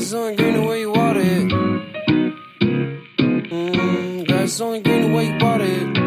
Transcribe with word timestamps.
Grass 0.00 0.14
only 0.14 0.34
green 0.34 0.54
the 0.54 0.62
way 0.62 0.80
you 0.80 0.90
water 0.90 1.20
it. 1.20 1.48
Mm, 3.50 4.26
grass 4.26 4.58
only 4.58 4.80
green 4.80 5.02
the 5.02 5.14
way 5.14 5.26
you 5.26 5.36
water 5.38 5.66
it. 5.66 5.98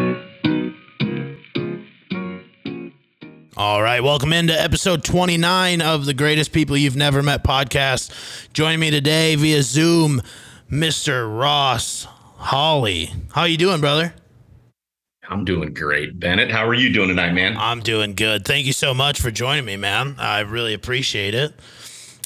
All 3.56 3.80
right, 3.80 4.02
welcome 4.02 4.32
into 4.32 4.52
episode 4.52 5.04
29 5.04 5.80
of 5.80 6.06
the 6.06 6.14
Greatest 6.14 6.50
People 6.50 6.76
You've 6.76 6.96
Never 6.96 7.22
Met 7.22 7.44
podcast. 7.44 8.10
Joining 8.52 8.80
me 8.80 8.90
today 8.90 9.36
via 9.36 9.62
Zoom, 9.62 10.22
Mr. 10.68 11.32
Ross 11.32 12.08
Hawley. 12.38 13.12
How 13.32 13.44
you 13.44 13.56
doing, 13.56 13.80
brother? 13.80 14.12
I'm 15.28 15.44
doing 15.44 15.72
great, 15.72 16.18
Bennett. 16.18 16.50
How 16.50 16.66
are 16.66 16.74
you 16.74 16.92
doing 16.92 17.10
tonight, 17.10 17.30
man? 17.32 17.56
I'm 17.56 17.78
doing 17.78 18.16
good. 18.16 18.44
Thank 18.44 18.66
you 18.66 18.72
so 18.72 18.92
much 18.92 19.20
for 19.20 19.30
joining 19.30 19.64
me, 19.64 19.76
man. 19.76 20.16
I 20.18 20.40
really 20.40 20.74
appreciate 20.74 21.36
it. 21.36 21.54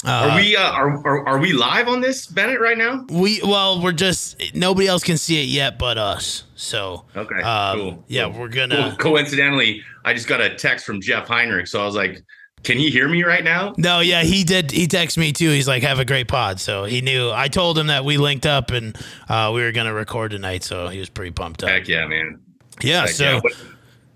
Are 0.05 0.35
we 0.37 0.55
uh, 0.55 0.61
are, 0.61 1.05
are 1.07 1.27
are 1.27 1.37
we 1.39 1.51
live 1.53 1.87
on 1.87 1.99
this, 2.01 2.25
Bennett, 2.25 2.59
right 2.61 2.77
now? 2.77 3.05
We 3.09 3.41
well, 3.43 3.81
we're 3.81 3.91
just 3.91 4.55
nobody 4.55 4.87
else 4.87 5.03
can 5.03 5.17
see 5.17 5.41
it 5.41 5.47
yet 5.47 5.77
but 5.77 5.97
us. 5.97 6.45
So 6.55 7.05
Okay, 7.15 7.41
um, 7.41 7.77
cool. 7.79 8.03
Yeah, 8.07 8.29
Cool. 8.29 8.39
we're 8.39 8.47
gonna. 8.49 8.95
Coincidentally, 8.99 9.83
I 10.05 10.13
just 10.13 10.27
got 10.27 10.39
a 10.41 10.55
text 10.55 10.85
from 10.85 11.01
Jeff 11.01 11.27
Heinrich, 11.27 11.67
so 11.67 11.81
I 11.81 11.85
was 11.85 11.95
like, 11.95 12.23
"Can 12.63 12.77
he 12.77 12.89
hear 12.89 13.07
me 13.09 13.23
right 13.23 13.43
now?" 13.43 13.73
No, 13.77 13.99
yeah, 13.99 14.21
he 14.23 14.43
did. 14.43 14.71
He 14.71 14.87
texted 14.87 15.17
me 15.17 15.33
too. 15.33 15.49
He's 15.49 15.67
like, 15.67 15.83
"Have 15.83 15.99
a 15.99 16.05
great 16.05 16.27
pod." 16.29 16.59
So 16.61 16.85
he 16.85 17.01
knew. 17.01 17.29
I 17.31 17.47
told 17.49 17.77
him 17.77 17.87
that 17.87 18.05
we 18.05 18.17
linked 18.17 18.45
up 18.45 18.71
and 18.71 18.97
uh, 19.27 19.51
we 19.53 19.61
were 19.61 19.71
gonna 19.73 19.93
record 19.93 20.31
tonight. 20.31 20.63
So 20.63 20.87
he 20.87 20.99
was 20.99 21.09
pretty 21.09 21.31
pumped 21.31 21.63
up. 21.63 21.69
Heck 21.69 21.87
yeah, 21.89 22.05
man. 22.07 22.39
Yeah. 22.81 23.01
Heck 23.01 23.09
So 23.09 23.23
yeah. 23.23 23.39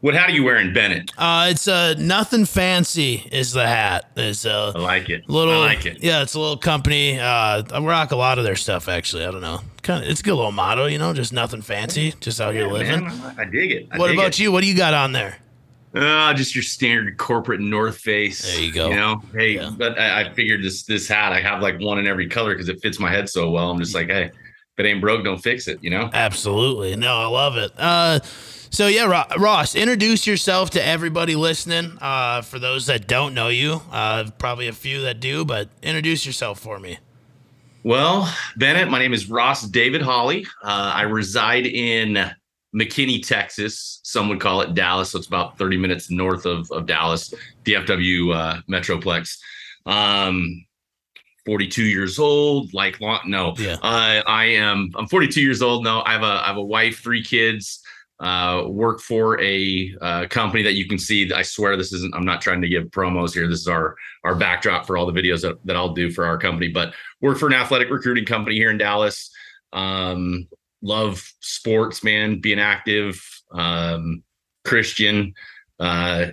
What, 0.03 0.15
hat 0.15 0.29
are 0.29 0.33
you 0.33 0.43
wearing, 0.43 0.73
Bennett? 0.73 1.11
uh, 1.17 1.47
it's 1.49 1.65
uh, 1.65 1.93
nothing 1.97 2.43
fancy. 2.43 3.25
Is 3.31 3.53
the 3.53 3.65
hat? 3.65 4.11
It's 4.17 4.45
uh, 4.45 4.73
I 4.75 4.79
like 4.79 5.09
it. 5.09 5.29
little. 5.29 5.53
I 5.53 5.57
like 5.65 5.85
it. 5.85 6.03
Yeah, 6.03 6.21
it's 6.23 6.33
a 6.33 6.39
little 6.41 6.57
company. 6.57 7.17
Uh, 7.17 7.63
I 7.71 7.79
rock 7.79 8.11
a 8.11 8.17
lot 8.17 8.37
of 8.37 8.43
their 8.43 8.57
stuff. 8.57 8.89
Actually, 8.89 9.23
I 9.25 9.31
don't 9.31 9.39
know. 9.39 9.61
Kind 9.81 10.03
of, 10.03 10.09
it's 10.09 10.19
a 10.19 10.23
good 10.23 10.33
little 10.35 10.51
motto. 10.51 10.87
You 10.87 10.97
know, 10.97 11.13
just 11.13 11.31
nothing 11.31 11.61
fancy. 11.61 12.13
Just 12.19 12.41
out 12.41 12.53
here 12.53 12.65
Yeah, 12.67 12.73
living. 12.73 13.03
man, 13.05 13.33
I 13.37 13.43
I 13.43 13.45
dig 13.45 13.71
it. 13.71 13.87
I 13.91 13.97
what 13.97 14.07
dig 14.07 14.17
about 14.17 14.27
it. 14.27 14.39
you? 14.39 14.51
What 14.51 14.59
do 14.61 14.67
you 14.67 14.75
got 14.75 14.93
on 14.93 15.13
there? 15.13 15.37
Uh, 15.95 16.33
just 16.33 16.53
your 16.55 16.63
standard 16.63 17.17
corporate 17.17 17.61
North 17.61 17.97
Face. 17.99 18.41
There 18.41 18.61
you 18.61 18.73
go. 18.73 18.89
You 18.89 18.95
know, 18.97 19.21
hey, 19.33 19.51
Yeah. 19.55 19.71
but 19.77 19.97
I, 19.97 20.21
I 20.25 20.33
figured 20.33 20.63
this 20.63 20.83
this 20.83 21.07
hat. 21.07 21.31
I 21.31 21.39
have 21.39 21.61
like 21.61 21.79
one 21.79 21.97
in 21.99 22.07
every 22.07 22.27
color 22.27 22.53
because 22.53 22.67
it 22.67 22.81
fits 22.81 22.99
my 22.99 23.09
head 23.09 23.29
so 23.29 23.49
well. 23.51 23.69
I'm 23.71 23.79
just 23.79 23.95
like, 23.95 24.07
hey, 24.07 24.23
if 24.25 24.31
it 24.79 24.85
ain't 24.85 24.99
broke, 24.99 25.23
don't 25.23 25.37
fix 25.41 25.69
it. 25.69 25.81
You 25.81 25.91
know. 25.91 26.09
Absolutely. 26.11 26.97
No, 26.97 27.15
I 27.19 27.25
love 27.27 27.55
it. 27.55 27.71
Uh, 27.77 28.19
so 28.73 28.87
yeah, 28.87 29.25
Ross, 29.37 29.75
introduce 29.75 30.25
yourself 30.25 30.71
to 30.71 30.83
everybody 30.85 31.35
listening. 31.35 31.97
Uh, 32.01 32.41
for 32.41 32.57
those 32.57 32.87
that 32.87 33.07
don't 33.07 33.33
know 33.35 33.47
you, 33.49 33.81
uh, 33.91 34.29
probably 34.39 34.67
a 34.67 34.73
few 34.73 35.01
that 35.03 35.19
do, 35.19 35.45
but 35.45 35.69
introduce 35.83 36.25
yourself 36.25 36.59
for 36.59 36.79
me. 36.79 36.97
Well, 37.83 38.33
Bennett, 38.57 38.89
my 38.89 38.97
name 38.97 39.13
is 39.13 39.29
Ross 39.29 39.61
David 39.67 40.01
Hawley. 40.01 40.45
Uh, 40.63 40.91
I 40.95 41.03
reside 41.03 41.67
in 41.67 42.17
McKinney, 42.75 43.25
Texas. 43.25 43.99
Some 44.03 44.27
would 44.29 44.39
call 44.39 44.61
it 44.61 44.73
Dallas. 44.73 45.11
So 45.11 45.19
it's 45.19 45.27
about 45.27 45.57
30 45.59 45.77
minutes 45.77 46.09
north 46.09 46.45
of, 46.47 46.71
of 46.71 46.87
Dallas, 46.87 47.31
DFW 47.65 48.35
uh, 48.35 48.61
Metroplex. 48.67 49.37
Um, 49.85 50.65
42 51.45 51.83
years 51.83 52.17
old. 52.17 52.73
Like, 52.73 52.99
long, 53.01 53.19
no, 53.25 53.53
Yeah. 53.57 53.73
uh, 53.83 54.23
I 54.25 54.45
am. 54.45 54.89
I'm 54.95 55.07
42 55.07 55.41
years 55.41 55.61
old. 55.61 55.83
No, 55.83 56.01
I 56.05 56.13
have 56.13 56.23
a 56.23 56.25
I 56.25 56.47
have 56.47 56.57
a 56.57 56.63
wife, 56.63 57.01
three 57.03 57.21
kids. 57.23 57.82
Uh, 58.23 58.69
work 58.69 59.01
for 59.01 59.37
a 59.41 59.93
uh, 59.99 60.25
company 60.29 60.63
that 60.63 60.75
you 60.75 60.87
can 60.87 60.97
see. 60.97 61.29
I 61.33 61.41
swear 61.41 61.75
this 61.75 61.91
isn't. 61.91 62.15
I'm 62.15 62.23
not 62.23 62.39
trying 62.39 62.61
to 62.61 62.69
give 62.69 62.85
promos 62.85 63.33
here. 63.33 63.49
This 63.49 63.59
is 63.59 63.67
our 63.67 63.97
our 64.23 64.33
backdrop 64.33 64.87
for 64.87 64.95
all 64.95 65.05
the 65.05 65.21
videos 65.21 65.41
that, 65.41 65.57
that 65.65 65.75
I'll 65.75 65.93
do 65.93 66.09
for 66.09 66.25
our 66.25 66.37
company. 66.37 66.69
But 66.69 66.93
work 67.19 67.37
for 67.37 67.47
an 67.47 67.53
athletic 67.53 67.89
recruiting 67.89 68.23
company 68.23 68.55
here 68.55 68.71
in 68.71 68.77
Dallas. 68.77 69.29
Um, 69.73 70.47
love 70.81 71.21
sports, 71.41 72.01
man, 72.01 72.39
being 72.39 72.61
active, 72.61 73.21
um, 73.51 74.23
Christian. 74.63 75.33
Uh, 75.77 76.27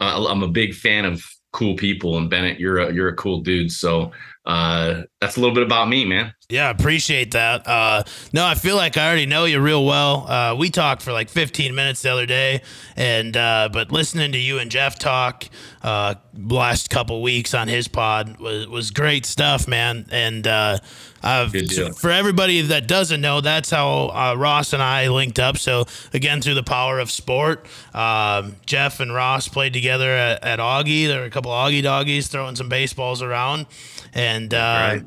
I'm 0.00 0.42
a 0.42 0.48
big 0.48 0.74
fan 0.74 1.06
of 1.06 1.24
cool 1.54 1.76
people, 1.76 2.18
and 2.18 2.28
Bennett, 2.28 2.60
you're 2.60 2.76
a 2.76 2.92
you're 2.92 3.08
a 3.08 3.16
cool 3.16 3.40
dude. 3.40 3.72
So 3.72 4.12
uh, 4.44 5.02
that's 5.20 5.36
a 5.36 5.40
little 5.40 5.54
bit 5.54 5.62
about 5.62 5.88
me, 5.88 6.04
man. 6.04 6.34
Yeah, 6.48 6.70
appreciate 6.70 7.30
that. 7.32 7.66
Uh, 7.66 8.02
no, 8.32 8.44
I 8.44 8.54
feel 8.54 8.76
like 8.76 8.96
I 8.96 9.06
already 9.06 9.24
know 9.24 9.44
you 9.44 9.60
real 9.60 9.86
well. 9.86 10.30
Uh, 10.30 10.54
we 10.56 10.68
talked 10.68 11.00
for 11.00 11.12
like 11.12 11.30
15 11.30 11.74
minutes 11.74 12.02
the 12.02 12.10
other 12.10 12.26
day, 12.26 12.62
and 12.96 13.36
uh, 13.36 13.68
but 13.72 13.92
listening 13.92 14.32
to 14.32 14.38
you 14.38 14.58
and 14.58 14.70
Jeff 14.70 14.98
talk 14.98 15.44
uh, 15.82 16.16
last 16.36 16.90
couple 16.90 17.22
weeks 17.22 17.54
on 17.54 17.68
his 17.68 17.88
pod 17.88 18.38
was 18.38 18.66
was 18.66 18.90
great 18.90 19.24
stuff, 19.26 19.68
man. 19.68 20.06
And 20.10 20.46
uh, 20.46 20.78
I've, 21.22 21.52
for 21.96 22.10
everybody 22.10 22.62
that 22.62 22.88
doesn't 22.88 23.20
know, 23.20 23.40
that's 23.40 23.70
how 23.70 24.08
uh, 24.08 24.34
Ross 24.36 24.72
and 24.72 24.82
I 24.82 25.08
linked 25.08 25.38
up. 25.38 25.56
So 25.56 25.84
again, 26.12 26.42
through 26.42 26.54
the 26.54 26.62
power 26.64 26.98
of 26.98 27.10
sport, 27.10 27.66
um, 27.94 28.56
Jeff 28.66 28.98
and 28.98 29.14
Ross 29.14 29.46
played 29.46 29.72
together 29.72 30.10
at, 30.10 30.42
at 30.42 30.58
Augie. 30.58 31.06
There 31.06 31.20
were 31.20 31.26
a 31.26 31.30
couple 31.30 31.52
Augie 31.52 31.82
doggies 31.82 32.26
throwing 32.26 32.56
some 32.56 32.68
baseballs 32.68 33.22
around, 33.22 33.66
and. 34.14 34.52
Uh, 34.52 34.58
Right. 34.92 35.02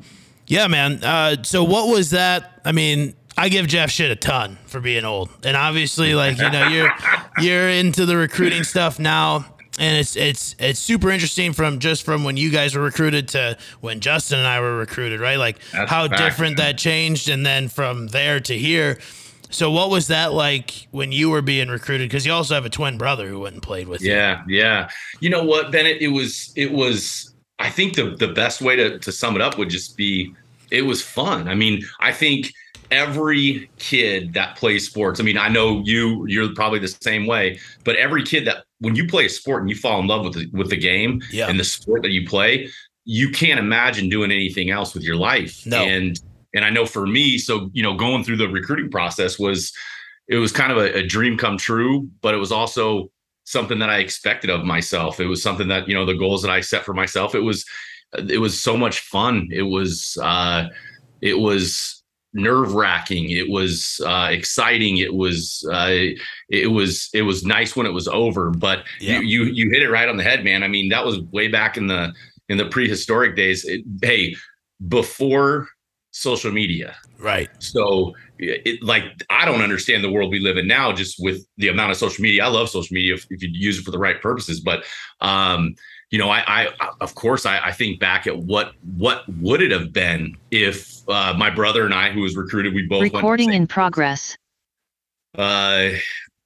yeah, 0.46 0.66
man. 0.68 1.02
Uh, 1.02 1.42
so 1.42 1.64
what 1.64 1.88
was 1.88 2.10
that? 2.10 2.60
I 2.64 2.72
mean, 2.72 3.14
I 3.36 3.48
give 3.48 3.66
Jeff 3.66 3.90
shit 3.90 4.10
a 4.10 4.16
ton 4.16 4.58
for 4.66 4.80
being 4.80 5.04
old, 5.04 5.28
and 5.44 5.56
obviously, 5.56 6.14
like 6.14 6.38
you 6.38 6.50
know, 6.50 6.68
you're 6.68 6.90
you're 7.38 7.68
into 7.68 8.06
the 8.06 8.16
recruiting 8.16 8.64
stuff 8.64 8.98
now, 8.98 9.44
and 9.78 9.96
it's 9.98 10.16
it's 10.16 10.54
it's 10.58 10.78
super 10.80 11.10
interesting 11.10 11.52
from 11.52 11.78
just 11.80 12.04
from 12.04 12.24
when 12.24 12.36
you 12.36 12.50
guys 12.50 12.74
were 12.74 12.82
recruited 12.82 13.28
to 13.28 13.58
when 13.80 14.00
Justin 14.00 14.38
and 14.38 14.48
I 14.48 14.60
were 14.60 14.76
recruited, 14.78 15.20
right? 15.20 15.36
Like 15.38 15.58
That's 15.72 15.90
how 15.90 16.08
fact, 16.08 16.20
different 16.22 16.56
man. 16.58 16.66
that 16.68 16.78
changed, 16.78 17.28
and 17.28 17.44
then 17.44 17.68
from 17.68 18.06
there 18.08 18.40
to 18.40 18.56
here. 18.56 18.98
So 19.50 19.70
what 19.70 19.90
was 19.90 20.08
that 20.08 20.32
like 20.32 20.88
when 20.90 21.12
you 21.12 21.30
were 21.30 21.42
being 21.42 21.68
recruited? 21.68 22.08
Because 22.08 22.24
you 22.26 22.32
also 22.32 22.54
have 22.54 22.64
a 22.64 22.70
twin 22.70 22.98
brother 22.98 23.28
who 23.28 23.40
went 23.40 23.54
and 23.54 23.62
played 23.62 23.86
with 23.86 24.02
you. 24.02 24.12
Yeah, 24.12 24.42
yeah. 24.48 24.88
You 25.20 25.30
know 25.30 25.44
what, 25.44 25.70
Bennett? 25.70 26.00
It 26.00 26.08
was 26.08 26.52
it 26.56 26.72
was. 26.72 27.32
I 27.58 27.70
think 27.70 27.94
the 27.94 28.10
the 28.16 28.28
best 28.28 28.60
way 28.60 28.76
to 28.76 28.98
to 28.98 29.12
sum 29.12 29.34
it 29.36 29.42
up 29.42 29.58
would 29.58 29.70
just 29.70 29.96
be 29.96 30.34
it 30.70 30.82
was 30.82 31.02
fun. 31.02 31.48
I 31.48 31.54
mean, 31.54 31.82
I 32.00 32.12
think 32.12 32.52
every 32.90 33.68
kid 33.78 34.32
that 34.34 34.56
plays 34.56 34.86
sports. 34.86 35.20
I 35.20 35.22
mean, 35.22 35.38
I 35.38 35.48
know 35.48 35.82
you 35.84 36.26
you're 36.26 36.54
probably 36.54 36.78
the 36.78 36.88
same 36.88 37.26
way, 37.26 37.58
but 37.84 37.96
every 37.96 38.22
kid 38.22 38.46
that 38.46 38.64
when 38.80 38.94
you 38.94 39.06
play 39.06 39.26
a 39.26 39.28
sport 39.30 39.62
and 39.62 39.70
you 39.70 39.76
fall 39.76 39.98
in 40.00 40.06
love 40.06 40.24
with 40.24 40.34
the, 40.34 40.46
with 40.52 40.70
the 40.70 40.76
game 40.76 41.22
Yeah. 41.32 41.48
and 41.48 41.58
the 41.58 41.64
sport 41.64 42.02
that 42.02 42.10
you 42.10 42.26
play, 42.28 42.68
you 43.04 43.30
can't 43.30 43.58
imagine 43.58 44.08
doing 44.08 44.30
anything 44.30 44.70
else 44.70 44.92
with 44.94 45.02
your 45.02 45.16
life. 45.16 45.64
No. 45.66 45.82
And 45.82 46.20
and 46.54 46.64
I 46.64 46.70
know 46.70 46.86
for 46.86 47.06
me, 47.06 47.38
so 47.38 47.70
you 47.72 47.82
know, 47.82 47.94
going 47.94 48.22
through 48.24 48.36
the 48.36 48.48
recruiting 48.48 48.90
process 48.90 49.38
was 49.38 49.72
it 50.28 50.36
was 50.36 50.52
kind 50.52 50.72
of 50.72 50.78
a, 50.78 50.98
a 50.98 51.06
dream 51.06 51.38
come 51.38 51.56
true, 51.56 52.08
but 52.20 52.34
it 52.34 52.38
was 52.38 52.52
also 52.52 53.10
something 53.46 53.78
that 53.78 53.88
I 53.88 53.98
expected 53.98 54.50
of 54.50 54.64
myself. 54.64 55.20
It 55.20 55.26
was 55.26 55.42
something 55.42 55.68
that, 55.68 55.88
you 55.88 55.94
know, 55.94 56.04
the 56.04 56.14
goals 56.14 56.42
that 56.42 56.50
I 56.50 56.60
set 56.60 56.84
for 56.84 56.92
myself, 56.92 57.34
it 57.34 57.40
was 57.40 57.64
it 58.28 58.38
was 58.38 58.60
so 58.60 58.76
much 58.76 59.00
fun. 59.00 59.48
It 59.50 59.62
was 59.62 60.18
uh 60.22 60.64
it 61.22 61.38
was 61.38 62.02
nerve 62.34 62.74
wracking. 62.74 63.30
It 63.30 63.48
was 63.48 64.00
uh 64.04 64.28
exciting. 64.30 64.98
It 64.98 65.14
was 65.14 65.66
uh 65.72 66.08
it 66.50 66.70
was 66.70 67.08
it 67.14 67.22
was 67.22 67.44
nice 67.44 67.74
when 67.76 67.86
it 67.86 67.92
was 67.92 68.08
over. 68.08 68.50
But 68.50 68.84
Yeah. 69.00 69.20
you 69.20 69.44
you 69.44 69.44
you 69.44 69.70
hit 69.70 69.82
it 69.82 69.90
right 69.90 70.08
on 70.08 70.16
the 70.16 70.24
head, 70.24 70.44
man. 70.44 70.62
I 70.62 70.68
mean, 70.68 70.88
that 70.90 71.06
was 71.06 71.20
way 71.32 71.48
back 71.48 71.76
in 71.76 71.86
the 71.86 72.12
in 72.48 72.58
the 72.58 72.66
prehistoric 72.66 73.36
days. 73.36 73.64
It, 73.64 73.82
hey, 74.02 74.34
before 74.88 75.68
social 76.10 76.50
media. 76.50 76.96
Right. 77.18 77.48
So 77.58 78.14
it 78.38 78.82
like 78.82 79.04
I 79.30 79.44
don't 79.44 79.62
understand 79.62 80.04
the 80.04 80.10
world 80.10 80.30
we 80.30 80.40
live 80.40 80.56
in 80.56 80.66
now 80.66 80.92
just 80.92 81.16
with 81.18 81.46
the 81.56 81.68
amount 81.68 81.90
of 81.90 81.96
social 81.96 82.22
media. 82.22 82.44
I 82.44 82.48
love 82.48 82.68
social 82.68 82.94
media 82.94 83.14
if, 83.14 83.26
if 83.30 83.42
you 83.42 83.48
use 83.52 83.78
it 83.78 83.84
for 83.84 83.90
the 83.90 83.98
right 83.98 84.20
purposes, 84.20 84.60
but 84.60 84.84
um 85.20 85.74
you 86.10 86.18
know, 86.18 86.30
I, 86.30 86.44
I 86.46 86.90
of 87.00 87.14
course 87.14 87.46
I, 87.46 87.58
I 87.58 87.72
think 87.72 87.98
back 87.98 88.26
at 88.26 88.38
what 88.38 88.72
what 88.96 89.24
would 89.40 89.60
it 89.60 89.72
have 89.72 89.92
been 89.92 90.36
if 90.50 90.96
uh, 91.08 91.34
my 91.36 91.50
brother 91.50 91.84
and 91.84 91.92
I, 91.92 92.10
who 92.10 92.20
was 92.20 92.36
recruited, 92.36 92.74
we 92.74 92.86
both 92.86 93.02
Recording 93.02 93.52
in 93.52 93.66
progress. 93.66 94.36
uh, 95.36 95.90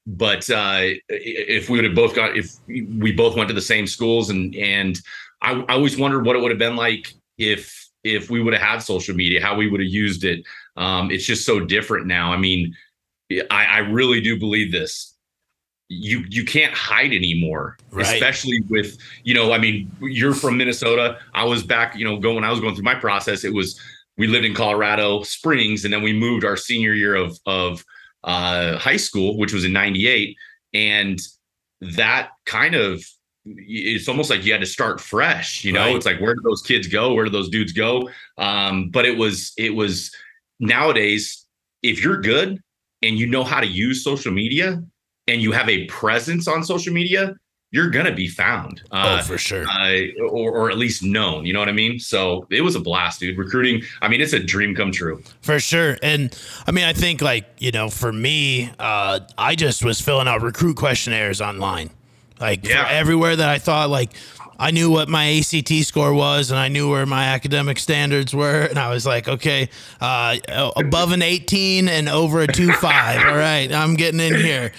but 0.07 0.49
uh, 0.51 0.81
if 1.09 1.69
we 1.69 1.79
would 1.79 1.85
have 1.85 1.95
both 1.95 2.15
got, 2.15 2.37
if 2.37 2.53
we 2.67 3.13
both 3.13 3.37
went 3.37 3.49
to 3.49 3.55
the 3.55 3.61
same 3.61 3.87
schools, 3.87 4.31
and 4.31 4.55
and 4.57 4.99
I, 5.43 5.53
I 5.69 5.75
always 5.75 5.99
wondered 5.99 6.25
what 6.25 6.37
it 6.37 6.43
would 6.43 6.51
have 6.51 6.59
been 6.59 6.77
like 6.77 7.13
if 7.39 7.89
if 8.03 8.31
we 8.31 8.43
would 8.43 8.55
have 8.55 8.63
had 8.63 8.79
social 8.79 9.15
media, 9.15 9.43
how 9.43 9.55
we 9.55 9.69
would 9.69 9.81
have 9.81 9.91
used 9.91 10.25
it. 10.25 10.45
Um, 10.81 11.11
it's 11.11 11.25
just 11.27 11.45
so 11.45 11.61
different 11.61 12.07
now. 12.07 12.33
I 12.33 12.39
mean, 12.39 12.75
I, 13.51 13.65
I 13.67 13.79
really 13.79 14.21
do 14.21 14.39
believe 14.39 14.73
this. 14.73 15.15
You 15.89 16.25
you 16.29 16.45
can't 16.45 16.73
hide 16.73 17.13
anymore, 17.13 17.77
Right. 17.91 18.07
especially 18.15 18.61
with 18.69 18.97
you 19.25 19.35
know. 19.35 19.53
I 19.53 19.59
mean, 19.59 19.91
you're 20.01 20.35
from 20.35 20.57
Minnesota. 20.57 21.19
I 21.35 21.45
was 21.45 21.63
back, 21.65 21.97
you 21.97 22.05
know, 22.05 22.17
going 22.19 22.37
when 22.37 22.45
I 22.45 22.51
was 22.51 22.61
going 22.61 22.75
through 22.77 22.85
my 22.85 22.95
process. 22.95 23.45
It 23.45 23.53
was 23.53 23.79
we 24.17 24.27
lived 24.29 24.45
in 24.45 24.55
Colorado 24.55 25.23
Springs, 25.23 25.85
and 25.85 25.93
then 25.93 26.03
we 26.03 26.13
moved 26.13 26.45
our 26.45 26.57
senior 26.57 26.95
year 26.95 27.15
of 27.17 27.37
of 27.45 27.85
uh, 28.25 28.79
high 28.79 28.97
school, 28.99 29.37
which 29.37 29.53
was 29.53 29.65
in 29.65 29.73
'98, 29.73 30.37
and 30.75 31.19
that 31.81 32.31
kind 32.47 32.75
of 32.77 33.03
it's 33.45 34.07
almost 34.09 34.31
like 34.31 34.45
you 34.45 34.53
had 34.53 34.61
to 34.61 34.67
start 34.67 35.01
fresh. 35.01 35.65
You 35.65 35.73
know, 35.73 35.87
Right. 35.87 35.97
it's 35.97 36.07
like 36.07 36.21
where 36.21 36.35
do 36.35 36.41
those 36.45 36.63
kids 36.63 36.87
go? 36.87 37.15
Where 37.15 37.25
do 37.25 37.31
those 37.33 37.49
dudes 37.51 37.73
go? 37.73 38.09
Um, 38.39 38.91
but 38.91 39.07
it 39.07 39.17
was 39.19 39.53
it 39.59 39.75
was 39.75 40.15
nowadays 40.61 41.47
if 41.83 42.03
you're 42.05 42.21
good 42.21 42.59
and 43.03 43.19
you 43.19 43.27
know 43.27 43.43
how 43.43 43.61
to 43.61 43.67
use 43.67 44.05
social 44.05 44.31
media 44.33 44.83
and 45.27 45.43
you 45.43 45.53
have 45.53 45.69
a 45.69 45.87
presence 45.87 46.47
on 46.47 46.63
social 46.63 46.93
media, 46.93 47.35
you're 47.73 47.89
gonna 47.89 48.13
be 48.15 48.27
found. 48.29 48.83
Uh, 48.91 49.19
oh, 49.21 49.25
for 49.25 49.39
sure. 49.39 49.65
uh, 49.69 50.01
or, 50.29 50.51
or 50.53 50.71
at 50.71 50.77
least 50.77 51.03
known. 51.05 51.47
You 51.47 51.53
know 51.53 51.61
what 51.61 51.69
I 51.69 51.73
mean? 51.73 51.99
So 52.01 52.47
it 52.51 52.63
was 52.63 52.75
a 52.75 52.81
blast, 52.81 53.21
dude. 53.21 53.39
Recruiting. 53.39 53.83
I 54.03 54.09
mean, 54.09 54.21
it's 54.21 54.33
a 54.33 54.41
dream 54.41 54.75
come 54.75 54.91
true. 54.93 55.23
For 55.43 55.61
sure. 55.61 55.97
And 56.03 56.37
I 56.67 56.73
mean, 56.73 56.85
I 56.85 56.93
think 56.93 57.23
like, 57.23 57.47
you 57.59 57.71
know, 57.71 57.89
for 57.89 58.13
me, 58.13 58.71
uh, 58.79 59.21
I 59.39 59.55
just 59.55 59.85
was 59.85 60.01
filling 60.01 60.27
out 60.29 60.43
recruit 60.43 60.77
questionnaires 60.77 61.41
online. 61.41 61.91
Like 62.41 62.65
for 62.65 62.71
Yeah. 62.71 62.89
everywhere 62.91 63.37
that 63.37 63.49
I 63.49 63.59
thought 63.59 63.89
like 63.89 64.11
I 64.61 64.71
knew 64.73 64.91
what 64.91 65.09
my 65.09 65.39
ACT 65.39 65.73
score 65.85 66.13
was 66.13 66.51
and 66.51 66.61
I 66.61 66.69
knew 66.69 66.91
where 66.91 67.07
my 67.07 67.25
academic 67.25 67.79
standards 67.79 68.35
were. 68.35 68.65
And 68.65 68.79
I 68.79 68.91
was 68.91 69.07
like, 69.07 69.27
okay, 69.27 69.71
uh, 70.03 70.37
above 70.77 71.13
an 71.13 71.23
18 71.23 71.89
and 71.89 72.11
over 72.11 72.43
a 72.43 72.47
2.5. 72.47 72.85
All 72.85 73.37
right, 73.37 73.73
I'm 73.73 73.95
getting 73.95 74.21
in 74.21 74.35
here. 74.35 74.73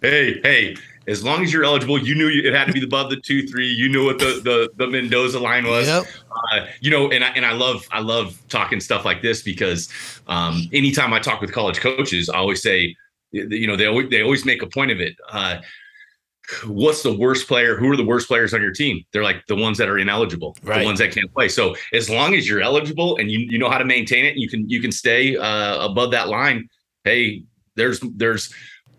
Hey, 0.00 0.40
hey. 0.42 0.76
As 1.06 1.24
long 1.24 1.42
as 1.42 1.52
you're 1.52 1.64
eligible, 1.64 1.98
you 1.98 2.14
knew 2.14 2.28
it 2.28 2.52
had 2.52 2.66
to 2.66 2.72
be 2.72 2.84
above 2.84 3.08
the 3.08 3.16
two 3.16 3.46
three. 3.48 3.66
You 3.66 3.88
knew 3.88 4.04
what 4.04 4.18
the 4.18 4.42
the, 4.44 4.68
the 4.76 4.86
Mendoza 4.86 5.40
line 5.40 5.66
was. 5.66 5.86
Yep. 5.86 6.04
Uh, 6.30 6.66
you 6.80 6.90
know, 6.90 7.10
and 7.10 7.24
I, 7.24 7.28
and 7.28 7.46
I 7.46 7.52
love 7.52 7.88
I 7.90 8.00
love 8.00 8.38
talking 8.50 8.78
stuff 8.78 9.06
like 9.06 9.22
this 9.22 9.42
because 9.42 9.88
um, 10.26 10.68
anytime 10.70 11.14
I 11.14 11.18
talk 11.18 11.40
with 11.40 11.50
college 11.50 11.80
coaches, 11.80 12.28
I 12.28 12.36
always 12.36 12.60
say, 12.60 12.94
you 13.32 13.66
know, 13.66 13.74
they 13.74 13.86
always 13.86 14.10
they 14.10 14.22
always 14.22 14.44
make 14.44 14.60
a 14.60 14.66
point 14.66 14.90
of 14.90 15.00
it. 15.00 15.16
Uh, 15.32 15.62
what's 16.66 17.02
the 17.02 17.12
worst 17.12 17.46
player? 17.48 17.76
Who 17.76 17.90
are 17.90 17.96
the 17.96 18.04
worst 18.04 18.28
players 18.28 18.54
on 18.54 18.62
your 18.62 18.72
team? 18.72 19.02
They're 19.12 19.22
like 19.22 19.44
the 19.48 19.56
ones 19.56 19.78
that 19.78 19.88
are 19.88 19.98
ineligible, 19.98 20.56
Right. 20.62 20.80
the 20.80 20.84
ones 20.84 20.98
that 21.00 21.12
can't 21.12 21.32
play. 21.32 21.48
So 21.48 21.74
as 21.92 22.08
long 22.08 22.34
as 22.34 22.48
you're 22.48 22.60
eligible 22.60 23.16
and 23.18 23.30
you 23.30 23.40
you 23.40 23.58
know 23.58 23.70
how 23.70 23.78
to 23.78 23.84
maintain 23.84 24.24
it, 24.24 24.36
you 24.36 24.48
can 24.48 24.68
you 24.68 24.80
can 24.80 24.92
stay 24.92 25.36
uh, 25.36 25.84
above 25.84 26.10
that 26.12 26.28
line. 26.28 26.68
Hey, 27.04 27.44
there's 27.76 28.00
there's 28.16 28.52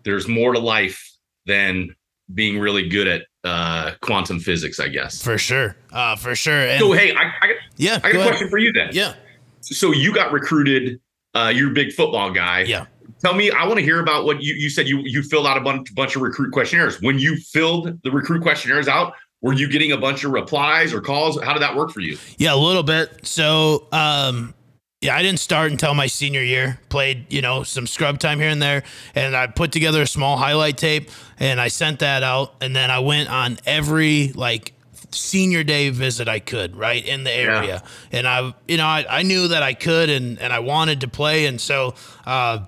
there's 0.04 0.26
more 0.28 0.52
to 0.52 0.58
life 0.60 1.06
than 1.46 1.94
being 2.32 2.58
really 2.60 2.88
good 2.88 3.08
at 3.08 3.22
uh, 3.42 3.92
quantum 4.02 4.38
physics, 4.38 4.78
I 4.78 4.88
guess. 4.88 5.22
For 5.22 5.36
sure. 5.38 5.76
Uh, 5.92 6.14
for 6.16 6.34
sure. 6.36 6.60
And 6.68 6.78
So 6.80 6.92
hey, 6.92 7.12
I, 7.14 7.32
I 7.40 7.46
got 7.48 7.56
yeah, 7.76 7.94
I 8.04 8.10
got 8.10 8.12
go 8.12 8.18
a 8.18 8.20
ahead. 8.20 8.28
question 8.32 8.48
for 8.50 8.58
you 8.58 8.72
then. 8.72 8.90
Yeah. 8.92 9.14
So 9.62 9.92
you 9.92 10.14
got 10.14 10.32
recruited. 10.32 11.00
Uh, 11.34 11.52
you're 11.54 11.70
a 11.70 11.74
big 11.74 11.92
football 11.92 12.30
guy. 12.32 12.60
Yeah. 12.62 12.86
Tell 13.20 13.34
me, 13.34 13.50
I 13.50 13.66
want 13.66 13.78
to 13.78 13.84
hear 13.84 14.00
about 14.00 14.24
what 14.24 14.42
you 14.42 14.54
you 14.54 14.70
said. 14.70 14.88
You 14.88 15.00
you 15.00 15.22
filled 15.22 15.46
out 15.46 15.56
a 15.56 15.60
bunch 15.60 15.94
bunch 15.94 16.16
of 16.16 16.22
recruit 16.22 16.52
questionnaires. 16.52 17.00
When 17.02 17.18
you 17.18 17.36
filled 17.36 18.02
the 18.02 18.10
recruit 18.10 18.42
questionnaires 18.42 18.88
out, 18.88 19.12
were 19.42 19.52
you 19.52 19.68
getting 19.68 19.92
a 19.92 19.98
bunch 19.98 20.24
of 20.24 20.32
replies 20.32 20.92
or 20.92 21.00
calls? 21.00 21.40
How 21.42 21.52
did 21.52 21.62
that 21.62 21.76
work 21.76 21.90
for 21.90 22.00
you? 22.00 22.18
Yeah, 22.38 22.54
a 22.54 22.56
little 22.56 22.82
bit. 22.82 23.26
So, 23.26 23.86
um, 23.92 24.54
yeah, 25.00 25.16
I 25.16 25.22
didn't 25.22 25.40
start 25.40 25.70
until 25.70 25.94
my 25.94 26.06
senior 26.06 26.42
year. 26.42 26.78
Played, 26.88 27.32
you 27.32 27.40
know, 27.40 27.62
some 27.62 27.86
scrub 27.86 28.18
time 28.18 28.38
here 28.38 28.50
and 28.50 28.60
there, 28.60 28.82
and 29.14 29.36
I 29.36 29.46
put 29.46 29.72
together 29.72 30.02
a 30.02 30.06
small 30.06 30.36
highlight 30.36 30.76
tape 30.76 31.10
and 31.38 31.60
I 31.60 31.68
sent 31.68 32.00
that 32.00 32.22
out. 32.22 32.54
And 32.60 32.76
then 32.76 32.90
I 32.90 32.98
went 32.98 33.30
on 33.30 33.58
every 33.66 34.32
like 34.34 34.74
senior 35.10 35.64
day 35.64 35.90
visit 35.90 36.28
I 36.28 36.38
could, 36.38 36.76
right 36.76 37.04
in 37.04 37.24
the 37.24 37.32
area. 37.32 37.82
And 38.12 38.28
I, 38.28 38.54
you 38.68 38.76
know, 38.76 38.86
I, 38.86 39.04
I 39.08 39.22
knew 39.22 39.48
that 39.48 39.62
I 39.62 39.74
could 39.74 40.10
and 40.10 40.38
and 40.38 40.52
I 40.52 40.58
wanted 40.60 41.02
to 41.02 41.08
play, 41.08 41.46
and 41.46 41.60
so. 41.60 41.94
uh 42.24 42.60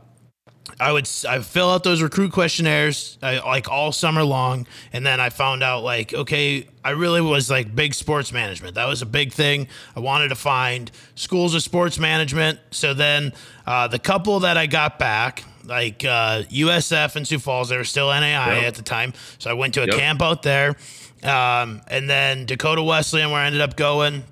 I 0.81 0.93
would 0.93 1.09
I 1.29 1.41
fill 1.41 1.71
out 1.71 1.85
those 1.85 2.03
recruit 2.03 2.33
questionnaires 2.33 3.19
uh, 3.23 3.41
like 3.45 3.69
all 3.71 3.93
summer 3.93 4.23
long, 4.25 4.67
and 4.93 5.07
then 5.07 5.21
I 5.21 5.29
found 5.31 5.63
out 5.63 5.83
like 5.85 6.13
okay, 6.15 6.67
I 6.85 6.91
really 6.91 7.21
was 7.21 7.51
like 7.51 7.75
big 7.75 7.95
sports 7.95 8.33
management. 8.33 8.75
That 8.75 8.87
was 8.89 9.03
a 9.03 9.07
big 9.07 9.33
thing. 9.33 9.69
I 9.97 10.01
wanted 10.01 10.29
to 10.29 10.35
find 10.35 10.91
schools 11.15 11.55
of 11.55 11.63
sports 11.63 11.99
management. 11.99 12.59
So 12.71 12.95
then 12.95 13.33
uh, 13.67 13.89
the 13.89 13.99
couple 13.99 14.41
that 14.41 14.57
I 14.57 14.67
got 14.67 14.99
back, 14.99 15.45
like 15.65 16.05
uh, 16.05 16.43
USF 16.51 17.17
and 17.17 17.27
Sioux 17.29 17.39
Falls, 17.39 17.69
they 17.69 17.77
were 17.77 17.85
still 17.85 18.09
NAI 18.09 18.55
Yep. 18.57 18.65
at 18.65 18.75
the 18.75 18.83
time. 18.83 19.13
So 19.39 19.51
I 19.51 19.53
went 19.53 19.75
to 19.75 19.83
a 19.83 19.87
Yep. 19.87 19.95
camp 19.97 20.23
out 20.23 20.43
there, 20.43 20.77
um, 21.23 21.83
and 21.89 22.09
then 22.11 22.47
Dakota 22.47 22.83
Wesleyan, 22.83 23.31
where 23.31 23.41
I 23.41 23.47
ended 23.47 23.61
up 23.61 23.77
going. 23.77 24.25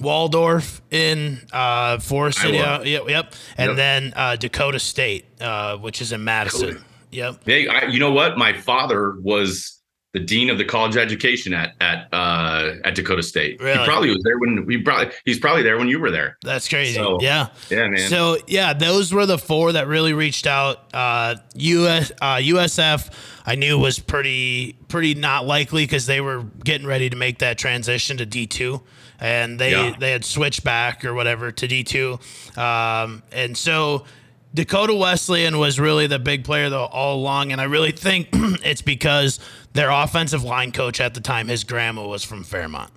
Waldorf 0.00 0.80
in 0.90 1.40
uh, 1.52 1.98
Forest 1.98 2.40
City, 2.40 2.58
uh, 2.58 2.82
yep, 2.82 3.08
yep, 3.08 3.34
and 3.56 3.70
Yep. 3.70 3.76
then 3.76 4.12
uh, 4.16 4.36
Dakota 4.36 4.78
State, 4.78 5.26
uh, 5.40 5.76
which 5.78 6.00
is 6.00 6.12
in 6.12 6.24
Madison. 6.24 6.68
Dakota. 6.68 6.84
Yep. 7.10 7.40
Hey, 7.44 7.68
I, 7.68 7.86
you 7.86 8.00
know 8.00 8.10
what? 8.12 8.38
My 8.38 8.52
father 8.54 9.16
was 9.20 9.78
the 10.14 10.20
dean 10.20 10.50
of 10.50 10.58
the 10.58 10.64
college 10.64 10.96
education 10.96 11.54
at 11.54 11.74
at 11.80 12.08
uh, 12.12 12.74
at 12.84 12.94
Dakota 12.94 13.22
State. 13.22 13.60
Really? 13.60 13.78
He 13.78 13.84
probably 13.84 14.08
was 14.10 14.22
there 14.24 14.38
when 14.38 14.66
we 14.66 14.80
probably 14.82 15.12
he's 15.24 15.38
probably 15.38 15.62
there 15.62 15.78
when 15.78 15.88
you 15.88 15.98
were 16.00 16.10
there. 16.10 16.36
That's 16.42 16.68
crazy. 16.68 16.94
So, 16.94 17.18
yeah. 17.20 17.48
Yeah, 17.70 17.88
man. 17.88 18.08
So 18.08 18.36
yeah, 18.46 18.72
those 18.74 19.12
were 19.12 19.24
the 19.26 19.38
four 19.38 19.72
that 19.72 19.86
really 19.88 20.12
reached 20.14 20.46
out. 20.46 20.92
Uh, 20.94 21.36
US 21.54 22.12
uh, 22.20 22.36
USF, 22.36 23.10
I 23.46 23.54
knew 23.54 23.78
was 23.78 23.98
pretty 23.98 24.74
pretty 24.88 25.14
not 25.14 25.46
likely 25.46 25.84
because 25.84 26.06
they 26.06 26.20
were 26.20 26.42
getting 26.64 26.86
ready 26.86 27.08
to 27.10 27.16
make 27.16 27.38
that 27.38 27.56
transition 27.58 28.16
to 28.18 28.26
D 28.26 28.46
two, 28.46 28.82
and 29.22 29.58
they 29.58 29.70
Yeah. 29.70 29.94
they 29.98 30.10
had 30.10 30.24
switched 30.26 30.64
back 30.64 31.02
or 31.06 31.14
whatever 31.14 31.50
to 31.50 31.66
D 31.66 31.82
two, 31.84 32.18
um, 32.56 33.22
and 33.32 33.56
so. 33.56 34.04
Dakota 34.54 34.94
Wesleyan 34.94 35.56
was 35.56 35.80
really 35.80 36.06
the 36.06 36.18
big 36.18 36.44
player 36.44 36.68
though 36.68 36.84
all 36.84 37.16
along, 37.16 37.52
and 37.52 37.58
I 37.60 37.64
really 37.64 37.90
think 37.90 38.28
it's 38.34 38.82
because 38.82 39.40
their 39.72 39.88
offensive 39.88 40.44
line 40.44 40.72
coach 40.72 41.00
at 41.00 41.14
the 41.14 41.22
time, 41.22 41.48
his 41.48 41.64
grandma 41.64 42.06
was 42.06 42.22
from 42.22 42.44
Fairmont, 42.44 42.90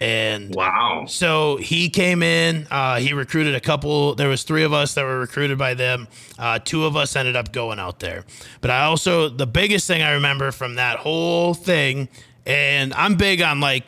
and 0.00 0.54
wow. 0.54 1.04
so 1.06 1.56
he 1.58 1.90
came 1.90 2.22
in. 2.22 2.66
Uh, 2.70 2.96
he 3.00 3.12
recruited 3.12 3.54
a 3.54 3.60
couple. 3.60 4.14
There 4.14 4.30
was 4.30 4.44
three 4.44 4.62
of 4.62 4.72
us 4.72 4.94
that 4.94 5.04
were 5.04 5.18
recruited 5.18 5.58
by 5.58 5.74
them. 5.74 6.08
Uh, 6.38 6.58
two 6.58 6.86
of 6.86 6.96
us 6.96 7.16
ended 7.16 7.36
up 7.36 7.52
going 7.52 7.78
out 7.78 8.00
there. 8.00 8.24
But 8.62 8.70
I 8.70 8.84
also 8.84 9.28
the 9.28 9.46
biggest 9.46 9.86
thing 9.86 10.00
I 10.00 10.12
remember 10.12 10.52
from 10.52 10.76
that 10.76 11.00
whole 11.00 11.52
thing, 11.52 12.08
and 12.46 12.94
I'm 12.94 13.16
big 13.16 13.42
on 13.42 13.60
like 13.60 13.84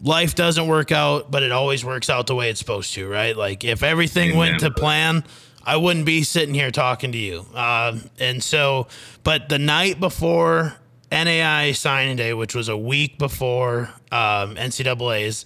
life 0.00 0.34
doesn't 0.34 0.66
work 0.66 0.92
out, 0.92 1.30
but 1.30 1.42
it 1.42 1.52
always 1.52 1.84
works 1.84 2.10
out 2.10 2.26
the 2.26 2.34
way 2.34 2.50
it's 2.50 2.58
supposed 2.58 2.94
to, 2.94 3.08
right? 3.08 3.36
Like 3.36 3.64
if 3.64 3.82
everything 3.82 4.36
went 4.36 4.60
to 4.60 4.70
plan. 4.70 5.24
I 5.68 5.78
wouldn't 5.78 6.06
be 6.06 6.22
sitting 6.22 6.54
here 6.54 6.70
talking 6.70 7.10
to 7.10 7.18
you. 7.18 7.44
Um, 7.52 8.08
and 8.20 8.40
so, 8.40 8.86
but 9.24 9.48
the 9.48 9.58
night 9.58 9.98
before 9.98 10.76
NAI 11.10 11.72
signing 11.72 12.16
day, 12.16 12.32
which 12.34 12.54
was 12.54 12.68
a 12.68 12.76
week 12.76 13.18
before 13.18 13.90
um, 14.12 14.54
NCAA's, 14.54 15.44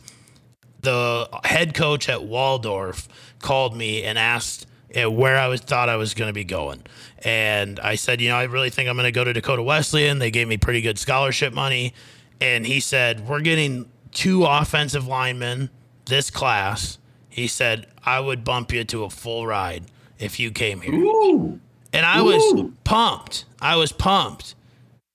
the 0.83 1.27
head 1.45 1.73
coach 1.73 2.11
at 2.11 2.25
Waldorf 2.25 3.09
called 3.39 3.75
me 3.75 4.03
and 4.03 4.19
asked 4.19 4.67
uh, 4.95 5.11
where 5.11 5.39
I 5.39 5.49
was 5.49 5.61
thought 5.61 5.89
I 5.89 5.97
was 5.97 6.13
going 6.13 6.29
to 6.29 6.35
be 6.35 6.45
going. 6.45 6.83
And 7.23 7.81
I 7.81 7.95
said, 7.95 8.21
you 8.21 8.29
know, 8.29 8.37
I 8.37 8.45
really 8.45 8.71
think 8.71 8.89
I'm 8.89 8.97
going 8.97 9.05
to 9.05 9.13
go 9.13 9.25
to 9.25 9.33
Dakota 9.33 9.63
Wesleyan. 9.63 10.19
They 10.19 10.31
gave 10.31 10.49
me 10.49 10.57
pretty 10.59 10.81
good 10.83 10.99
scholarship 10.99 11.53
money. 11.53 11.95
And 12.41 12.67
he 12.67 12.81
said, 12.81 13.29
we're 13.29 13.41
getting 13.41 13.91
two 14.13 14.45
offensive 14.45 15.07
linemen 15.07 15.71
this 16.07 16.31
class. 16.31 16.99
He 17.29 17.47
said, 17.47 17.87
I 18.05 18.21
would 18.21 18.45
bump 18.45 18.73
you 18.73 18.85
to 18.85 19.05
a 19.05 19.11
full 19.11 19.47
ride 19.47 19.85
if 20.19 20.41
you 20.41 20.51
came 20.51 20.81
here. 20.81 20.95
Ooh. 20.95 21.61
And 21.93 22.05
I 22.07 22.23
was 22.23 22.71
pumped. 22.85 23.45
I 23.61 23.77
was 23.77 23.93
pumped. 23.93 24.55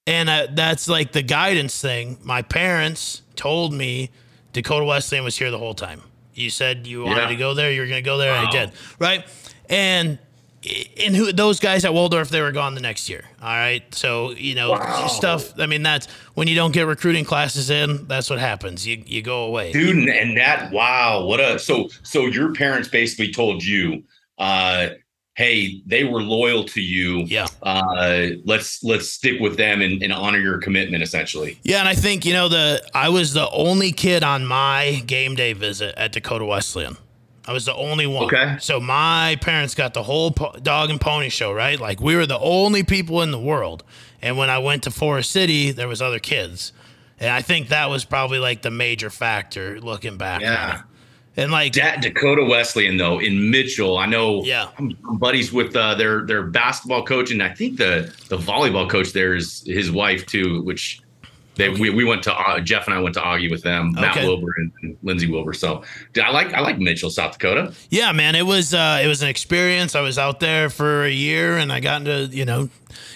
And 0.08 0.30
uh, 0.30 0.48
that's 0.54 0.88
like 0.88 1.12
the 1.14 1.22
guidance 1.24 1.80
thing. 1.82 2.18
My 2.24 2.42
parents 2.42 3.22
told 3.36 3.74
me 3.74 4.12
Dakota 4.54 4.86
Wesleyan 4.86 5.24
was 5.24 5.38
here 5.38 5.52
the 5.52 5.58
whole 5.58 5.74
time. 5.74 6.02
You 6.34 6.50
said 6.50 6.86
you 6.86 7.04
wanted 7.04 7.22
Yeah. 7.22 7.28
to 7.30 7.36
go 7.36 7.54
there, 7.54 7.72
you 7.72 7.82
were 7.82 7.88
going 7.88 8.04
to 8.04 8.06
go 8.08 8.18
there, 8.18 8.34
and 8.34 8.48
I 8.48 8.52
did. 8.52 8.72
Right? 9.00 9.26
And 9.70 10.20
and 11.04 11.16
who 11.16 11.32
those 11.32 11.60
guys 11.60 11.86
at 11.86 11.94
Waldorf 11.94 12.30
they 12.30 12.42
were 12.42 12.52
gone 12.52 12.76
the 12.76 12.82
next 12.82 13.08
year. 13.10 13.24
All 13.42 13.50
right. 13.50 13.84
So, 13.94 14.32
you 14.32 14.56
know, 14.56 14.72
Wow. 14.72 15.08
stuff 15.08 15.60
I 15.60 15.66
mean 15.66 15.84
that's 15.84 16.08
when 16.34 16.48
you 16.48 16.56
don't 16.56 16.72
get 16.72 16.88
recruiting 16.88 17.26
classes 17.26 17.70
in, 17.70 18.08
that's 18.08 18.30
what 18.30 18.40
happens. 18.40 18.86
You 18.88 19.04
you 19.06 19.22
go 19.22 19.46
away. 19.46 19.72
dude 19.72 20.08
and- 20.10 20.38
that 20.38 20.72
wow 20.72 21.26
what 21.26 21.40
a 21.40 21.60
so 21.60 21.90
so 22.04 22.26
your 22.26 22.54
parents 22.54 22.88
basically 22.90 23.32
told 23.32 23.64
you 23.64 24.04
uh 24.38 24.90
hey 25.36 25.82
they 25.86 26.04
were 26.06 26.22
loyal 26.22 26.64
to 26.64 26.82
you 26.82 27.24
Yeah. 27.24 27.48
uh 27.62 28.28
let's 28.46 28.84
let's 28.84 29.10
stick 29.10 29.40
with 29.40 29.58
them 29.58 29.82
and, 29.82 30.02
and 30.02 30.12
honor 30.14 30.40
your 30.40 30.60
commitment 30.60 31.04
essentially 31.04 31.60
Yeah, 31.64 31.80
and 31.80 31.88
I 31.90 31.94
think 31.94 32.26
you 32.26 32.34
know 32.34 32.48
the 32.50 32.82
I 32.94 33.10
was 33.10 33.34
the 33.34 33.50
only 33.52 33.92
kid 33.92 34.24
on 34.24 34.46
my 34.46 35.04
game 35.06 35.36
day 35.36 35.54
visit 35.54 35.94
at 35.98 36.12
Dakota 36.14 36.46
Wesleyan. 36.46 36.98
I 37.48 37.54
was 37.54 37.66
the 37.66 37.76
only 37.76 38.08
one. 38.08 38.26
Okay. 38.26 38.58
So 38.60 38.80
my 38.80 39.38
parents 39.42 39.76
got 39.76 39.94
the 39.94 40.04
whole 40.04 40.32
po- 40.32 40.56
dog 40.62 40.90
and 40.90 41.00
pony 41.00 41.30
show, 41.30 41.54
right? 41.54 41.80
Like 41.80 42.00
we 42.02 42.16
were 42.16 42.26
the 42.26 42.40
only 42.40 42.84
people 42.84 43.22
in 43.22 43.32
the 43.32 43.40
world. 43.40 43.84
And 44.22 44.38
when 44.38 44.50
I 44.50 44.58
went 44.58 44.84
to 44.84 44.92
Forest 44.92 45.32
City, 45.32 45.72
there 45.72 45.88
was 45.88 46.02
other 46.02 46.20
kids. 46.20 46.74
And 47.20 47.30
I 47.30 47.42
think 47.42 47.70
that 47.70 47.90
was 47.90 48.04
probably 48.04 48.40
like 48.40 48.62
the 48.64 48.72
major 48.72 49.10
factor 49.10 49.80
looking 49.80 50.18
back. 50.18 50.42
Yeah. 50.42 50.82
And 51.38 51.52
like 51.52 51.74
that 51.74 52.02
dakota 52.02 52.46
wesleyan 52.46 52.96
though 52.96 53.20
in 53.20 53.52
mitchell 53.52 53.98
i 53.98 54.06
know 54.06 54.42
Yeah. 54.46 54.70
i'm 54.80 54.96
buddies 55.18 55.52
with 55.52 55.76
uh 55.76 55.94
their 55.96 56.26
their 56.26 56.44
basketball 56.44 57.04
coach 57.04 57.30
and 57.30 57.44
i 57.44 57.50
think 57.54 57.76
the 57.78 58.10
the 58.30 58.38
volleyball 58.38 58.90
coach 58.90 59.12
there 59.12 59.36
is 59.36 59.62
his 59.68 59.92
wife 59.92 60.26
too 60.26 60.62
which 60.64 61.02
They 61.56 61.70
we, 61.70 61.90
we 61.90 62.04
went 62.04 62.24
to 62.24 62.34
uh, 62.34 62.60
Jeff 62.60 62.86
and 62.88 62.94
I 62.94 63.00
went 63.00 63.16
to 63.16 63.22
Augie 63.22 63.50
with 63.50 63.64
them, 63.64 63.94
Matt 63.94 64.18
Okay. 64.18 64.28
Wilbur 64.28 64.54
and, 64.58 64.72
and 64.84 64.98
Lindsey 65.04 65.30
Wilbur. 65.32 65.54
So 65.54 65.84
I 66.22 66.32
like 66.32 66.54
I 66.54 66.60
like 66.60 66.78
Mitchell, 66.80 67.10
South 67.10 67.34
Dakota. 67.34 67.74
Yeah, 67.90 68.12
man, 68.12 68.36
it 68.36 68.46
was 68.46 68.74
uh, 68.74 69.02
it 69.04 69.08
was 69.08 69.22
an 69.22 69.30
experience. 69.30 69.96
I 69.96 70.02
was 70.02 70.18
out 70.18 70.40
there 70.40 70.70
for 70.70 71.04
a 71.04 71.12
year, 71.12 71.58
and 71.58 71.72
I 71.72 71.80
got 71.80 72.02
into 72.02 72.36
you 72.36 72.46
know 72.46 72.70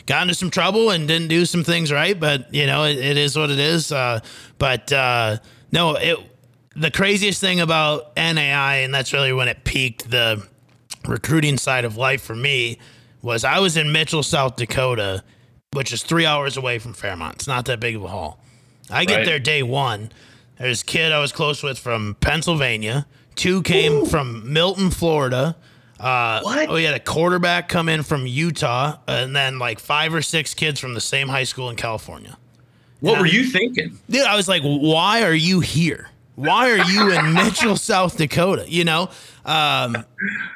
got 0.05 0.21
into 0.23 0.33
some 0.35 0.49
trouble 0.49 0.89
and 0.91 1.07
didn't 1.07 1.27
do 1.27 1.45
some 1.45 1.63
things 1.63 1.91
right. 1.91 2.19
But 2.19 2.53
you 2.53 2.65
know, 2.65 2.85
it, 2.85 2.97
it 2.97 3.17
is 3.17 3.37
what 3.37 3.49
it 3.49 3.59
is. 3.59 3.91
Uh, 3.91 4.21
but 4.57 4.91
uh, 4.93 5.37
no, 5.71 5.95
it 5.95 6.17
the 6.75 6.91
craziest 6.91 7.41
thing 7.41 7.59
about 7.59 8.15
NAI, 8.15 8.77
and 8.77 8.93
that's 8.93 9.11
really 9.11 9.33
when 9.33 9.47
it 9.49 9.63
peaked 9.65 10.09
the 10.09 10.45
recruiting 11.05 11.57
side 11.57 11.83
of 11.85 11.97
life 11.97 12.21
for 12.21 12.35
me, 12.35 12.77
was 13.21 13.43
I 13.43 13.59
was 13.59 13.75
in 13.75 13.91
Mitchell, 13.91 14.23
South 14.23 14.55
Dakota, 14.55 15.23
which 15.73 15.93
is 15.93 16.03
three 16.03 16.25
hours 16.25 16.57
away 16.57 16.79
from 16.79 16.93
Fairmont. 16.93 17.35
It's 17.35 17.47
not 17.47 17.65
that 17.65 17.79
big 17.79 17.95
of 17.95 18.03
a 18.03 18.07
haul. 18.07 18.39
I 18.89 19.05
get 19.05 19.17
Right. 19.17 19.25
there 19.25 19.39
day 19.39 19.61
one. 19.63 20.11
There's 20.57 20.81
a 20.81 20.85
kid 20.85 21.11
I 21.11 21.19
was 21.19 21.31
close 21.31 21.61
with 21.61 21.77
from 21.77 22.15
Pennsylvania. 22.21 23.05
Two 23.35 23.61
came 23.61 24.05
from 24.05 24.51
Milton, 24.51 24.89
Florida. 24.89 25.55
Uh, 25.99 26.41
What? 26.41 26.69
We 26.71 26.83
had 26.83 26.95
a 26.95 26.99
quarterback 26.99 27.69
come 27.69 27.87
in 27.87 28.03
from 28.03 28.25
Utah, 28.25 28.97
and 29.07 29.35
then 29.35 29.59
like 29.59 29.79
five 29.79 30.13
or 30.13 30.21
six 30.21 30.53
kids 30.53 30.79
from 30.79 30.93
the 30.95 31.01
same 31.01 31.27
high 31.29 31.43
school 31.43 31.69
in 31.69 31.75
California. 31.75 32.37
What 32.99 33.13
Yeah. 33.13 33.19
were 33.19 33.25
you 33.27 33.45
thinking? 33.45 33.99
Dude, 34.09 34.23
I 34.25 34.35
was 34.35 34.47
like, 34.47 34.63
why 34.63 35.23
are 35.23 35.33
you 35.33 35.59
here? 35.59 36.09
Why 36.35 36.71
are 36.71 36.89
you 36.89 37.11
in 37.11 37.33
Mitchell, 37.33 37.75
South 37.77 38.17
Dakota? 38.17 38.65
You 38.67 38.85
know, 38.85 39.09
um, 39.45 40.03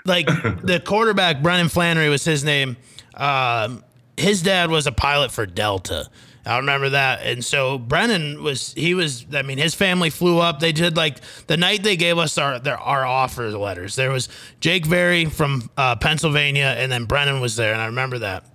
like 0.05 0.25
the 0.27 0.81
quarterback, 0.83 1.41
Brennan 1.43 1.69
Flannery 1.69 2.09
was 2.09 2.25
his 2.25 2.43
name. 2.43 2.77
Um, 3.15 3.83
his 4.17 4.41
dad 4.41 4.69
was 4.69 4.87
a 4.87 4.91
pilot 4.91 5.31
for 5.31 5.45
Delta. 5.45 6.09
I 6.45 6.57
remember 6.57 6.89
that. 6.89 7.21
And 7.23 7.43
so 7.43 7.77
Brennan 7.77 8.43
was, 8.43 8.73
he 8.73 8.93
was, 8.93 9.25
I 9.33 9.43
mean, 9.43 9.57
his 9.57 9.73
family 9.73 10.09
flew 10.09 10.39
up. 10.39 10.59
They 10.59 10.73
did 10.73 10.97
like 10.97 11.19
the 11.47 11.55
night 11.55 11.83
they 11.83 11.95
gave 11.95 12.17
us 12.17 12.37
our, 12.37 12.59
their, 12.59 12.77
our 12.77 13.05
offer 13.05 13.49
letters. 13.51 13.95
There 13.95 14.11
was 14.11 14.27
Jake 14.59 14.85
Very 14.85 15.25
from 15.25 15.69
uh, 15.77 15.95
Pennsylvania, 15.95 16.75
and 16.77 16.91
then 16.91 17.05
Brennan 17.05 17.39
was 17.39 17.55
there. 17.55 17.71
And 17.71 17.81
I 17.81 17.85
remember 17.85 18.19
that. 18.19 18.45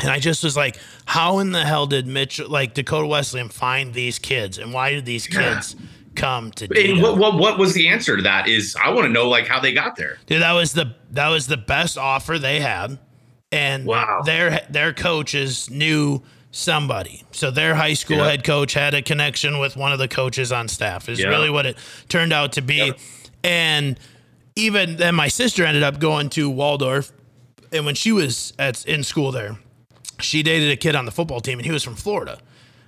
And 0.00 0.10
I 0.10 0.18
just 0.18 0.44
was 0.44 0.56
like, 0.56 0.76
how 1.06 1.38
in 1.38 1.52
the 1.52 1.64
hell 1.64 1.86
did 1.86 2.06
Mitch, 2.06 2.38
like 2.40 2.74
Dakota 2.74 3.06
Wesleyan, 3.06 3.48
find 3.48 3.94
these 3.94 4.18
kids? 4.18 4.58
And 4.58 4.74
why 4.74 4.90
did 4.90 5.06
these 5.06 5.26
kids 5.26 5.76
come 6.14 6.50
to 6.52 6.64
And 6.64 7.00
what, 7.00 7.16
what 7.16 7.38
what 7.38 7.58
was 7.58 7.72
the 7.74 7.88
answer 7.88 8.16
to 8.16 8.22
that? 8.22 8.48
Is 8.48 8.76
I 8.82 8.90
want 8.90 9.06
to 9.06 9.12
know 9.12 9.28
like 9.28 9.46
how 9.46 9.60
they 9.60 9.72
got 9.72 9.96
there. 9.96 10.18
Dude, 10.26 10.42
that 10.42 10.52
was 10.52 10.72
the 10.72 10.94
that 11.12 11.28
was 11.28 11.46
the 11.46 11.56
best 11.56 11.96
offer 11.96 12.38
they 12.38 12.60
had, 12.60 12.98
and 13.52 13.84
Wow. 13.86 14.22
their 14.24 14.64
their 14.70 14.92
coaches 14.92 15.68
knew 15.70 16.22
somebody. 16.50 17.24
So 17.32 17.50
their 17.50 17.74
high 17.74 17.94
school 17.94 18.18
Yeah. 18.18 18.30
head 18.30 18.44
coach 18.44 18.74
had 18.74 18.94
a 18.94 19.02
connection 19.02 19.58
with 19.58 19.76
one 19.76 19.92
of 19.92 19.98
the 19.98 20.08
coaches 20.08 20.52
on 20.52 20.68
staff. 20.68 21.08
Is 21.08 21.18
Yeah. 21.20 21.28
really 21.28 21.50
what 21.50 21.66
it 21.66 21.76
turned 22.08 22.32
out 22.32 22.52
to 22.52 22.62
be, 22.62 22.76
Yep. 22.76 22.98
and 23.44 23.98
even 24.56 24.96
then, 24.96 25.14
my 25.14 25.28
sister 25.28 25.64
ended 25.64 25.82
up 25.82 25.98
going 25.98 26.28
to 26.30 26.50
Waldorf, 26.50 27.10
and 27.72 27.86
when 27.86 27.94
she 27.94 28.12
was 28.12 28.52
at 28.58 28.84
in 28.84 29.02
school 29.02 29.32
there, 29.32 29.56
she 30.20 30.42
dated 30.42 30.70
a 30.70 30.76
kid 30.76 30.94
on 30.94 31.06
the 31.06 31.10
football 31.12 31.40
team, 31.40 31.58
and 31.58 31.64
he 31.66 31.72
was 31.72 31.82
from 31.82 31.96
Florida. 31.96 32.38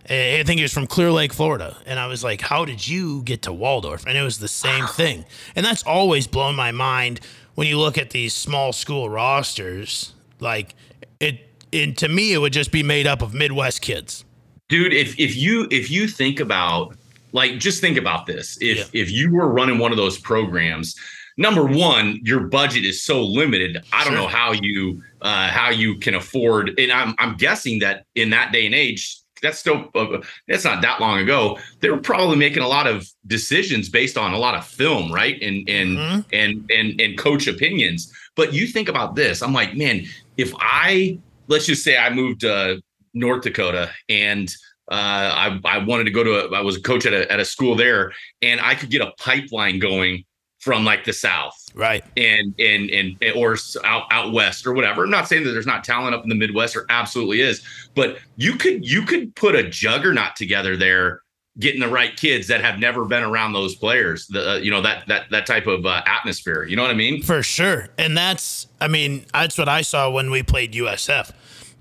I 0.07 0.43
think 0.45 0.59
he 0.59 0.63
was 0.63 0.73
from 0.75 0.87
Clear 0.87 1.11
Lake, 1.11 1.33
Florida. 1.33 1.79
And 1.87 1.99
I 1.99 2.07
was 2.09 2.23
like, 2.23 2.43
how 2.43 2.67
did 2.67 2.87
you 2.87 3.23
get 3.23 3.41
to 3.43 3.53
Waldorf? 3.55 4.05
And 4.05 4.19
it 4.19 4.23
was 4.23 4.37
the 4.37 4.49
same 4.49 4.87
thing. 4.87 5.25
And 5.57 5.65
that's 5.65 5.83
always 5.85 6.27
blown 6.27 6.55
my 6.55 6.73
mind 6.73 7.21
when 7.55 7.67
you 7.67 7.79
look 7.79 7.97
at 7.97 8.11
these 8.11 8.35
small 8.35 8.75
school 8.75 9.09
rosters. 9.09 10.13
Like, 10.41 10.75
it, 11.21 11.41
and 11.73 11.97
to 11.99 12.09
me, 12.09 12.33
it 12.33 12.39
would 12.39 12.53
just 12.53 12.73
be 12.73 12.83
made 12.83 13.07
up 13.07 13.23
of 13.23 13.35
Midwest 13.35 13.81
kids. 13.83 14.25
dude 14.69 14.93
if 14.95 15.19
if 15.21 15.37
you 15.37 15.69
if 15.71 15.91
you 15.91 16.09
think 16.09 16.41
about 16.41 16.97
like 17.33 17.59
just 17.59 17.81
think 17.83 17.99
about 17.99 18.25
this 18.27 18.57
if 18.63 18.79
Yeah. 18.79 19.03
if 19.03 19.11
you 19.11 19.31
were 19.31 19.49
running 19.49 19.79
one 19.79 19.91
of 19.93 19.99
those 19.99 20.19
programs 20.19 20.95
number 21.37 21.65
one 21.65 22.19
your 22.23 22.41
budget 22.41 22.85
is 22.85 23.03
so 23.03 23.23
limited 23.23 23.73
i 23.93 24.03
don't 24.05 24.15
Sure. 24.15 24.23
know 24.23 24.27
how 24.29 24.53
you 24.53 25.03
uh 25.21 25.49
how 25.49 25.69
you 25.69 25.99
can 25.99 26.15
afford 26.15 26.71
and 26.79 26.91
i'm 26.93 27.15
i'm 27.19 27.37
guessing 27.37 27.81
that 27.81 28.07
in 28.15 28.31
that 28.31 28.53
day 28.53 28.65
and 28.65 28.75
age 28.75 29.19
that's 29.43 29.59
still 29.59 29.91
uh, 29.95 30.23
that's 30.49 30.65
not 30.65 30.81
that 30.81 30.99
long 31.01 31.19
ago 31.19 31.59
they 31.81 31.91
were 31.91 31.99
probably 32.01 32.37
making 32.37 32.63
a 32.63 32.69
lot 32.69 32.87
of 32.87 33.07
decisions 33.27 33.91
based 33.91 34.17
on 34.17 34.33
a 34.33 34.39
lot 34.39 34.55
of 34.55 34.65
film 34.67 35.13
right 35.13 35.37
and 35.43 35.69
and 35.69 35.99
Mhm. 35.99 36.25
and 36.33 36.71
and 36.71 37.01
and 37.03 37.19
coach 37.19 37.47
opinions 37.49 38.11
but 38.35 38.55
you 38.55 38.67
think 38.67 38.89
about 38.89 39.15
this 39.15 39.43
i'm 39.43 39.53
like 39.53 39.77
man 39.77 40.07
if 40.37 40.53
i 40.59 41.19
let's 41.49 41.67
just 41.67 41.85
say 41.85 41.97
i 41.97 42.11
moved 42.11 42.45
uh 42.45 42.77
north 43.15 43.43
dakota 43.43 43.91
and 44.09 44.55
uh, 44.91 44.95
I, 44.95 45.61
I 45.65 45.79
wanted 45.79 46.05
to 46.05 46.11
go 46.11 46.23
to 46.23 46.35
a, 46.35 46.55
I 46.55 46.61
was 46.61 46.77
a 46.77 46.83
coach 46.83 47.07
at 47.07 47.15
a, 47.15 47.31
at 47.33 47.41
a 47.41 47.45
school 47.45 47.75
there 47.75 48.13
and 48.43 48.61
I 48.61 48.75
could 48.75 48.91
get 48.91 49.01
a 49.01 49.13
pipeline 49.19 49.79
going 49.79 50.25
from 50.59 50.85
like 50.85 51.05
the 51.05 51.13
South 51.13 51.55
Right. 51.75 52.05
and, 52.17 52.55
and, 52.59 52.91
and, 52.91 53.17
or 53.35 53.57
out, 53.85 54.05
out 54.11 54.33
West 54.33 54.67
or 54.67 54.75
whatever. 54.75 55.05
I'm 55.05 55.11
not 55.11 55.27
saying 55.27 55.45
that 55.45 55.53
there's 55.53 55.67
not 55.67 55.85
talent 55.85 56.15
up 56.15 56.23
in 56.23 56.29
the 56.29 56.35
Midwest 56.35 56.77
or 56.77 56.87
absolutely 56.91 57.41
is, 57.41 57.63
but 57.95 58.19
you 58.37 58.57
could, 58.57 58.87
you 58.87 59.03
could 59.03 59.35
put 59.37 59.55
a 59.55 59.69
juggernaut 59.69 60.37
together 60.37 60.77
there, 60.77 61.23
getting 61.59 61.81
the 61.81 61.89
right 61.89 62.17
kids 62.17 62.49
that 62.49 62.61
have 62.63 62.79
never 62.81 63.05
been 63.05 63.23
around 63.23 63.53
those 63.53 63.75
players, 63.77 64.27
the, 64.27 64.51
uh, 64.53 64.57
you 64.57 64.71
know, 64.71 64.83
that, 64.83 65.07
that, 65.07 65.31
that 65.31 65.47
type 65.47 65.67
of 65.69 65.87
uh, 65.87 66.03
atmosphere, 66.07 66.65
you 66.65 66.75
know 66.75 66.83
what 66.83 66.91
I 66.91 66.95
mean? 66.95 67.23
For 67.23 67.43
sure. 67.45 67.89
And 67.97 68.17
that's, 68.17 68.67
I 68.81 68.89
mean, 68.89 69.25
that's 69.33 69.57
what 69.57 69.69
I 69.69 69.83
saw 69.83 70.11
when 70.11 70.31
we 70.33 70.43
played 70.43 70.73
USF. 70.73 71.31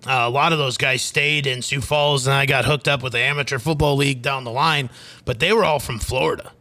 Uh, 0.06 0.12
a 0.25 0.30
lot 0.30 0.51
of 0.51 0.60
those 0.60 0.77
guys 0.77 1.01
stayed 1.01 1.48
in 1.48 1.62
Sioux 1.62 1.82
Falls, 1.82 2.27
and 2.27 2.36
I 2.36 2.46
got 2.46 2.65
hooked 2.65 2.88
up 2.88 3.01
with 3.01 3.13
the 3.13 3.20
amateur 3.20 3.58
football 3.58 3.96
league 3.96 4.22
down 4.22 4.44
the 4.44 4.51
line, 4.51 4.89
but 5.25 5.39
they 5.39 5.53
were 5.53 5.63
all 5.65 5.80
from 5.80 5.98
Florida. 5.98 6.51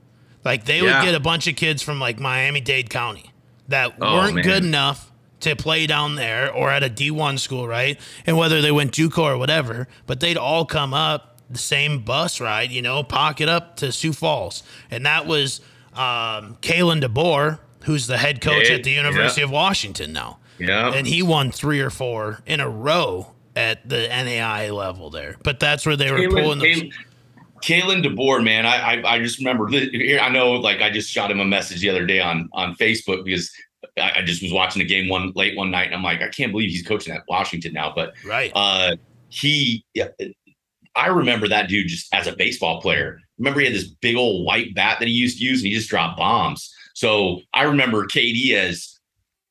Like 0.44 0.64
they 0.64 0.78
Yeah. 0.80 1.00
would 1.00 1.06
get 1.06 1.14
a 1.14 1.20
bunch 1.20 1.46
of 1.48 1.56
kids 1.56 1.82
from 1.82 2.00
like 2.00 2.18
Miami 2.18 2.60
Dade 2.60 2.88
County 2.88 3.30
that 3.68 3.94
Oh, 4.00 4.14
weren't 4.16 4.36
man. 4.36 4.44
good 4.44 4.64
enough 4.64 5.10
to 5.40 5.54
play 5.56 5.86
down 5.86 6.14
there 6.14 6.52
or 6.52 6.70
at 6.70 6.82
a 6.84 6.88
D1 6.88 7.38
school, 7.38 7.66
right? 7.68 7.98
And 8.26 8.36
whether 8.38 8.62
they 8.62 8.70
went 8.70 8.92
JUCO 8.92 9.18
or 9.18 9.36
whatever, 9.36 9.88
but 10.06 10.20
they'd 10.20 10.36
all 10.36 10.64
come 10.64 10.94
up 10.94 11.31
the 11.52 11.58
same 11.58 12.00
bus 12.00 12.40
ride, 12.40 12.70
you 12.70 12.82
know, 12.82 13.02
pocket 13.02 13.48
up 13.48 13.76
to 13.76 13.92
Sioux 13.92 14.12
Falls. 14.12 14.62
And 14.90 15.04
that 15.06 15.26
was 15.26 15.60
um, 15.94 16.56
Kalen 16.62 17.02
DeBoer, 17.02 17.58
who's 17.84 18.06
the 18.06 18.18
head 18.18 18.40
coach 18.40 18.68
Yeah, 18.68 18.76
at 18.76 18.84
the 18.84 18.90
yeah. 18.92 19.02
University 19.02 19.42
of 19.42 19.50
Washington 19.50 20.12
now. 20.12 20.38
Yeah. 20.58 20.92
And 20.94 21.06
he 21.06 21.22
won 21.22 21.50
three 21.50 21.80
or 21.80 21.90
four 21.90 22.40
in 22.46 22.60
a 22.60 22.68
row 22.68 23.32
at 23.56 23.88
the 23.88 24.06
NAI 24.08 24.70
level 24.70 25.10
there. 25.10 25.36
But 25.42 25.60
that's 25.60 25.84
where 25.84 25.96
they 25.96 26.10
were 26.10 26.28
pulling 26.28 26.58
those. 26.60 26.82
Kalen, 26.82 26.92
Kalen 27.62 28.04
DeBoer, 28.04 28.42
man, 28.42 28.66
I, 28.66 28.76
I 29.02 29.14
I 29.14 29.18
just 29.22 29.38
remember. 29.38 29.68
I 29.72 30.28
know, 30.30 30.52
like 30.52 30.80
I 30.80 30.90
just 30.90 31.10
shot 31.10 31.30
him 31.30 31.38
a 31.40 31.44
message 31.44 31.80
the 31.80 31.90
other 31.90 32.06
day 32.06 32.20
on 32.20 32.48
on 32.52 32.74
Facebook 32.74 33.24
because 33.24 33.52
I, 33.98 34.12
I 34.18 34.22
just 34.22 34.42
was 34.42 34.52
watching 34.52 34.80
the 34.80 34.86
game 34.86 35.08
one 35.08 35.32
late 35.34 35.56
one 35.56 35.70
night, 35.70 35.86
and 35.86 35.94
I'm 35.94 36.02
like, 36.02 36.22
I 36.22 36.28
can't 36.28 36.50
believe 36.50 36.70
he's 36.70 36.82
coaching 36.82 37.14
at 37.14 37.22
Washington 37.28 37.72
now. 37.72 37.92
But 37.94 38.14
Right. 38.24 38.50
uh, 38.54 38.96
he, 39.28 39.84
yeah, 39.94 40.08
I 40.94 41.06
remember 41.06 41.48
that 41.48 41.68
dude 41.68 41.88
just 41.88 42.12
as 42.14 42.26
a 42.26 42.32
baseball 42.36 42.80
player. 42.80 43.18
Remember, 43.38 43.60
he 43.60 43.66
had 43.66 43.74
this 43.74 43.88
big 43.88 44.16
old 44.16 44.44
white 44.44 44.74
bat 44.74 44.98
that 45.00 45.08
he 45.08 45.14
used 45.14 45.38
to 45.38 45.44
use, 45.44 45.60
and 45.62 45.68
he 45.68 45.74
just 45.74 45.88
dropped 45.88 46.18
bombs. 46.18 46.72
So 46.94 47.40
I 47.54 47.62
remember 47.64 48.06
KD 48.06 48.52
as 48.54 48.98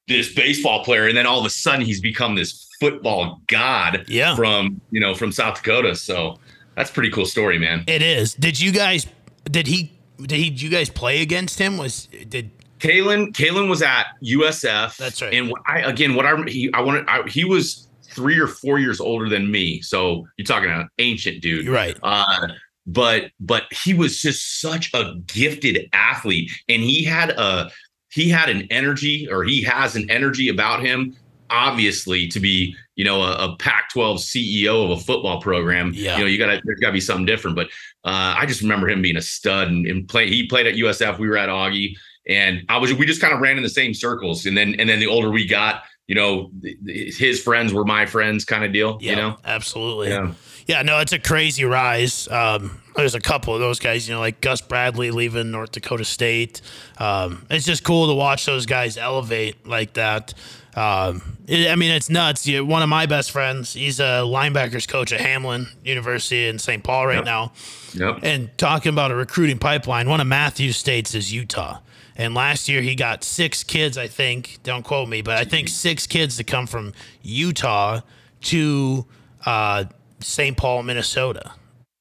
this 0.08 0.34
baseball 0.34 0.84
player, 0.84 1.08
and 1.08 1.18
then 1.18 1.26
all 1.26 1.40
of 1.40 1.46
a 1.46 1.50
sudden 1.50 1.86
he's 1.86 2.02
become 2.02 2.36
this 2.36 2.68
football 2.80 3.42
god 3.48 4.06
Yeah. 4.08 4.36
from 4.36 4.82
you 4.92 5.00
know 5.00 5.14
from 5.16 5.32
South 5.32 5.56
Dakota. 5.62 5.96
So 5.96 6.40
that's 6.76 6.90
a 6.90 6.94
pretty 6.94 7.10
cool 7.12 7.26
story, 7.26 7.58
man. 7.60 7.84
It 7.88 8.02
is. 8.02 8.34
Did 8.36 8.60
you 8.60 8.72
guys 8.72 9.08
did 9.50 9.68
he 9.68 9.92
did 10.20 10.32
he 10.38 10.50
did 10.52 10.62
you 10.62 10.70
guys 10.70 10.90
play 10.90 11.22
against 11.22 11.58
him? 11.60 11.78
Was 11.78 12.08
did 12.30 12.52
Kalen 12.80 13.34
Kalen 13.34 13.70
was 13.70 13.82
at 13.82 14.08
USF. 14.24 14.98
That's 14.98 15.22
right. 15.22 15.34
And 15.34 15.54
I 15.68 15.80
again, 15.82 16.16
what 16.16 16.26
I 16.26 16.36
he 16.50 16.72
I 16.74 16.82
wanted, 16.82 17.06
I, 17.08 17.28
he 17.28 17.46
was 17.46 17.88
three 18.12 18.40
or 18.40 18.48
four 18.48 18.80
years 18.80 19.00
older 19.00 19.30
than 19.30 19.50
me. 19.52 19.82
So 19.82 20.28
you're 20.38 20.46
talking 20.46 20.70
an 20.70 20.88
ancient 21.00 21.42
dude. 21.42 21.68
right. 21.68 21.98
Uh, 22.04 22.48
but 22.88 23.32
but 23.40 23.64
he 23.72 23.94
was 23.94 24.22
just 24.22 24.60
such 24.62 24.92
a 24.94 25.16
gifted 25.28 25.88
athlete, 25.94 26.52
and 26.68 26.82
he 26.82 27.04
had 27.04 27.30
a 27.32 27.70
he 28.10 28.30
had 28.30 28.50
an 28.50 28.68
energy, 28.72 29.28
or 29.30 29.44
he 29.44 29.62
has 29.64 29.96
an 29.96 30.10
energy 30.10 30.50
about 30.50 30.82
him. 30.82 31.16
Obviously, 31.50 32.28
to 32.30 32.40
be 32.40 32.76
you 32.96 33.04
know 33.06 33.22
a, 33.22 33.52
a 33.52 33.56
Pac-12 33.58 34.16
CEO 34.20 34.86
of 34.86 34.92
a 34.92 35.02
football 35.02 35.42
program, 35.42 35.92
Yeah. 35.94 36.18
you 36.18 36.24
know 36.24 36.28
you 36.28 36.38
got 36.38 36.48
to 36.48 36.62
there's 36.64 36.80
got 36.80 36.88
to 36.88 36.94
be 36.94 37.02
something 37.02 37.26
different. 37.26 37.56
But 37.56 37.68
uh, 38.04 38.36
I 38.38 38.46
just 38.46 38.62
remember 38.62 38.90
him 38.90 39.02
being 39.02 39.18
a 39.18 39.22
stud 39.22 39.68
and, 39.68 39.86
and 39.86 40.08
play. 40.08 40.28
He 40.30 40.48
played 40.48 40.66
at 40.66 40.76
USF. 40.76 41.20
We 41.20 41.28
were 41.28 41.38
at 41.38 41.50
Augie, 41.50 41.96
and 42.28 42.64
I 42.70 42.78
was 42.78 42.94
we 42.94 43.06
just 43.06 43.22
kind 43.22 43.34
of 43.34 43.42
ran 43.42 43.58
in 43.58 43.64
the 43.64 43.70
same 43.70 43.94
circles. 43.94 44.46
And 44.46 44.58
then 44.58 44.76
and 44.80 44.90
then 44.90 45.00
the 45.00 45.08
older 45.08 45.30
we 45.30 45.46
got, 45.46 45.84
you 46.12 46.16
know, 46.16 46.52
his 46.86 47.42
friends 47.42 47.72
were 47.74 47.86
my 47.86 48.06
friends 48.06 48.44
kind 48.44 48.66
of 48.66 48.74
deal, 48.74 48.98
Yeah, 49.00 49.10
you 49.12 49.16
know? 49.16 49.38
absolutely. 49.46 50.10
Yeah. 50.10 50.34
Yeah. 50.68 50.82
no, 50.82 51.00
it's 51.00 51.14
a 51.14 51.20
crazy 51.20 51.64
rise. 51.64 52.28
Um, 52.28 52.82
there's 52.98 53.16
a 53.16 53.22
couple 53.22 53.54
of 53.54 53.62
those 53.62 53.80
guys, 53.80 54.10
you 54.10 54.14
know, 54.14 54.20
like 54.20 54.42
Gus 54.42 54.60
Bradley 54.60 55.10
leaving 55.12 55.52
North 55.52 55.72
Dakota 55.72 56.04
State. 56.04 56.60
Um, 56.98 57.46
it's 57.50 57.66
just 57.66 57.86
cool 57.86 58.08
to 58.08 58.14
watch 58.14 58.46
those 58.46 58.66
guys 58.66 58.98
elevate 58.98 59.66
like 59.66 59.94
that. 59.94 60.34
Um, 60.76 61.38
it, 61.48 61.70
I 61.72 61.78
mean, 61.78 61.92
it's 61.92 62.10
nuts. 62.10 62.46
You, 62.46 62.66
one 62.66 62.84
of 62.84 62.90
my 62.90 63.06
best 63.06 63.32
friends, 63.32 63.72
he's 63.72 64.02
a 64.02 64.24
linebackers 64.28 64.90
coach 64.90 65.14
at 65.14 65.22
Hamline 65.22 65.68
University 65.86 66.46
in 66.50 66.60
St. 66.60 66.84
Paul 66.84 67.08
right 67.08 67.16
Yep. 67.16 67.26
now. 67.26 67.54
Yep. 67.94 68.20
And 68.24 68.50
talking 68.58 68.90
about 68.92 69.12
a 69.12 69.16
recruiting 69.16 69.60
pipeline, 69.60 70.10
one 70.10 70.20
of 70.20 70.28
Matthew's 70.28 70.76
states 70.76 71.16
is 71.16 71.32
Utah. 71.34 71.80
And 72.22 72.36
last 72.36 72.70
year 72.70 72.82
he 72.84 72.94
got 72.94 73.24
six 73.24 73.64
kids, 73.64 73.98
I 73.98 74.08
think. 74.08 74.60
Don't 74.62 74.84
quote 74.84 75.10
me, 75.10 75.24
but 75.24 75.38
I 75.38 75.44
think 75.44 75.70
six 75.70 76.06
kids 76.06 76.38
to 76.38 76.44
come 76.44 76.68
from 76.68 76.94
Utah 77.24 78.02
to 78.44 79.06
uh, 79.46 79.86
St. 80.20 80.56
Paul, 80.56 80.84
Minnesota. 80.84 81.52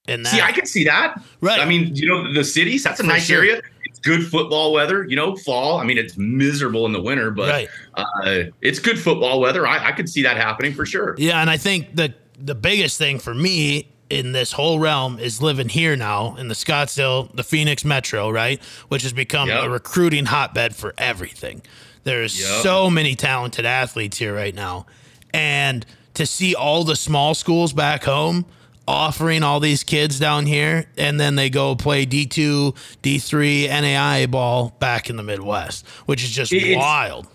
And 0.07 0.27
that, 0.27 0.31
See, 0.35 0.41
I 0.43 0.53
can 0.53 0.67
see 0.67 0.85
that. 0.85 1.23
Right. 1.41 1.59
I 1.59 1.65
mean, 1.65 1.97
you 1.97 2.07
know, 2.07 2.33
the 2.35 2.45
cities, 2.45 2.83
that's 2.85 3.00
a 3.00 3.03
For 3.03 3.09
nice 3.09 3.25
sure. 3.25 3.39
area. 3.39 3.62
It's 3.87 3.99
good 4.00 4.27
football 4.27 4.75
weather, 4.75 5.05
you 5.09 5.17
know, 5.17 5.37
fall. 5.37 5.79
I 5.79 5.85
mean, 5.85 5.97
it's 5.97 6.19
miserable 6.19 6.85
in 6.85 6.93
the 6.93 7.00
winter, 7.00 7.31
but 7.31 7.49
Right. 7.49 7.69
uh, 7.95 8.50
it's 8.61 8.79
good 8.79 8.99
football 8.99 9.41
weather. 9.41 9.67
I, 9.67 9.87
I 9.87 9.93
could 9.93 10.09
see 10.11 10.23
that 10.25 10.37
happening 10.37 10.75
for 10.75 10.85
sure. 10.85 11.15
Yeah, 11.17 11.41
and 11.41 11.49
I 11.49 11.57
think 11.57 11.97
the 11.97 12.12
the 12.43 12.55
biggest 12.55 12.99
thing 12.99 13.19
for 13.19 13.35
me 13.35 13.89
in 14.11 14.33
this 14.33 14.52
whole 14.52 14.79
realm 14.81 15.19
is 15.19 15.40
living 15.40 15.69
here 15.69 15.97
now 15.97 16.35
in 16.37 16.49
the 16.49 16.55
Scottsdale, 16.55 17.35
the 17.35 17.45
Phoenix 17.45 17.85
Metro, 17.85 18.29
right, 18.31 18.61
which 18.88 19.02
has 19.02 19.12
become 19.12 19.49
Yep. 19.49 19.62
a 19.64 19.71
recruiting 19.71 20.26
hotbed 20.26 20.75
for 20.75 20.95
everything. 20.99 21.62
There's 22.05 22.38
Yep. 22.38 22.62
so 22.62 22.90
many 22.90 23.14
talented 23.14 23.64
athletes 23.64 24.19
here 24.19 24.35
right 24.35 24.55
now, 24.55 24.87
and 25.33 25.87
to 26.14 26.26
see 26.26 26.55
all 26.55 26.83
the 26.85 26.97
small 26.97 27.35
schools 27.35 27.73
back 27.73 28.05
home 28.05 28.45
offering 28.88 29.45
all 29.45 29.61
these 29.61 29.85
kids 29.85 30.19
down 30.19 30.47
here 30.47 30.87
and 30.99 31.21
then 31.21 31.37
they 31.37 31.49
go 31.49 31.76
play 31.76 32.05
D2, 32.05 32.75
D3, 33.02 33.69
NAI 33.69 34.26
ball 34.26 34.75
back 34.81 35.09
in 35.09 35.14
the 35.17 35.23
Midwest, 35.23 35.87
which 36.07 36.25
is 36.25 36.31
just 36.31 36.52
It's- 36.52 36.76
wild. 36.76 37.29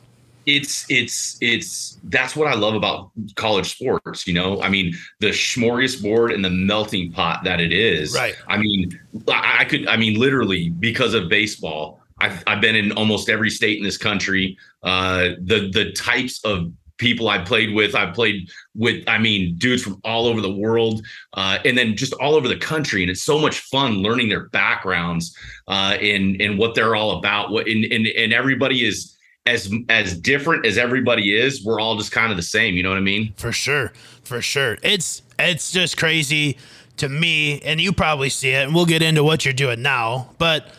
It's 0.45 0.85
it's 0.89 1.37
it's 1.41 1.97
that's 2.05 2.35
what 2.35 2.47
I 2.47 2.53
love 2.53 2.75
about 2.75 3.11
college 3.35 3.71
sports. 3.71 4.27
You 4.27 4.33
know, 4.33 4.61
I 4.61 4.69
mean, 4.69 4.95
the 5.19 5.29
smorgasbord 5.29 6.33
and 6.33 6.43
the 6.43 6.49
melting 6.49 7.11
pot 7.11 7.43
that 7.43 7.59
it 7.59 7.73
is. 7.73 8.13
Right. 8.15 8.35
I 8.47 8.57
mean, 8.57 8.99
I, 9.27 9.65
could. 9.65 9.87
I 9.87 9.97
mean, 9.97 10.19
literally 10.19 10.69
because 10.69 11.13
of 11.13 11.29
baseball, 11.29 12.01
I've 12.19 12.43
I've 12.47 12.61
been 12.61 12.75
in 12.75 12.91
almost 12.93 13.29
every 13.29 13.49
state 13.49 13.77
in 13.77 13.83
this 13.83 13.97
country. 13.97 14.57
Uh, 14.83 15.29
the 15.41 15.69
the 15.73 15.91
types 15.93 16.43
of 16.45 16.71
people 16.97 17.27
I 17.27 17.39
played 17.39 17.73
with, 17.73 17.95
I 17.95 18.11
played 18.11 18.49
with. 18.75 19.03
I 19.07 19.17
mean, 19.17 19.55
dudes 19.57 19.83
from 19.83 19.99
all 20.03 20.27
over 20.27 20.41
the 20.41 20.53
world, 20.53 21.05
uh, 21.33 21.57
and 21.65 21.77
then 21.77 21.95
just 21.95 22.13
all 22.13 22.35
over 22.35 22.47
the 22.47 22.57
country, 22.57 23.01
and 23.01 23.09
it's 23.09 23.23
so 23.23 23.39
much 23.39 23.59
fun 23.61 23.95
learning 23.95 24.29
their 24.29 24.47
backgrounds 24.49 25.35
uh, 25.67 25.97
and 25.99 26.39
and 26.39 26.59
what 26.59 26.75
they're 26.75 26.95
all 26.95 27.17
about. 27.17 27.51
What 27.51 27.67
and 27.67 27.83
and, 27.85 28.05
and 28.07 28.31
everybody 28.31 28.85
is 28.85 29.14
as 29.45 29.71
as 29.89 30.17
different 30.17 30.65
as 30.65 30.77
everybody 30.77 31.35
is, 31.35 31.63
we're 31.63 31.79
all 31.79 31.97
just 31.97 32.11
kind 32.11 32.31
of 32.31 32.37
the 32.37 32.43
same. 32.43 32.75
You 32.75 32.83
know 32.83 32.89
what 32.89 32.97
I 32.97 33.01
mean? 33.01 33.33
For 33.37 33.51
sure, 33.51 33.93
for 34.23 34.41
sure. 34.41 34.77
It's 34.81 35.21
it's 35.37 35.71
just 35.71 35.97
crazy 35.97 36.57
to 36.97 37.09
me, 37.09 37.61
and 37.61 37.79
you 37.79 37.93
probably 37.93 38.29
see 38.29 38.49
it. 38.49 38.65
And 38.65 38.73
we'll 38.73 38.85
get 38.85 39.01
into 39.01 39.23
what 39.23 39.45
you're 39.45 39.53
doing 39.53 39.81
now, 39.81 40.29
but 40.37 40.71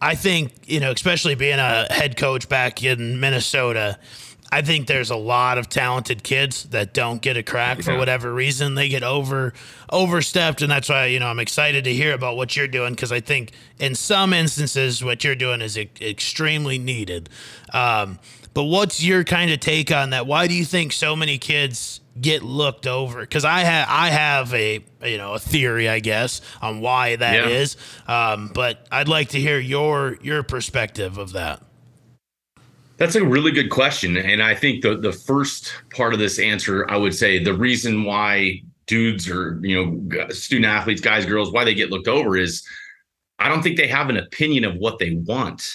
I 0.00 0.14
think 0.14 0.52
you 0.64 0.80
know, 0.80 0.90
especially 0.90 1.34
being 1.34 1.58
a 1.58 1.86
head 1.92 2.16
coach 2.16 2.48
back 2.48 2.82
in 2.82 3.20
Minnesota. 3.20 3.98
I 4.52 4.62
think 4.62 4.88
there's 4.88 5.10
a 5.10 5.16
lot 5.16 5.58
of 5.58 5.68
talented 5.68 6.22
kids 6.24 6.64
that 6.70 6.92
don't 6.92 7.22
get 7.22 7.36
a 7.36 7.42
crack 7.42 7.82
for 7.82 7.96
whatever 7.96 8.32
reason. 8.34 8.74
They 8.74 8.88
get 8.88 9.02
over 9.04 9.52
overstepped, 9.92 10.62
and 10.62 10.70
that's 10.70 10.88
why 10.88 11.06
you 11.06 11.20
know 11.20 11.28
I'm 11.28 11.38
excited 11.38 11.84
to 11.84 11.92
hear 11.92 12.12
about 12.14 12.36
what 12.36 12.56
you're 12.56 12.68
doing 12.68 12.94
because 12.94 13.12
I 13.12 13.20
think 13.20 13.52
in 13.78 13.94
some 13.94 14.32
instances 14.32 15.04
what 15.04 15.22
you're 15.24 15.34
doing 15.36 15.60
is 15.60 15.78
e- 15.78 15.90
extremely 16.00 16.78
needed. 16.78 17.28
Um, 17.72 18.18
but 18.52 18.64
what's 18.64 19.02
your 19.02 19.22
kind 19.22 19.50
of 19.52 19.60
take 19.60 19.92
on 19.92 20.10
that? 20.10 20.26
Why 20.26 20.48
do 20.48 20.54
you 20.54 20.64
think 20.64 20.92
so 20.92 21.14
many 21.14 21.38
kids 21.38 22.00
get 22.20 22.42
looked 22.42 22.86
over? 22.88 23.20
Because 23.20 23.44
I 23.44 23.60
have 23.60 23.86
I 23.88 24.08
have 24.10 24.52
a 24.52 24.84
you 25.04 25.16
know 25.18 25.34
a 25.34 25.38
theory, 25.38 25.88
I 25.88 26.00
guess, 26.00 26.40
on 26.60 26.80
why 26.80 27.14
that 27.16 27.34
Yeah. 27.34 27.48
is. 27.48 27.76
Um, 28.08 28.50
but 28.52 28.84
I'd 28.90 29.06
like 29.08 29.28
to 29.30 29.40
hear 29.40 29.60
your 29.60 30.18
your 30.22 30.42
perspective 30.42 31.18
of 31.18 31.32
that. 31.34 31.62
That's 33.00 33.14
a 33.14 33.24
really 33.24 33.50
good 33.50 33.70
question. 33.70 34.18
And 34.18 34.42
I 34.42 34.54
think 34.54 34.82
the 34.82 34.94
the 34.94 35.12
first 35.12 35.72
part 35.96 36.12
of 36.12 36.20
this 36.20 36.38
answer, 36.38 36.88
I 36.90 36.98
would 36.98 37.14
say 37.14 37.42
the 37.42 37.54
reason 37.54 38.04
why 38.04 38.60
dudes 38.86 39.28
or 39.28 39.58
you 39.62 39.74
know 39.74 40.28
student 40.28 40.66
athletes, 40.66 41.00
guys, 41.00 41.24
girls, 41.24 41.50
why 41.50 41.64
they 41.64 41.74
get 41.74 41.90
looked 41.90 42.08
over 42.08 42.36
is 42.36 42.62
I 43.38 43.48
don't 43.48 43.62
think 43.62 43.78
they 43.78 43.86
have 43.88 44.10
an 44.10 44.18
opinion 44.18 44.64
of 44.66 44.76
what 44.76 44.98
they 44.98 45.14
want. 45.14 45.66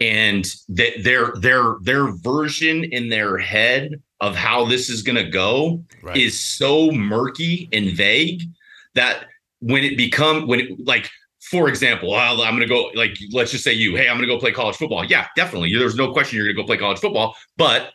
And 0.00 0.44
that 0.70 1.04
their 1.04 1.32
their 1.36 1.76
their 1.82 2.10
version 2.16 2.82
in 2.82 3.08
their 3.08 3.38
head 3.38 4.02
of 4.20 4.34
how 4.34 4.64
this 4.64 4.90
is 4.90 5.02
gonna 5.02 5.30
go 5.30 5.84
Right. 6.02 6.16
is 6.16 6.38
so 6.38 6.90
murky 6.90 7.68
and 7.72 7.92
vague 7.92 8.42
that 8.94 9.26
when 9.60 9.84
it 9.84 9.96
become 9.96 10.48
when 10.48 10.58
it 10.58 10.84
like 10.84 11.08
for 11.50 11.68
example 11.68 12.14
I'll, 12.14 12.40
i'm 12.42 12.56
going 12.56 12.60
to 12.60 12.66
go 12.66 12.90
like 12.94 13.16
let's 13.32 13.50
just 13.50 13.64
say 13.64 13.72
you 13.72 13.96
hey 13.96 14.08
i'm 14.08 14.16
going 14.16 14.28
to 14.28 14.34
go 14.34 14.38
play 14.40 14.52
college 14.52 14.76
football. 14.76 15.04
Yeah 15.04 15.26
definitely. 15.36 15.74
There's 15.74 15.94
no 15.96 16.12
question 16.12 16.36
you're 16.36 16.46
going 16.46 16.56
to 16.56 16.62
go 16.62 16.66
play 16.66 16.78
college 16.78 16.98
football 16.98 17.36
but 17.56 17.92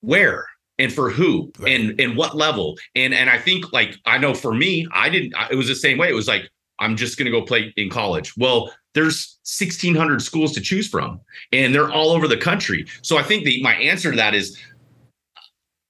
where 0.00 0.46
and 0.78 0.92
for 0.92 1.10
who 1.10 1.52
Right. 1.58 1.80
and 1.80 2.00
and 2.00 2.16
what 2.16 2.36
level? 2.36 2.76
And 2.94 3.14
and 3.14 3.30
i 3.30 3.38
think 3.38 3.72
like 3.72 3.96
i 4.06 4.18
know 4.18 4.34
for 4.34 4.54
me 4.54 4.86
i 4.92 5.08
didn't 5.08 5.34
I- 5.36 5.48
it 5.50 5.56
was 5.56 5.68
the 5.68 5.74
same 5.74 5.98
way. 5.98 6.08
It 6.08 6.14
was 6.14 6.28
like 6.28 6.48
i'm 6.78 6.96
just 6.96 7.16
going 7.18 7.26
to 7.26 7.30
go 7.30 7.42
play 7.42 7.72
in 7.76 7.90
college. 7.90 8.36
Well 8.36 8.72
there's 8.94 9.38
1600 9.44 10.22
schools 10.22 10.52
to 10.52 10.60
choose 10.60 10.88
from 10.88 11.20
and 11.52 11.74
they're 11.74 11.90
all 11.90 12.10
over 12.10 12.28
the 12.28 12.36
country. 12.36 12.86
So 13.02 13.16
i 13.18 13.22
think 13.22 13.44
the 13.44 13.62
my 13.62 13.74
answer 13.74 14.10
to 14.10 14.16
that 14.16 14.34
is 14.34 14.58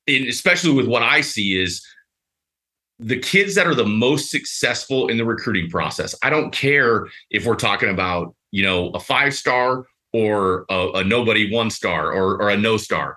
especially 0.07 0.73
with 0.75 0.87
what 0.87 1.03
I 1.03 1.23
see 1.23 1.59
is 1.61 1.83
the 2.99 3.19
kids 3.19 3.55
that 3.55 3.67
are 3.67 3.75
the 3.75 3.87
most 3.87 4.31
successful 4.31 5.09
in 5.09 5.17
the 5.17 5.25
recruiting 5.25 5.69
process. 5.69 6.15
I 6.23 6.31
don't 6.31 6.53
care 6.53 7.07
if 7.31 7.45
we're 7.45 7.57
talking 7.57 7.91
about, 7.91 8.35
you 8.51 8.63
know, 8.63 8.91
a 8.91 9.01
five 9.01 9.35
star 9.35 9.87
or 10.13 10.65
a, 10.71 10.91
a 10.95 11.05
nobody 11.05 11.53
one 11.53 11.71
star 11.71 12.13
or, 12.13 12.41
or 12.41 12.51
a 12.51 12.57
no 12.57 12.77
star. 12.77 13.17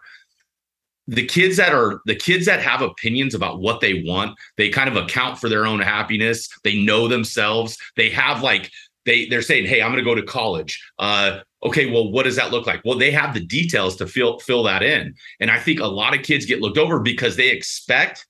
The 1.09 1.25
kids 1.25 1.55
that 1.57 1.73
are 1.73 2.01
the 2.05 2.15
kids 2.15 2.45
that 2.47 2.59
have 2.59 2.81
opinions 2.81 3.33
about 3.33 3.61
what 3.61 3.79
they 3.79 4.03
want, 4.05 4.37
they 4.57 4.69
kind 4.69 4.89
of 4.89 4.97
account 4.97 5.39
for 5.39 5.47
their 5.47 5.65
own 5.65 5.79
happiness. 5.79 6.49
They 6.63 6.83
know 6.83 7.07
themselves. 7.07 7.77
They 7.95 8.09
have 8.09 8.41
like 8.41 8.69
they 9.05 9.25
they're 9.27 9.41
saying, 9.41 9.67
"Hey, 9.67 9.81
I'm 9.81 9.91
going 9.91 10.03
to 10.03 10.09
go 10.09 10.15
to 10.15 10.23
college." 10.23 10.83
Uh, 10.99 11.39
okay, 11.63 11.89
well, 11.89 12.11
what 12.11 12.23
does 12.23 12.35
that 12.35 12.51
look 12.51 12.67
like? 12.67 12.81
Well, 12.83 12.97
they 12.97 13.11
have 13.11 13.33
the 13.33 13.39
details 13.39 13.95
to 13.97 14.07
fill 14.07 14.39
fill 14.39 14.63
that 14.63 14.83
in. 14.83 15.15
And 15.39 15.49
I 15.49 15.59
think 15.59 15.79
a 15.79 15.85
lot 15.85 16.13
of 16.13 16.23
kids 16.23 16.45
get 16.45 16.61
looked 16.61 16.77
over 16.77 16.99
because 16.99 17.37
they 17.37 17.51
expect 17.51 18.25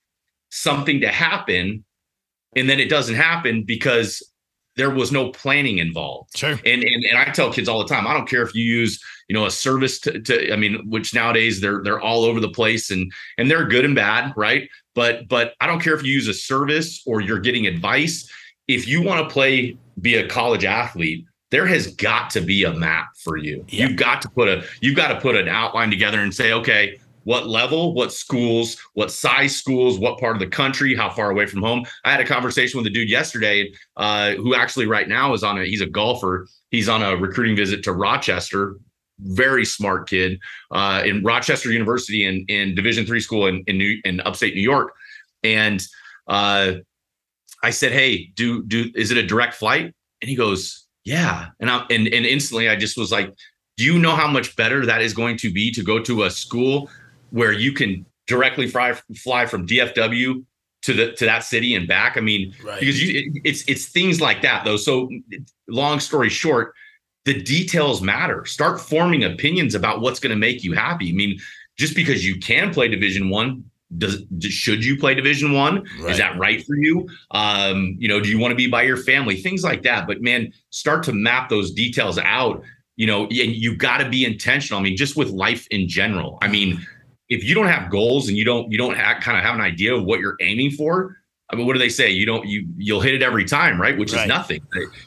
something 0.50 1.02
to 1.02 1.10
happen 1.10 1.84
and 2.56 2.70
then 2.70 2.80
it 2.80 2.90
doesn't 2.90 3.16
happen 3.16 3.64
because 3.64 4.24
there 4.78 4.90
was 4.92 5.12
no 5.12 5.32
planning 5.32 5.80
involved. 5.80 6.38
Sure. 6.38 6.52
And, 6.52 6.84
and 6.84 7.06
and 7.06 7.18
I 7.18 7.26
tell 7.26 7.52
kids 7.52 7.68
all 7.68 7.80
the 7.80 7.94
time, 7.94 8.08
I 8.08 8.14
don't 8.14 8.30
care 8.30 8.44
if 8.44 8.54
you 8.56 8.64
use, 8.64 9.04
you 9.28 9.34
know, 9.34 9.46
a 9.46 9.52
service 9.52 10.00
to, 10.02 10.22
to 10.22 10.54
I 10.54 10.56
mean, 10.56 10.90
which 10.90 11.14
nowadays 11.14 11.60
they're 11.60 11.82
they're 11.84 12.00
all 12.00 12.24
over 12.24 12.40
the 12.40 12.50
place 12.50 12.92
and 12.92 13.12
and 13.38 13.50
they're 13.50 13.66
good 13.66 13.86
and 13.86 13.96
bad, 13.96 14.34
right? 14.38 14.70
But 14.96 15.28
but 15.28 15.54
I 15.60 15.68
don't 15.68 15.82
care 15.82 15.96
if 15.96 16.04
you 16.04 16.14
use 16.14 16.28
a 16.28 16.34
service 16.34 17.04
or 17.06 17.22
you're 17.22 17.40
getting 17.40 17.66
advice. 17.66 18.32
If 18.68 18.88
you 18.88 19.02
want 19.02 19.28
to 19.28 19.34
play, 19.34 19.78
be 20.02 20.16
a 20.16 20.28
college 20.28 20.66
athlete, 20.66 21.26
there 21.50 21.66
has 21.66 21.88
got 21.96 22.30
to 22.32 22.42
be 22.42 22.64
a 22.64 22.74
map 22.74 23.08
for 23.24 23.38
you. 23.38 23.66
Yeah. 23.70 23.88
You've 23.88 23.98
got 23.98 24.22
to 24.22 24.30
put 24.30 24.48
a 24.48 24.64
you've 24.82 24.96
got 24.96 25.08
to 25.08 25.20
put 25.20 25.36
an 25.36 25.48
outline 25.48 25.90
together 25.90 26.20
and 26.20 26.34
say, 26.34 26.54
okay, 26.54 27.00
what 27.28 27.50
level, 27.50 27.94
what 27.94 28.14
schools, 28.14 28.78
what 28.94 29.12
size 29.12 29.54
schools, 29.54 30.00
what 30.00 30.18
part 30.18 30.38
of 30.38 30.40
the 30.40 30.48
country, 30.48 30.96
how 30.96 31.10
far 31.10 31.30
away 31.30 31.46
from 31.46 31.62
home. 31.62 31.84
I 32.06 32.12
had 32.12 32.22
a 32.22 32.26
conversation 32.26 32.78
with 32.78 32.88
a 32.88 32.90
dude 32.90 33.10
yesterday 33.10 33.74
uh, 33.98 34.36
who 34.36 34.56
actually 34.56 34.86
right 34.86 35.10
now 35.10 35.34
is 35.34 35.44
on 35.44 35.60
a 35.60 35.66
he's 35.66 35.82
a 35.82 35.86
golfer. 35.86 36.48
He's 36.72 36.88
on 36.88 37.04
a 37.04 37.18
recruiting 37.18 37.58
visit 37.58 37.84
to 37.84 37.92
Rochester. 37.92 38.78
Very 39.20 39.66
smart 39.66 40.08
kid 40.08 40.40
uh, 40.72 41.04
in 41.06 41.22
Rochester 41.22 41.70
University 41.70 42.24
in 42.24 42.46
in 42.48 42.76
Division 42.76 43.06
three 43.06 43.20
school 43.20 43.48
in 43.48 43.62
in, 43.68 43.78
New, 43.78 44.00
in 44.06 44.22
upstate 44.22 44.56
New 44.56 44.62
York, 44.62 44.94
and 45.44 45.86
uh, 46.28 46.76
I 47.62 47.72
said, 47.72 47.92
"Hey, 47.92 48.32
do 48.36 48.64
do 48.64 48.86
is 48.96 49.12
it 49.12 49.18
a 49.18 49.28
direct 49.28 49.56
flight?" 49.56 49.94
And 50.22 50.30
he 50.30 50.36
goes, 50.38 50.86
"Yeah." 51.04 51.48
And 51.60 51.70
I 51.70 51.80
and 51.90 52.08
and 52.08 52.26
instantly 52.26 52.70
I 52.70 52.78
just 52.78 52.98
was 52.98 53.12
like, 53.12 53.34
"Do 53.76 53.84
you 53.84 54.00
know 54.00 54.16
how 54.16 54.30
much 54.30 54.56
better 54.56 54.86
that 54.86 55.02
is 55.02 55.14
going 55.14 55.36
to 55.40 55.52
be 55.52 55.72
to 55.72 55.84
go 55.84 56.02
to 56.02 56.24
a 56.24 56.32
school 56.32 56.90
where 57.38 57.52
you 57.52 57.72
can 57.72 58.06
directly 58.28 58.68
fly 58.68 58.94
fly 59.16 59.46
from 59.46 59.66
DFW 59.68 60.44
to 60.84 60.94
the 60.94 61.12
to 61.14 61.26
that 61.26 61.44
city 61.44 61.76
and 61.76 61.88
back?" 61.88 62.18
I 62.18 62.22
mean, 62.22 62.54
Right. 62.64 62.80
because 62.80 63.02
you 63.02 63.20
it, 63.20 63.42
it's 63.44 63.64
it's 63.68 63.86
things 63.88 64.20
like 64.20 64.42
that 64.42 64.66
though. 64.66 64.78
So 64.78 65.10
long 65.68 66.00
story 66.00 66.30
short, 66.30 66.74
the 67.26 67.42
details 67.42 68.02
matter. 68.02 68.46
Start 68.46 68.82
forming 68.82 69.24
opinions 69.24 69.76
about 69.76 70.02
what's 70.02 70.20
going 70.20 70.32
to 70.32 70.38
make 70.48 70.64
you 70.64 70.74
happy. 70.74 71.10
I 71.10 71.14
mean, 71.14 71.40
just 71.78 71.96
because 71.96 72.26
you 72.26 72.40
can 72.40 72.74
play 72.74 72.88
Division 72.88 73.30
One 73.30 73.64
does 73.98 74.24
should 74.42 74.84
you 74.84 74.98
play 74.98 75.16
division 75.16 75.54
one 75.54 75.86
right. 76.02 76.12
is 76.12 76.18
that 76.18 76.38
right 76.38 76.66
for 76.66 76.76
you 76.76 77.08
um 77.32 77.96
you 77.98 78.08
know 78.08 78.20
do 78.20 78.28
you 78.30 78.38
want 78.38 78.52
to 78.52 78.56
be 78.56 78.68
by 78.68 78.82
your 78.82 78.98
family 78.98 79.38
things 79.38 79.64
like 79.64 79.82
that 79.84 80.06
but 80.06 80.22
man 80.22 80.52
start 80.72 81.04
to 81.04 81.14
map 81.14 81.48
those 81.48 81.72
details 81.72 82.18
out 82.18 82.62
you 82.98 83.08
know 83.08 83.24
and 83.24 83.32
you 83.56 83.76
got 83.76 84.00
to 84.00 84.10
be 84.10 84.26
intentional 84.26 84.80
i 84.80 84.84
mean 84.84 84.98
just 84.98 85.16
with 85.16 85.30
life 85.30 85.66
in 85.72 85.88
general 85.88 86.38
i 86.42 86.50
mean 86.50 86.86
if 87.30 87.44
you 87.44 87.56
don't 87.56 87.68
have 87.68 87.90
goals 87.92 88.28
and 88.28 88.38
you 88.38 88.46
don't 88.46 88.72
you 88.72 88.78
don't 88.78 88.96
have, 88.96 89.22
kind 89.22 89.38
of 89.38 89.44
have 89.44 89.56
an 89.56 89.62
idea 89.62 89.96
of 89.96 90.04
what 90.04 90.20
you're 90.20 90.38
aiming 90.42 90.72
for 90.72 91.18
I 91.50 91.56
mean, 91.56 91.66
what 91.66 91.74
do 91.74 91.80
they 91.80 91.90
say? 91.90 92.10
You 92.10 92.26
don't 92.26 92.46
you 92.46 92.68
you'll 92.76 93.00
hit 93.00 93.14
it 93.14 93.22
every 93.22 93.46
time, 93.46 93.80
right? 93.80 93.98
Which 93.98 94.12
right. 94.12 94.24
is 94.24 94.28
nothing. 94.28 94.62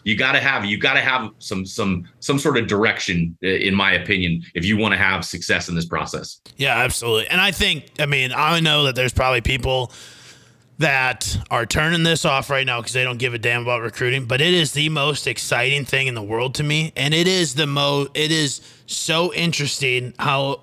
You 0.04 0.16
got 0.16 0.32
to 0.32 0.40
have 0.40 0.64
you 0.64 0.78
got 0.78 0.94
to 0.94 1.00
have 1.00 1.30
some 1.38 1.66
some 1.66 2.08
some 2.20 2.38
sort 2.38 2.56
of 2.56 2.66
direction, 2.66 3.36
in 3.42 3.74
my 3.74 3.92
opinion, 3.92 4.42
if 4.54 4.64
you 4.64 4.78
want 4.78 4.92
to 4.92 4.98
have 4.98 5.24
success 5.24 5.68
in 5.68 5.74
this 5.74 5.84
process. 5.84 6.40
Yeah, 6.56 6.78
absolutely. 6.78 7.26
And 7.28 7.42
I 7.42 7.50
think, 7.50 7.90
I 7.98 8.06
mean, 8.06 8.32
I 8.34 8.58
know 8.60 8.84
that 8.84 8.94
there's 8.94 9.12
probably 9.12 9.42
people 9.42 9.92
that 10.78 11.36
are 11.50 11.66
turning 11.66 12.04
this 12.04 12.24
off 12.24 12.48
right 12.48 12.64
now 12.64 12.80
because 12.80 12.94
they 12.94 13.04
don't 13.04 13.18
give 13.18 13.34
a 13.34 13.38
damn 13.38 13.60
about 13.60 13.82
recruiting. 13.82 14.24
But 14.24 14.40
it 14.40 14.54
is 14.54 14.72
the 14.72 14.88
most 14.88 15.26
exciting 15.26 15.84
thing 15.84 16.06
in 16.06 16.14
the 16.14 16.22
world 16.22 16.54
to 16.54 16.62
me, 16.62 16.94
and 16.96 17.12
it 17.12 17.28
is 17.28 17.54
the 17.54 17.66
mo. 17.66 18.06
It 18.14 18.32
is 18.32 18.62
so 18.86 19.30
interesting 19.34 20.14
how 20.18 20.62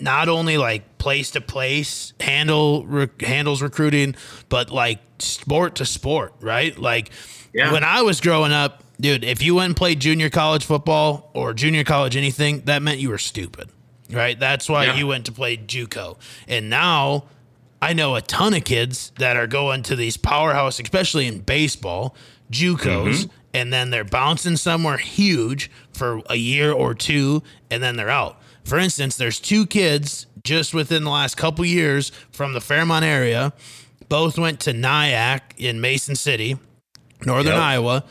not 0.00 0.28
only 0.28 0.58
like 0.58 0.98
place 0.98 1.30
to 1.32 1.40
place 1.40 2.12
handle 2.20 2.84
re- 2.86 3.08
handles 3.20 3.62
recruiting, 3.62 4.14
but 4.48 4.70
like 4.70 5.00
sport 5.18 5.76
to 5.76 5.86
sport, 5.86 6.34
right? 6.40 6.76
Like 6.78 7.10
yeah. 7.52 7.72
when 7.72 7.84
I 7.84 8.02
was 8.02 8.20
growing 8.20 8.52
up, 8.52 8.82
dude, 9.00 9.24
if 9.24 9.42
you 9.42 9.54
went 9.54 9.66
and 9.66 9.76
played 9.76 10.00
junior 10.00 10.30
college 10.30 10.64
football 10.64 11.30
or 11.34 11.54
junior 11.54 11.84
college 11.84 12.16
anything, 12.16 12.62
that 12.62 12.82
meant 12.82 12.98
you 12.98 13.10
were 13.10 13.18
stupid, 13.18 13.70
right? 14.10 14.38
That's 14.38 14.68
why 14.68 14.86
yeah. 14.86 14.96
you 14.96 15.06
went 15.06 15.26
to 15.26 15.32
play 15.32 15.56
JUCO. 15.56 16.18
And 16.46 16.70
now 16.70 17.24
I 17.80 17.92
know 17.92 18.16
a 18.16 18.20
ton 18.20 18.54
of 18.54 18.64
kids 18.64 19.12
that 19.18 19.36
are 19.36 19.46
going 19.46 19.82
to 19.84 19.96
these 19.96 20.16
powerhouse, 20.16 20.80
especially 20.80 21.26
in 21.26 21.40
baseball, 21.40 22.14
JUCOs, 22.50 22.78
mm-hmm. 22.78 23.30
and 23.54 23.72
then 23.72 23.90
they're 23.90 24.04
bouncing 24.04 24.56
somewhere 24.56 24.96
huge 24.96 25.70
for 25.92 26.22
a 26.28 26.36
year 26.36 26.72
or 26.72 26.94
two, 26.94 27.42
and 27.70 27.82
then 27.82 27.96
they're 27.96 28.10
out. 28.10 28.37
For 28.68 28.78
instance, 28.78 29.16
there's 29.16 29.40
two 29.40 29.66
kids 29.66 30.26
just 30.44 30.74
within 30.74 31.04
the 31.04 31.10
last 31.10 31.38
couple 31.38 31.64
years 31.64 32.12
from 32.30 32.52
the 32.52 32.60
Fairmont 32.60 33.04
area. 33.04 33.54
Both 34.10 34.38
went 34.38 34.60
to 34.60 34.72
NIACC 34.72 35.40
in 35.56 35.80
Mason 35.80 36.14
City, 36.14 36.58
Northern 37.24 37.54
yep. 37.54 37.62
Iowa. 37.62 38.04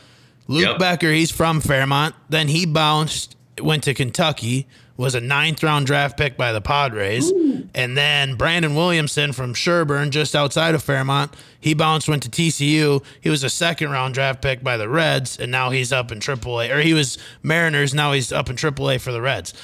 Luke 0.48 0.66
yep. 0.66 0.78
Becker, 0.80 1.12
he's 1.12 1.30
from 1.30 1.60
Fairmont. 1.60 2.16
Then 2.28 2.48
he 2.48 2.66
bounced, 2.66 3.36
went 3.60 3.84
to 3.84 3.94
Kentucky, 3.94 4.66
was 4.96 5.14
a 5.14 5.20
ninth 5.20 5.62
round 5.62 5.86
draft 5.86 6.18
pick 6.18 6.36
by 6.36 6.52
the 6.52 6.60
Padres. 6.60 7.30
Ooh. 7.30 7.68
And 7.72 7.96
then 7.96 8.34
Brandon 8.34 8.74
Williamson 8.74 9.32
from 9.32 9.54
Sherburn, 9.54 10.10
just 10.10 10.34
outside 10.34 10.74
of 10.74 10.82
Fairmont, 10.82 11.34
he 11.60 11.72
bounced, 11.72 12.08
went 12.08 12.24
to 12.24 12.28
TCU. 12.28 13.04
He 13.20 13.30
was 13.30 13.44
a 13.44 13.50
second 13.50 13.90
round 13.90 14.14
draft 14.14 14.42
pick 14.42 14.64
by 14.64 14.76
the 14.76 14.88
Reds, 14.88 15.38
and 15.38 15.52
now 15.52 15.70
he's 15.70 15.92
up 15.92 16.10
in 16.10 16.18
AAA. 16.18 16.74
Or 16.74 16.80
he 16.80 16.94
was 16.94 17.16
Mariners, 17.44 17.94
now 17.94 18.10
he's 18.10 18.32
up 18.32 18.50
in 18.50 18.56
AAA 18.56 19.00
for 19.00 19.12
the 19.12 19.22
Reds. 19.22 19.54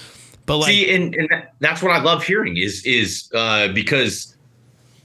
But 0.46 0.58
like, 0.58 0.70
see, 0.70 0.94
and, 0.94 1.14
and 1.14 1.28
that's 1.60 1.82
what 1.82 1.92
I 1.92 2.00
love 2.00 2.22
hearing 2.22 2.56
is 2.56 2.84
is 2.84 3.30
uh, 3.34 3.68
because 3.68 4.36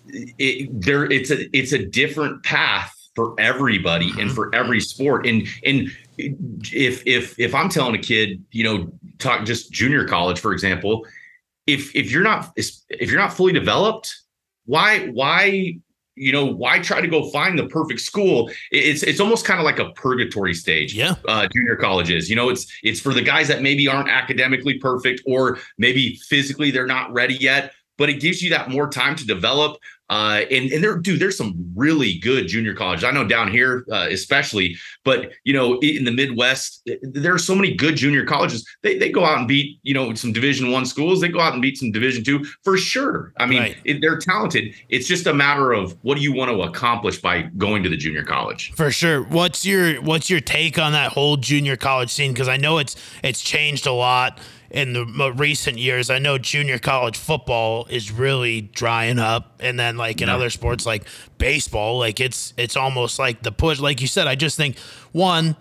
it, 0.08 0.70
there 0.82 1.06
it's 1.06 1.32
a 1.32 1.56
it's 1.58 1.72
a 1.72 1.86
different 1.86 2.44
path 2.44 2.94
for 3.16 3.36
everybody 3.40 4.12
and 4.20 4.32
for 4.32 4.54
every 4.54 4.82
sport. 4.82 5.26
And 5.26 5.48
and 5.66 5.90
if 6.18 7.06
if 7.06 7.40
if 7.40 7.56
I'm 7.56 7.70
telling 7.70 7.96
a 7.96 8.00
kid, 8.00 8.44
you 8.52 8.64
know, 8.64 8.92
talk 9.18 9.46
just 9.46 9.72
junior 9.72 10.06
college, 10.08 10.40
for 10.40 10.52
example, 10.52 11.06
if 11.68 11.96
if 11.96 12.12
you're 12.12 12.24
not 12.24 12.52
if 12.56 13.12
you're 13.12 13.20
not 13.20 13.34
fully 13.34 13.54
developed, 13.54 14.14
why 14.66 15.08
why 15.08 15.80
you 16.20 16.32
know 16.32 16.46
why 16.46 16.80
try 16.80 17.02
to 17.02 17.08
go 17.08 17.30
find 17.30 17.58
the 17.58 17.68
perfect 17.68 18.02
school? 18.02 18.52
It's 18.72 19.04
it's 19.04 19.20
almost 19.20 19.46
kind 19.46 19.60
of 19.60 19.66
like 19.66 19.80
a 19.80 19.92
purgatory 19.94 20.54
stage 20.54 20.94
yeah. 20.94 21.16
uh, 21.28 21.48
junior 21.54 21.76
colleges 21.76 22.30
you 22.30 22.36
know 22.36 22.50
it's 22.50 22.68
it's 22.84 23.00
for 23.00 23.14
the 23.14 23.22
guys 23.22 23.48
that 23.48 23.62
maybe 23.62 23.88
aren't 23.88 24.10
academically 24.10 24.78
perfect 24.78 25.22
or 25.26 25.60
maybe 25.78 26.16
physically 26.28 26.72
they're 26.72 26.86
not 26.86 27.12
ready 27.14 27.36
yet 27.36 27.74
but 27.98 28.10
it 28.10 28.20
gives 28.20 28.42
you 28.42 28.50
that 28.50 28.70
more 28.70 28.90
time 28.90 29.16
to 29.16 29.26
develop 29.26 29.78
uh, 30.10 30.42
and 30.50 30.72
and 30.72 30.84
there, 30.84 30.98
dude, 30.98 31.20
there's 31.20 31.38
some 31.38 31.56
really 31.76 32.18
good 32.20 32.48
junior 32.48 32.74
colleges. 32.74 33.04
I 33.04 33.12
know 33.12 33.28
down 33.28 33.52
here, 33.52 33.86
uh, 33.92 34.08
especially, 34.10 34.76
but 35.04 35.32
you 35.44 35.54
know, 35.54 35.78
in 35.80 36.04
the 36.04 36.12
Midwest, 36.12 36.90
there 37.02 37.34
are 37.34 37.40
so 37.40 37.54
many 37.54 37.76
good 37.76 37.96
junior 37.96 38.26
colleges. 38.26 38.66
They, 38.82 38.98
they 38.98 39.12
go 39.12 39.24
out 39.24 39.38
and 39.38 39.48
beat 39.48 39.80
you 39.84 39.94
know 39.94 40.14
some 40.16 40.34
Division 40.34 40.72
One 40.72 40.86
schools. 40.86 41.22
They 41.22 41.28
go 41.28 41.40
out 41.40 41.54
and 41.54 41.62
beat 41.62 41.78
some 41.78 41.92
Division 41.92 42.24
Two 42.24 42.44
for 42.64 42.76
sure. 42.76 43.34
I 43.38 43.46
mean, 43.46 43.60
right. 43.60 43.78
it, 43.86 44.02
they're 44.02 44.18
talented. 44.18 44.74
It's 44.90 45.08
just 45.08 45.28
a 45.28 45.34
matter 45.34 45.74
of 45.74 45.96
what 46.02 46.16
do 46.16 46.24
you 46.24 46.34
want 46.34 46.50
to 46.50 46.62
accomplish 46.64 47.22
by 47.22 47.44
going 47.58 47.84
to 47.84 47.90
the 47.90 47.98
junior 47.98 48.24
college. 48.24 48.72
For 48.74 48.90
sure. 48.92 49.22
What's 49.24 49.64
your 49.64 50.02
what's 50.02 50.30
your 50.30 50.42
take 50.42 50.80
on 50.80 50.94
that 50.94 51.12
whole 51.12 51.38
junior 51.38 51.78
college 51.78 52.10
scene? 52.10 52.34
Because 52.34 52.48
I 52.48 52.58
know 52.58 52.80
it's 52.80 52.96
it's 53.24 53.42
changed 53.42 53.86
a 53.86 53.94
lot 53.94 54.40
in 54.72 54.94
the 54.94 55.34
recent 55.36 55.78
years. 55.78 56.10
I 56.10 56.20
know 56.20 56.38
junior 56.38 56.80
college 56.80 57.18
football 57.18 57.86
is 57.90 58.12
really 58.12 58.62
drying 58.62 59.20
up, 59.20 59.60
and 59.60 59.80
then 59.80 59.98
like 59.98 60.22
in 60.22 60.28
yeah. 60.28 60.36
other 60.36 60.50
sports 60.50 60.86
like 60.86 61.08
baseball, 61.38 62.00
like 62.00 62.20
it's 62.20 62.54
it's 62.58 62.76
almost 62.76 63.20
like 63.20 63.42
the 63.42 63.52
push. 63.52 63.80
Like 63.80 64.02
you 64.02 64.08
said, 64.08 64.28
I 64.28 64.36
just 64.36 64.58
think 64.58 64.78
one. 65.12 65.56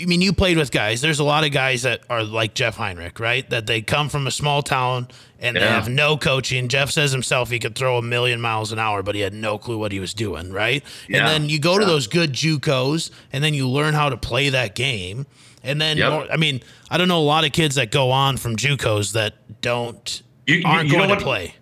I 0.00 0.04
mean, 0.04 0.20
you 0.20 0.32
played 0.32 0.58
with 0.58 0.70
guys. 0.70 1.00
There's 1.00 1.18
a 1.18 1.24
lot 1.24 1.44
of 1.44 1.50
guys 1.50 1.82
that 1.82 2.02
are 2.10 2.22
like 2.22 2.54
Jeff 2.54 2.76
Heinrich, 2.76 3.18
right? 3.18 3.48
That 3.48 3.66
they 3.66 3.80
come 3.80 4.08
from 4.10 4.26
a 4.26 4.30
small 4.30 4.62
town 4.62 5.08
and 5.40 5.56
yeah. 5.56 5.62
they 5.62 5.68
have 5.68 5.88
no 5.88 6.16
coaching. 6.16 6.68
Jeff 6.68 6.90
says 6.90 7.10
himself 7.10 7.50
he 7.50 7.58
could 7.58 7.74
throw 7.74 7.96
a 7.96 8.02
million 8.02 8.40
miles 8.40 8.70
an 8.70 8.78
hour, 8.78 9.02
but 9.02 9.14
he 9.14 9.22
had 9.22 9.32
no 9.32 9.56
clue 9.58 9.78
what 9.78 9.90
he 9.90 9.98
was 9.98 10.12
doing, 10.14 10.52
right? 10.52 10.84
Yeah. 11.08 11.18
And 11.18 11.28
then 11.28 11.48
you 11.48 11.58
go 11.58 11.78
to 11.78 11.84
those 11.84 12.06
good 12.06 12.32
JUCOs, 12.32 13.10
and 13.32 13.42
then 13.42 13.54
you 13.54 13.68
learn 13.68 13.94
how 13.94 14.10
to 14.10 14.16
play 14.16 14.50
that 14.50 14.74
game. 14.74 15.26
And 15.62 15.80
then, 15.80 15.96
yep. 15.96 16.12
more, 16.12 16.26
I 16.30 16.36
mean, 16.36 16.60
I 16.90 16.98
don't 16.98 17.08
know 17.08 17.18
a 17.18 17.20
lot 17.20 17.44
of 17.44 17.52
kids 17.52 17.74
that 17.74 17.90
go 17.90 18.10
on 18.10 18.36
from 18.36 18.56
JUCOs 18.56 19.12
that 19.12 19.60
don't 19.60 20.22
you, 20.46 20.62
aren't 20.64 20.88
you 20.88 20.96
going 20.96 21.10
to 21.10 21.16
play. 21.16 21.54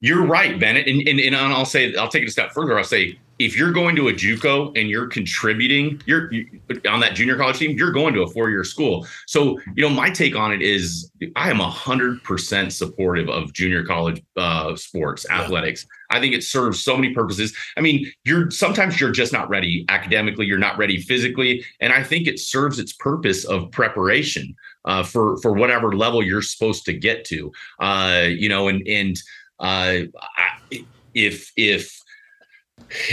You're 0.00 0.24
right, 0.24 0.58
Bennett. 0.58 0.86
And, 0.86 1.06
and, 1.06 1.20
and 1.20 1.36
I'll 1.36 1.64
say, 1.64 1.94
I'll 1.96 2.08
take 2.08 2.22
it 2.22 2.28
a 2.28 2.32
step 2.32 2.52
further. 2.52 2.78
I'll 2.78 2.84
say, 2.84 3.18
if 3.38 3.56
you're 3.56 3.72
going 3.72 3.96
to 3.96 4.08
a 4.08 4.12
JUCO 4.12 4.78
and 4.78 4.88
you're 4.88 5.06
contributing, 5.06 6.00
you're 6.04 6.30
you, 6.32 6.60
on 6.88 7.00
that 7.00 7.14
junior 7.14 7.36
college 7.36 7.58
team, 7.58 7.76
you're 7.76 7.90
going 7.90 8.12
to 8.12 8.22
a 8.22 8.28
four-year 8.28 8.64
school. 8.64 9.06
So, 9.26 9.58
you 9.74 9.82
know, 9.82 9.88
my 9.88 10.10
take 10.10 10.36
on 10.36 10.52
it 10.52 10.60
is 10.60 11.10
I 11.36 11.50
am 11.50 11.60
a 11.60 11.70
hundred 11.70 12.22
percent 12.22 12.72
supportive 12.72 13.30
of 13.30 13.52
junior 13.54 13.82
college 13.84 14.22
uh, 14.36 14.76
sports, 14.76 15.24
yeah. 15.28 15.38
I 16.10 16.20
think 16.20 16.34
it 16.34 16.42
serves 16.42 16.82
so 16.82 16.96
many 16.96 17.14
purposes. 17.14 17.54
I 17.76 17.80
mean, 17.80 18.10
you're 18.24 18.50
sometimes 18.50 19.00
you're 19.00 19.12
just 19.12 19.32
not 19.32 19.48
ready 19.48 19.84
academically, 19.88 20.46
you're 20.46 20.58
not 20.58 20.78
ready 20.78 21.00
physically, 21.00 21.64
and 21.80 21.92
I 21.92 22.02
think 22.02 22.26
it 22.26 22.38
serves 22.38 22.78
its 22.78 22.92
purpose 22.92 23.44
of 23.44 23.70
preparation 23.70 24.54
uh, 24.84 25.02
for 25.02 25.36
for 25.38 25.52
whatever 25.52 25.94
level 25.94 26.22
you're 26.22 26.42
supposed 26.42 26.84
to 26.86 26.92
get 26.92 27.24
to. 27.26 27.52
Uh, 27.78 28.26
you 28.28 28.48
know, 28.48 28.68
and 28.68 28.86
and 28.86 29.16
uh, 29.60 30.02
I, 30.36 30.84
if 31.14 31.52
if 31.56 32.00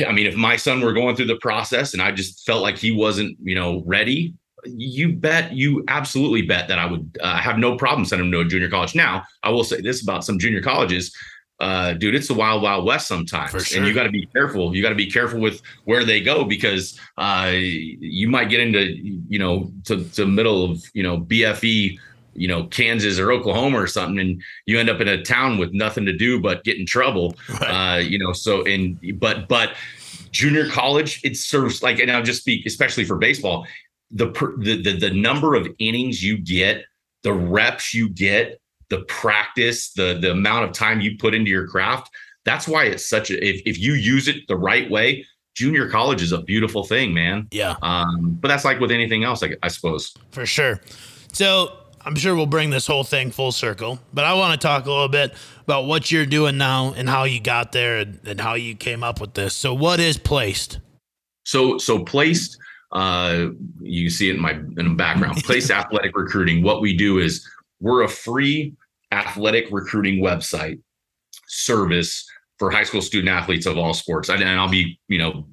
I 0.07 0.12
mean, 0.12 0.25
if 0.25 0.36
my 0.36 0.55
son 0.55 0.81
were 0.81 0.93
going 0.93 1.15
through 1.15 1.27
the 1.27 1.38
process 1.38 1.93
and 1.93 2.01
I 2.01 2.12
just 2.12 2.45
felt 2.45 2.62
like 2.62 2.77
he 2.77 2.91
wasn't, 2.91 3.38
you 3.41 3.55
know, 3.55 3.83
ready, 3.86 4.33
you 4.65 5.13
bet, 5.13 5.53
you 5.53 5.83
absolutely 5.88 6.41
bet 6.41 6.67
that 6.67 6.79
I 6.79 6.86
would 6.86 7.17
uh, 7.21 7.38
have 7.38 7.57
no 7.57 7.77
problem 7.77 8.05
sending 8.05 8.27
him 8.27 8.31
to 8.33 8.39
a 8.39 8.45
junior 8.45 8.69
college. 8.69 8.95
Now, 8.95 9.23
I 9.43 9.49
will 9.49 9.63
say 9.63 9.81
this 9.81 10.01
about 10.01 10.23
some 10.23 10.39
junior 10.39 10.62
colleges. 10.62 11.15
Uh, 11.60 11.93
dude, 11.93 12.13
it's 12.13 12.28
the 12.28 12.34
wild, 12.34 12.62
wild 12.62 12.86
west 12.86 13.08
sometimes, 13.08 13.65
sure. 13.65 13.78
and 13.78 13.88
you 13.88 13.93
got 13.93 14.04
to 14.04 14.12
be 14.12 14.28
careful. 14.28 14.76
You 14.76 14.84
got 14.84 14.89
to 14.89 14.96
be 14.96 15.10
careful 15.10 15.39
with 15.39 15.62
where 15.86 16.04
they 16.04 16.22
go 16.22 16.43
because 16.43 17.00
uh, 17.17 17.52
you 17.52 18.30
might 18.30 18.50
get 18.50 18.60
into, 18.60 18.96
you 19.28 19.39
know, 19.39 19.72
to 19.86 19.96
the 19.96 20.28
middle 20.28 20.63
of, 20.70 20.84
you 20.93 21.02
know, 21.02 21.20
BFE 21.20 21.98
you 22.38 22.48
know 22.48 22.65
Kansas 22.65 23.20
or 23.20 23.32
Oklahoma 23.32 23.82
or 23.82 23.88
something, 23.88 24.20
and 24.20 24.41
you 24.65 24.80
end 24.80 24.89
up 24.89 25.02
in 25.02 25.08
a 25.08 25.22
town 25.22 25.58
with 25.58 25.74
nothing 25.74 26.06
to 26.06 26.13
do 26.13 26.39
but 26.39 26.63
get 26.63 26.78
in 26.78 26.86
trouble. 26.86 27.36
Right. 27.50 27.96
Uh, 27.96 27.98
you 27.98 28.20
know, 28.20 28.32
so 28.32 28.62
in 28.62 29.00
but 29.15 29.50
but 29.50 29.74
junior 30.32 30.70
college 30.70 31.20
it 31.24 31.36
serves 31.36 31.82
like, 31.82 32.00
and 32.00 32.12
I'll 32.12 32.24
just 32.24 32.41
speak 32.41 32.65
especially 32.65 33.04
for 33.04 33.17
baseball, 33.17 33.65
the 34.12 34.28
the 34.60 34.82
the, 34.82 34.98
the 34.98 35.10
number 35.10 35.56
of 35.56 35.67
innings 35.80 36.24
you 36.24 36.38
get, 36.38 36.86
the 37.24 37.34
reps 37.34 37.93
you 37.93 38.08
get, 38.08 38.62
the 38.89 39.00
practice, 39.04 39.91
the 39.91 40.17
the 40.19 40.32
amount 40.32 40.65
of 40.65 40.71
time 40.71 41.02
you 41.02 41.17
put 41.17 41.34
into 41.34 41.50
your 41.50 41.67
craft. 41.67 42.10
That's 42.45 42.67
why 42.67 42.86
it's 42.86 43.06
such 43.06 43.30
a 43.32 43.45
if 43.45 43.62
if 43.65 43.80
you 43.80 43.93
use 43.93 44.28
it 44.28 44.47
the 44.47 44.56
right 44.56 44.89
way, 44.89 45.26
junior 45.56 45.89
college 45.89 46.21
is 46.21 46.32
a 46.32 46.41
beautiful 46.41 46.84
thing, 46.84 47.13
man. 47.13 47.47
Yeah. 47.52 47.76
Um, 47.82 48.38
but 48.39 48.47
that's 48.47 48.63
like 48.63 48.80
with 48.80 48.91
anything 48.91 49.23
else, 49.23 49.43
I, 49.43 49.56
I 49.63 49.67
suppose. 49.67 50.13
For 50.32 50.45
sure. 50.45 50.80
So 51.34 51.78
I'm 52.06 52.15
sure 52.15 52.36
we'll 52.36 52.45
bring 52.45 52.69
this 52.69 52.88
whole 52.88 53.04
thing 53.04 53.32
full 53.32 53.52
circle, 53.52 54.00
but 54.13 54.23
I 54.23 54.34
want 54.34 54.60
to 54.60 54.65
talk 54.65 54.86
a 54.86 54.89
little 54.89 55.10
bit 55.10 55.34
about 55.63 55.86
what 55.86 56.10
you're 56.10 56.26
doing 56.26 56.58
now 56.58 56.93
and 56.95 57.10
how 57.10 57.26
you 57.26 57.41
got 57.41 57.73
there 57.73 57.97
and, 57.97 58.19
and 58.26 58.39
how 58.39 58.54
you 58.54 58.76
came 58.76 59.04
up 59.04 59.19
with 59.19 59.34
this. 59.34 59.54
So, 59.54 59.73
what 59.73 60.00
is 60.00 60.17
Playced? 60.17 60.80
So, 61.43 61.78
so 61.78 62.06
Playced. 62.06 62.58
uh, 62.93 63.47
you 63.82 64.10
see 64.10 64.30
it 64.30 64.36
in 64.36 64.41
my 64.41 64.52
in 64.52 64.76
the 64.76 64.95
background. 64.95 65.36
Playced 65.43 65.69
Athletic 65.69 66.15
Recruiting. 66.15 66.63
What 66.63 66.82
we 66.82 66.95
do 66.95 67.19
is 67.19 67.45
we're 67.80 68.04
a 68.04 68.08
free 68.08 68.74
athletic 69.12 69.68
recruiting 69.72 70.24
website 70.24 70.80
service 71.48 72.28
for 72.60 72.72
high 72.72 72.84
school 72.84 73.02
student 73.02 73.30
athletes 73.30 73.66
of 73.66 73.78
all 73.78 73.94
sports. 73.94 74.30
And, 74.30 74.44
I'll 74.44 74.70
be, 74.70 75.00
you 75.08 75.20
know, 75.20 75.46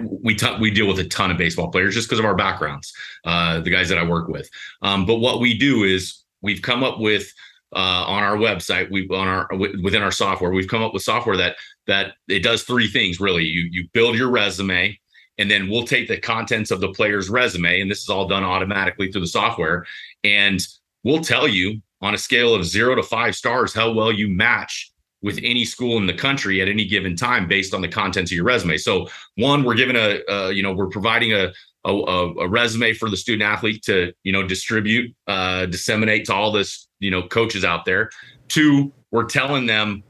we 0.00 0.34
t- 0.34 0.56
we 0.60 0.70
deal 0.70 0.86
with 0.86 0.98
a 1.00 1.04
ton 1.04 1.30
of 1.30 1.38
baseball 1.38 1.70
players 1.70 1.94
just 1.94 2.08
because 2.08 2.18
of 2.18 2.24
our 2.24 2.36
backgrounds, 2.36 2.92
uh, 3.24 3.60
the 3.60 3.70
guys 3.70 3.88
that 3.88 3.98
I 3.98 4.04
work 4.04 4.28
with. 4.28 4.48
Um, 4.82 5.06
but 5.06 5.16
what 5.16 5.40
we 5.40 5.58
do 5.58 5.84
is 5.84 6.24
we've 6.40 6.62
come 6.62 6.84
up 6.84 7.00
with 7.00 7.32
uh, 7.74 8.04
on 8.06 8.22
our 8.22 8.36
website, 8.36 8.90
we 8.90 9.08
on 9.08 9.28
our 9.28 9.48
within 9.82 10.02
our 10.02 10.12
software, 10.12 10.50
we've 10.50 10.68
come 10.68 10.82
up 10.82 10.94
with 10.94 11.02
software 11.02 11.36
that 11.36 11.56
that 11.86 12.14
it 12.28 12.42
does 12.42 12.62
three 12.62 12.86
things 12.86 13.20
really. 13.20 13.44
You 13.44 13.68
you 13.70 13.88
build 13.92 14.16
your 14.16 14.30
resume, 14.30 14.98
and 15.38 15.50
then 15.50 15.68
we'll 15.68 15.84
take 15.84 16.08
the 16.08 16.18
contents 16.18 16.70
of 16.70 16.80
the 16.80 16.92
player's 16.92 17.28
resume, 17.28 17.80
and 17.80 17.90
this 17.90 18.02
is 18.02 18.08
all 18.08 18.28
done 18.28 18.44
automatically 18.44 19.10
through 19.10 19.22
the 19.22 19.26
software, 19.26 19.84
and 20.22 20.60
we'll 21.08 21.20
tell 21.20 21.48
you 21.48 21.80
on 22.02 22.12
a 22.12 22.18
scale 22.18 22.54
of 22.54 22.66
zero 22.66 22.94
to 22.94 23.02
five 23.02 23.34
stars 23.34 23.72
how 23.72 23.90
well 23.90 24.12
you 24.12 24.28
match 24.28 24.92
with 25.22 25.40
any 25.42 25.64
school 25.64 25.96
in 25.96 26.06
the 26.06 26.12
country 26.12 26.60
at 26.60 26.68
any 26.68 26.84
given 26.84 27.16
time 27.16 27.48
based 27.48 27.72
on 27.72 27.80
the 27.80 27.88
contents 27.88 28.30
of 28.30 28.36
your 28.36 28.44
resume. 28.44 28.76
So 28.76 29.08
one, 29.36 29.64
we're 29.64 29.74
giving 29.74 29.96
a, 29.96 30.20
uh, 30.30 30.48
you 30.50 30.62
know, 30.62 30.74
we're 30.74 30.88
providing 30.88 31.32
a, 31.32 31.50
a, 31.86 31.92
a, 31.92 32.46
resume 32.46 32.92
for 32.92 33.08
the 33.08 33.16
student 33.16 33.42
athlete 33.42 33.82
to, 33.84 34.12
you 34.22 34.32
know, 34.32 34.46
distribute, 34.46 35.16
uh, 35.26 35.64
disseminate 35.66 36.26
to 36.26 36.34
all 36.34 36.52
this, 36.52 36.88
you 37.00 37.10
know, 37.10 37.22
coaches 37.26 37.64
out 37.64 37.86
there. 37.86 38.10
Two, 38.48 38.92
we're 39.10 39.24
telling 39.24 39.64
them, 39.64 40.04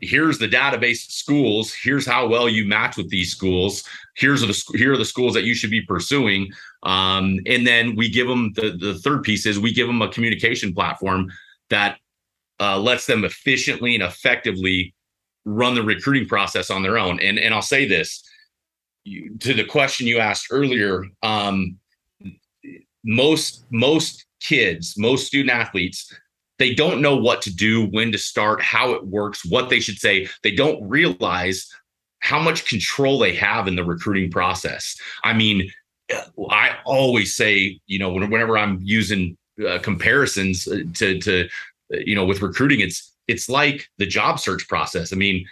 here's 0.00 0.38
the 0.38 0.48
database 0.48 1.04
of 1.06 1.12
schools. 1.12 1.74
Here's 1.74 2.06
how 2.06 2.28
well 2.28 2.48
you 2.48 2.64
match 2.64 2.96
with 2.96 3.10
these 3.10 3.30
schools. 3.30 3.82
Here's 4.16 4.42
the 4.42 4.78
here 4.78 4.92
are 4.92 4.96
the 4.96 5.04
schools 5.04 5.34
that 5.34 5.44
you 5.44 5.54
should 5.54 5.70
be 5.70 5.80
pursuing. 5.80 6.52
Um, 6.84 7.40
and 7.46 7.66
then 7.66 7.96
we 7.96 8.08
give 8.08 8.28
them 8.28 8.52
the 8.54 8.76
the 8.78 8.94
third 8.94 9.22
piece 9.22 9.46
is 9.46 9.58
we 9.58 9.72
give 9.72 9.86
them 9.86 10.02
a 10.02 10.08
communication 10.08 10.74
platform 10.74 11.30
that 11.70 11.98
uh, 12.60 12.78
lets 12.78 13.06
them 13.06 13.24
efficiently 13.24 13.94
and 13.94 14.02
effectively 14.02 14.94
run 15.44 15.74
the 15.74 15.82
recruiting 15.82 16.28
process 16.28 16.70
on 16.70 16.82
their 16.82 16.98
own. 16.98 17.20
And 17.20 17.38
and 17.38 17.54
I'll 17.54 17.62
say 17.62 17.86
this 17.86 18.22
you, 19.04 19.36
to 19.38 19.54
the 19.54 19.64
question 19.64 20.06
you 20.06 20.18
asked 20.18 20.48
earlier. 20.50 21.04
Um, 21.22 21.78
most 23.04 23.64
most 23.70 24.26
kids, 24.40 24.94
most 24.96 25.26
student 25.26 25.50
athletes, 25.50 26.12
they 26.58 26.74
don't 26.74 27.02
know 27.02 27.16
what 27.16 27.42
to 27.42 27.54
do, 27.54 27.86
when 27.86 28.12
to 28.12 28.18
start, 28.18 28.62
how 28.62 28.92
it 28.92 29.06
works, 29.06 29.44
what 29.44 29.68
they 29.68 29.80
should 29.80 29.98
say. 29.98 30.28
They 30.42 30.52
don't 30.52 30.86
realize 30.88 31.68
how 32.20 32.40
much 32.40 32.66
control 32.66 33.18
they 33.18 33.34
have 33.34 33.68
in 33.68 33.76
the 33.76 33.84
recruiting 33.84 34.30
process. 34.30 34.96
I 35.24 35.34
mean, 35.34 35.70
I 36.50 36.76
always 36.84 37.34
say, 37.34 37.80
you 37.86 37.98
know, 37.98 38.12
whenever 38.12 38.58
I'm 38.58 38.78
using 38.82 39.36
uh, 39.66 39.78
comparisons 39.78 40.66
uh, 40.66 40.80
to 40.94 41.18
to 41.20 41.48
you 41.90 42.14
know 42.14 42.24
with 42.24 42.42
recruiting 42.42 42.80
it's 42.80 43.12
it's 43.28 43.48
like 43.48 43.88
the 43.98 44.06
job 44.06 44.40
search 44.40 44.66
process. 44.68 45.12
I 45.12 45.16
mean 45.16 45.46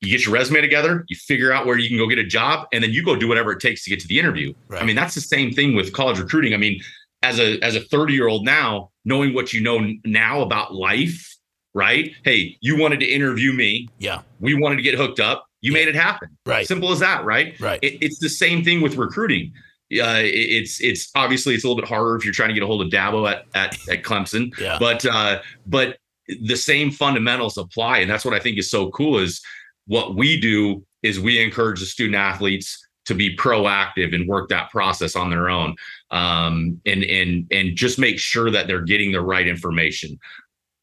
you 0.00 0.10
get 0.10 0.24
your 0.24 0.34
resume 0.34 0.60
together 0.60 1.04
you 1.08 1.16
figure 1.16 1.52
out 1.52 1.66
where 1.66 1.78
you 1.78 1.88
can 1.88 1.96
go 1.96 2.06
get 2.06 2.18
a 2.18 2.24
job 2.24 2.66
and 2.72 2.82
then 2.82 2.90
you 2.90 3.04
go 3.04 3.16
do 3.16 3.28
whatever 3.28 3.52
it 3.52 3.60
takes 3.60 3.84
to 3.84 3.90
get 3.90 4.00
to 4.00 4.08
the 4.08 4.18
interview. 4.18 4.52
Right. 4.68 4.82
i 4.82 4.86
mean 4.86 4.96
that's 4.96 5.14
the 5.14 5.20
same 5.20 5.52
thing 5.52 5.74
with 5.74 5.92
college 5.92 6.18
recruiting. 6.18 6.54
I 6.54 6.56
mean 6.56 6.80
as 7.22 7.38
a 7.38 7.58
as 7.60 7.76
a 7.76 7.80
30 7.80 8.14
year 8.14 8.28
old 8.28 8.44
now 8.44 8.90
knowing 9.04 9.34
what 9.34 9.52
you 9.52 9.60
know 9.60 9.92
now 10.04 10.40
about 10.40 10.74
life 10.74 11.36
right? 11.74 12.12
Hey 12.24 12.56
you 12.60 12.78
wanted 12.78 13.00
to 13.00 13.06
interview 13.06 13.52
me. 13.52 13.88
Yeah. 13.98 14.22
We 14.40 14.54
wanted 14.54 14.76
to 14.76 14.82
get 14.82 14.94
hooked 14.94 15.20
up. 15.20 15.46
You 15.60 15.72
yeah. 15.72 15.80
made 15.80 15.88
it 15.88 15.94
happen. 15.94 16.36
Right. 16.46 16.66
Simple 16.66 16.92
as 16.92 17.00
that 17.00 17.24
right? 17.24 17.58
Right. 17.60 17.78
It, 17.82 17.98
it's 18.00 18.18
the 18.18 18.28
same 18.28 18.64
thing 18.64 18.80
with 18.80 18.96
recruiting 18.96 19.52
uh, 20.00 20.20
it's 20.20 20.80
it's 20.80 21.10
obviously 21.14 21.54
it's 21.54 21.64
a 21.64 21.68
little 21.68 21.80
bit 21.80 21.88
harder 21.88 22.16
if 22.16 22.24
you're 22.24 22.34
trying 22.34 22.48
to 22.48 22.54
get 22.54 22.62
a 22.62 22.66
hold 22.66 22.82
of 22.82 22.90
Dabo 22.90 23.30
at 23.30 23.46
at, 23.54 23.76
at 23.88 24.02
Clemson. 24.02 24.56
yeah. 24.58 24.76
But 24.78 25.04
uh, 25.06 25.40
but 25.66 25.98
the 26.42 26.56
same 26.56 26.90
fundamentals 26.90 27.58
apply, 27.58 27.98
and 27.98 28.10
that's 28.10 28.24
what 28.24 28.34
I 28.34 28.38
think 28.38 28.58
is 28.58 28.70
so 28.70 28.90
cool. 28.90 29.18
Is 29.18 29.42
what 29.86 30.16
we 30.16 30.40
do 30.40 30.84
is 31.02 31.20
we 31.20 31.42
encourage 31.42 31.80
the 31.80 31.86
student 31.86 32.16
athletes 32.16 32.80
to 33.04 33.14
be 33.14 33.36
proactive 33.36 34.14
and 34.14 34.26
work 34.26 34.48
that 34.48 34.70
process 34.70 35.14
on 35.14 35.30
their 35.30 35.48
own, 35.48 35.76
um, 36.10 36.80
and 36.86 37.04
and 37.04 37.46
and 37.50 37.76
just 37.76 37.98
make 37.98 38.18
sure 38.18 38.50
that 38.50 38.66
they're 38.66 38.82
getting 38.82 39.12
the 39.12 39.20
right 39.20 39.46
information. 39.46 40.18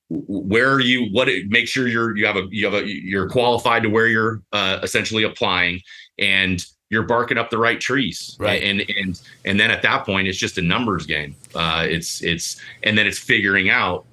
Where 0.09 0.71
are 0.71 0.79
you? 0.79 1.07
What? 1.11 1.29
Make 1.47 1.67
sure 1.67 1.87
you're 1.87 2.15
you 2.15 2.25
have 2.25 2.35
a 2.35 2.47
you 2.51 2.65
have 2.65 2.75
a 2.75 2.87
you're 2.87 3.29
qualified 3.29 3.83
to 3.83 3.89
where 3.89 4.07
you're 4.07 4.41
uh, 4.51 4.79
essentially 4.83 5.23
applying, 5.23 5.81
and 6.19 6.63
you're 6.91 7.03
barking 7.03 7.39
up 7.39 7.49
the 7.49 7.57
right 7.57 7.79
trees. 7.79 8.37
Right. 8.39 8.61
and 8.61 8.83
and 8.97 9.19
and 9.45 9.59
then 9.59 9.71
at 9.71 9.81
that 9.81 10.05
point 10.05 10.27
it's 10.27 10.37
just 10.37 10.59
a 10.59 10.61
numbers 10.61 11.07
game. 11.07 11.35
Uh 11.55 11.87
it's 11.89 12.21
it's 12.21 12.61
and 12.83 12.95
then 12.95 13.07
it's 13.07 13.17
figuring 13.17 13.71
out 13.71 14.05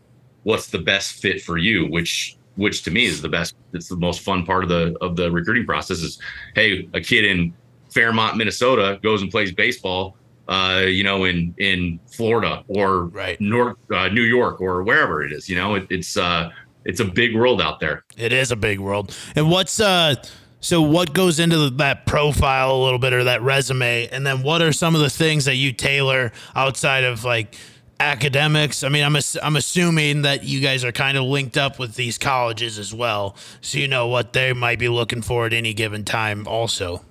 what's 0.44 0.68
the 0.68 0.78
best 0.78 1.20
fit 1.20 1.42
for 1.42 1.58
you 1.58 1.86
which 1.88 2.38
which 2.56 2.82
to 2.84 2.90
me 2.90 3.04
is 3.04 3.20
the 3.20 3.28
best 3.28 3.54
it's 3.74 3.88
the 3.88 3.96
most 3.96 4.20
fun 4.20 4.46
part 4.46 4.62
of 4.62 4.70
the 4.70 4.96
of 5.00 5.14
the 5.16 5.30
recruiting 5.30 5.66
process 5.66 5.98
is 5.98 6.18
hey 6.54 6.88
a 6.94 7.00
kid 7.00 7.24
in 7.24 7.52
fairmont 7.90 8.36
minnesota 8.36 8.98
goes 9.02 9.20
and 9.20 9.30
plays 9.30 9.52
baseball 9.52 10.16
uh 10.48 10.84
you 10.86 11.04
know 11.04 11.24
in 11.24 11.54
in 11.58 12.00
florida 12.06 12.64
or 12.68 13.06
right. 13.06 13.38
North 13.40 13.76
uh, 13.92 14.08
new 14.08 14.22
york 14.22 14.60
or 14.60 14.82
wherever 14.84 15.22
it 15.22 15.32
is 15.32 15.48
you 15.48 15.56
know? 15.56 15.74
It, 15.74 15.86
it's 15.90 16.16
uh 16.16 16.50
it's 16.84 17.00
a 17.00 17.04
big 17.04 17.36
world 17.36 17.60
out 17.60 17.80
there. 17.80 18.04
It 18.16 18.32
is 18.32 18.50
a 18.50 18.56
big 18.56 18.78
world. 18.80 19.14
And 19.36 19.50
what's 19.50 19.78
uh 19.78 20.14
so, 20.60 20.82
what 20.82 21.12
goes 21.12 21.38
into 21.38 21.70
that 21.70 22.04
profile 22.04 22.74
a 22.74 22.80
little 22.82 22.98
bit 22.98 23.12
or 23.12 23.24
that 23.24 23.42
resume? 23.42 24.08
And 24.08 24.26
then, 24.26 24.42
what 24.42 24.60
are 24.60 24.72
some 24.72 24.94
of 24.94 25.00
the 25.00 25.10
things 25.10 25.44
that 25.44 25.54
you 25.54 25.72
tailor 25.72 26.32
outside 26.56 27.04
of 27.04 27.24
like 27.24 27.54
academics? 28.00 28.82
I 28.82 28.88
mean, 28.88 29.04
I'm, 29.04 29.16
I'm 29.42 29.56
assuming 29.56 30.22
that 30.22 30.42
you 30.42 30.60
guys 30.60 30.84
are 30.84 30.90
kind 30.90 31.16
of 31.16 31.24
linked 31.24 31.56
up 31.56 31.78
with 31.78 31.94
these 31.94 32.18
colleges 32.18 32.78
as 32.78 32.92
well. 32.92 33.36
So, 33.60 33.78
you 33.78 33.86
know 33.86 34.08
what 34.08 34.32
they 34.32 34.52
might 34.52 34.80
be 34.80 34.88
looking 34.88 35.22
for 35.22 35.46
at 35.46 35.52
any 35.52 35.74
given 35.74 36.04
time, 36.04 36.48
also. 36.48 37.04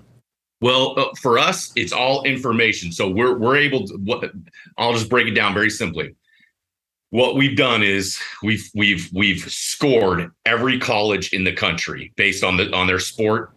Well, 0.59 0.99
uh, 0.99 1.13
for 1.21 1.37
us, 1.37 1.71
it's 1.75 1.93
all 1.93 2.23
information. 2.23 2.91
So, 2.91 3.09
we're, 3.09 3.37
we're 3.37 3.57
able 3.57 3.87
to, 3.87 3.93
what, 3.93 4.29
I'll 4.77 4.93
just 4.93 5.09
break 5.09 5.27
it 5.27 5.35
down 5.35 5.53
very 5.53 5.69
simply 5.69 6.15
what 7.11 7.35
we've 7.35 7.55
done 7.55 7.83
is 7.83 8.19
we've 8.43 8.69
we've 8.75 9.09
we've 9.13 9.49
scored 9.51 10.29
every 10.45 10.77
college 10.77 11.31
in 11.31 11.43
the 11.45 11.53
country 11.53 12.11
based 12.17 12.43
on 12.43 12.57
the 12.57 12.73
on 12.75 12.87
their 12.87 12.99
sport. 12.99 13.51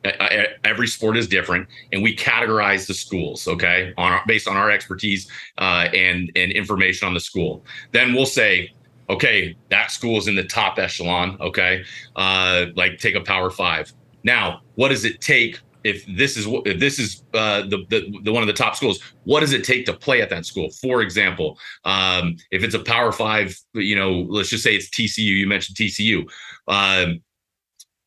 Every 0.64 0.86
sport 0.86 1.16
is 1.16 1.26
different 1.26 1.68
and 1.92 2.02
we 2.02 2.14
categorize 2.14 2.86
the 2.86 2.94
schools 2.94 3.48
okay 3.48 3.92
on 3.96 4.12
our, 4.12 4.22
based 4.26 4.46
on 4.46 4.56
our 4.56 4.70
expertise 4.70 5.28
uh, 5.58 5.88
and 5.92 6.30
and 6.36 6.52
information 6.52 7.08
on 7.08 7.14
the 7.14 7.20
school. 7.20 7.64
Then 7.90 8.14
we'll 8.14 8.26
say 8.26 8.72
okay 9.08 9.56
that 9.70 9.90
school 9.90 10.16
is 10.16 10.28
in 10.28 10.36
the 10.36 10.44
top 10.44 10.78
echelon 10.78 11.36
okay 11.40 11.84
uh, 12.14 12.66
like 12.76 12.98
take 12.98 13.16
a 13.16 13.20
power 13.20 13.50
five. 13.50 13.92
Now 14.22 14.60
what 14.76 14.90
does 14.90 15.04
it 15.04 15.20
take 15.20 15.58
if 15.84 16.04
this 16.06 16.36
is 16.36 16.46
if 16.66 16.78
this 16.78 16.98
is 16.98 17.24
uh, 17.34 17.62
the, 17.62 17.84
the, 17.88 18.18
the 18.24 18.32
one 18.32 18.42
of 18.42 18.46
the 18.46 18.52
top 18.52 18.76
schools, 18.76 19.00
what 19.24 19.40
does 19.40 19.52
it 19.52 19.64
take 19.64 19.86
to 19.86 19.92
play 19.92 20.20
at 20.20 20.30
that 20.30 20.46
school? 20.46 20.70
For 20.70 21.02
example, 21.02 21.58
um, 21.84 22.36
if 22.50 22.62
it's 22.62 22.74
a 22.74 22.80
Power 22.80 23.12
Five, 23.12 23.56
you 23.74 23.96
know, 23.96 24.26
let's 24.28 24.50
just 24.50 24.64
say 24.64 24.74
it's 24.74 24.90
TCU. 24.90 25.24
You 25.24 25.46
mentioned 25.46 25.76
TCU. 25.76 26.28
Um, 26.68 27.22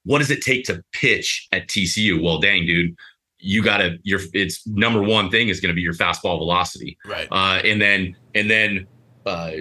what 0.05 0.19
does 0.19 0.31
it 0.31 0.41
take 0.41 0.65
to 0.65 0.83
pitch 0.91 1.47
at 1.51 1.67
TCU? 1.67 2.21
Well, 2.21 2.39
dang, 2.39 2.65
dude, 2.65 2.95
you 3.39 3.63
got 3.63 3.77
to 3.77 3.97
your 4.03 4.19
it's 4.33 4.65
number 4.67 5.01
one 5.01 5.29
thing 5.29 5.49
is 5.49 5.59
going 5.59 5.71
to 5.71 5.75
be 5.75 5.81
your 5.81 5.93
fastball 5.93 6.37
velocity, 6.37 6.97
right? 7.05 7.27
Uh, 7.31 7.61
and 7.63 7.81
then 7.81 8.15
and 8.35 8.49
then. 8.49 8.87
Uh, 9.25 9.51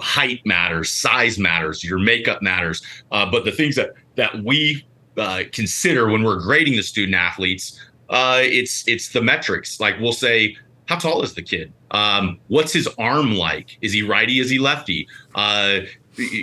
height 0.00 0.40
matters, 0.46 0.90
size 0.90 1.38
matters, 1.38 1.84
your 1.84 1.98
makeup 1.98 2.40
matters, 2.40 2.80
uh, 3.10 3.28
but 3.28 3.44
the 3.44 3.50
things 3.50 3.74
that 3.74 3.90
that 4.14 4.42
we 4.44 4.86
uh, 5.16 5.42
consider 5.52 6.08
when 6.08 6.22
we're 6.22 6.40
grading 6.40 6.76
the 6.76 6.82
student 6.82 7.14
athletes, 7.14 7.80
uh, 8.08 8.40
it's 8.42 8.86
it's 8.88 9.10
the 9.10 9.22
metrics. 9.22 9.80
Like 9.80 9.98
we'll 10.00 10.12
say, 10.12 10.56
how 10.86 10.96
tall 10.96 11.22
is 11.22 11.34
the 11.34 11.42
kid? 11.42 11.72
Um, 11.90 12.40
what's 12.48 12.72
his 12.72 12.88
arm 12.98 13.34
like? 13.34 13.78
Is 13.80 13.92
he 13.92 14.02
righty? 14.02 14.40
Is 14.40 14.50
he 14.50 14.58
lefty? 14.58 15.06
Uh, 15.34 15.80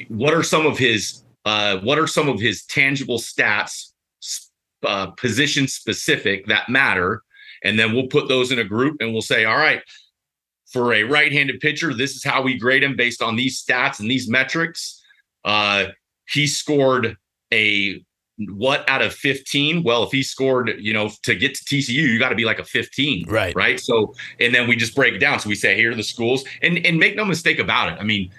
what 0.08 0.34
are 0.34 0.43
some 0.43 0.65
of 0.65 0.77
his 0.77 1.23
uh, 1.45 1.77
what 1.80 1.97
are 1.97 2.08
some 2.08 2.27
of 2.27 2.39
his 2.39 2.65
tangible 2.65 3.19
stats, 3.19 3.91
uh, 4.86 5.08
position 5.12 5.67
specific 5.67 6.45
that 6.47 6.67
matter? 6.69 7.23
And 7.63 7.80
then 7.80 7.93
we'll 7.93 8.08
put 8.08 8.27
those 8.27 8.51
in 8.51 8.60
a 8.60 8.63
group 8.63 8.97
and 8.99 9.13
we'll 9.13 9.21
say, 9.21 9.45
all 9.45 9.58
right, 9.58 9.82
for 10.71 10.93
a 10.93 11.03
right-handed 11.03 11.60
pitcher, 11.60 11.93
this 11.93 12.15
is 12.15 12.23
how 12.23 12.41
we 12.41 12.58
grade 12.58 12.84
him 12.84 12.95
based 12.95 13.21
on 13.21 13.36
these 13.36 13.63
stats 13.63 13.99
and 13.99 14.12
these 14.12 14.30
metrics. 14.30 15.01
Uh, 15.45 15.86
he 16.27 16.45
scored 16.45 17.15
a 17.53 18.03
what 18.39 18.88
out 18.88 19.02
of 19.02 19.13
15 19.13 19.82
well 19.84 20.04
if 20.04 20.12
he 20.12 20.21
scored 20.21 20.71
you 20.80 20.93
know 20.93 21.10
to 21.23 21.34
get 21.34 21.56
to 21.56 21.63
tcu 21.63 21.89
you 21.89 22.19
got 22.19 22.30
to 22.30 22.36
be 22.36 22.45
like 22.45 22.60
a 22.60 22.63
15 22.63 23.28
right. 23.28 23.56
right? 23.56 23.80
So 23.80 24.13
and 24.39 24.54
then 24.54 24.67
we 24.67 24.76
just 24.76 24.95
break 24.95 25.15
it 25.15 25.19
down. 25.19 25.39
So 25.39 25.50
we 25.50 25.56
say 25.56 25.76
here 25.76 25.91
are 25.91 25.95
the 25.95 26.04
schools. 26.04 26.43
And 26.62 26.86
and 26.86 27.00
make 27.00 27.15
no 27.15 27.26
mistake 27.26 27.60
about 27.60 27.91
it. 27.91 28.00
I 28.00 28.04
mean 28.04 28.32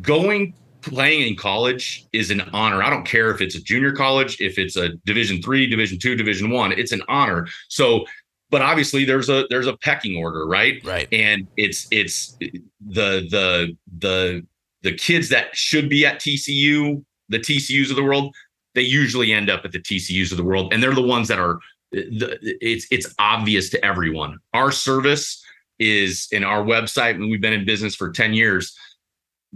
going 0.00 0.54
playing 0.82 1.26
in 1.26 1.36
college 1.36 2.06
is 2.12 2.30
an 2.30 2.42
honor. 2.52 2.82
I 2.82 2.90
don't 2.90 3.04
care 3.04 3.30
if 3.30 3.40
it's 3.40 3.54
a 3.54 3.60
junior 3.60 3.92
college 3.92 4.40
if 4.40 4.58
it's 4.58 4.76
a 4.76 4.90
division 5.04 5.42
three 5.42 5.66
division 5.66 5.98
two 5.98 6.14
division 6.14 6.50
one 6.50 6.72
it's 6.72 6.92
an 6.92 7.02
honor. 7.08 7.48
So 7.68 8.04
but 8.50 8.62
obviously 8.62 9.04
there's 9.04 9.28
a 9.28 9.46
there's 9.50 9.66
a 9.66 9.76
pecking 9.78 10.16
order, 10.16 10.46
right? 10.46 10.80
Right. 10.84 11.08
And 11.10 11.48
it's 11.56 11.88
it's 11.90 12.36
the 12.38 13.26
the 13.30 13.76
the 13.98 14.46
the 14.82 14.92
kids 14.92 15.28
that 15.30 15.56
should 15.56 15.88
be 15.88 16.04
at 16.04 16.20
TCU, 16.20 17.04
the 17.28 17.38
TCUs 17.38 17.90
of 17.90 17.96
the 17.96 18.02
world, 18.02 18.34
they 18.74 18.82
usually 18.82 19.32
end 19.32 19.50
up 19.50 19.64
at 19.64 19.72
the 19.72 19.78
TCUs 19.78 20.30
of 20.30 20.36
the 20.36 20.44
world, 20.44 20.72
and 20.72 20.82
they're 20.82 20.94
the 20.94 21.02
ones 21.02 21.28
that 21.28 21.38
are. 21.38 21.58
It's 21.92 22.86
it's 22.90 23.14
obvious 23.18 23.68
to 23.70 23.84
everyone. 23.84 24.38
Our 24.54 24.72
service 24.72 25.44
is 25.78 26.28
in 26.32 26.42
our 26.42 26.62
website, 26.62 27.16
and 27.16 27.30
we've 27.30 27.40
been 27.40 27.52
in 27.52 27.66
business 27.66 27.94
for 27.94 28.10
ten 28.10 28.32
years. 28.32 28.76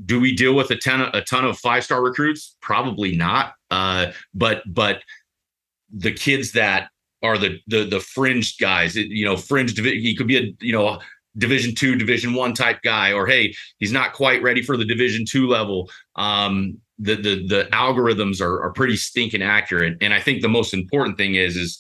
Do 0.05 0.21
we 0.21 0.35
deal 0.37 0.55
with 0.55 0.71
a 0.71 0.77
ton 0.77 1.01
of, 1.01 1.15
a 1.15 1.23
ton 1.23 1.47
of 1.47 1.59
five 1.59 1.85
star 1.85 2.03
recruits? 2.03 2.57
Probably 2.61 3.17
not. 3.17 3.55
Uh, 3.71 4.13
but 4.35 4.63
but 4.67 5.01
the 5.91 6.13
kids 6.13 6.53
that 6.53 6.91
are 7.23 7.39
the 7.39 7.59
the 7.69 7.85
the 7.85 8.01
fringe 8.01 8.59
guys, 8.59 8.97
you 8.97 9.25
know, 9.25 9.37
fringe. 9.37 9.79
He 9.79 10.15
could 10.15 10.27
be 10.27 10.37
a 10.37 10.55
you 10.61 10.73
know 10.73 11.01
division 11.39 11.75
two 11.75 11.97
division 11.97 12.35
one 12.35 12.55
type 12.55 12.81
guy 12.83 13.13
or 13.13 13.27
hey 13.27 13.55
he's 13.79 13.93
not 13.93 14.13
quite 14.13 14.43
ready 14.43 14.63
for 14.63 14.77
the 14.77 14.85
division 14.85 15.25
two 15.27 15.47
level 15.47 15.91
um 16.17 16.79
the 16.99 17.15
the 17.15 17.47
the 17.47 17.69
algorithms 17.73 18.41
are, 18.41 18.63
are 18.63 18.73
pretty 18.73 18.97
stinking 18.97 19.43
accurate. 19.43 19.99
And 20.01 20.15
i 20.15 20.21
think 20.21 20.43
the 20.43 20.49
most 20.49 20.73
important 20.73 21.17
thing 21.17 21.35
is 21.35 21.57
is 21.57 21.79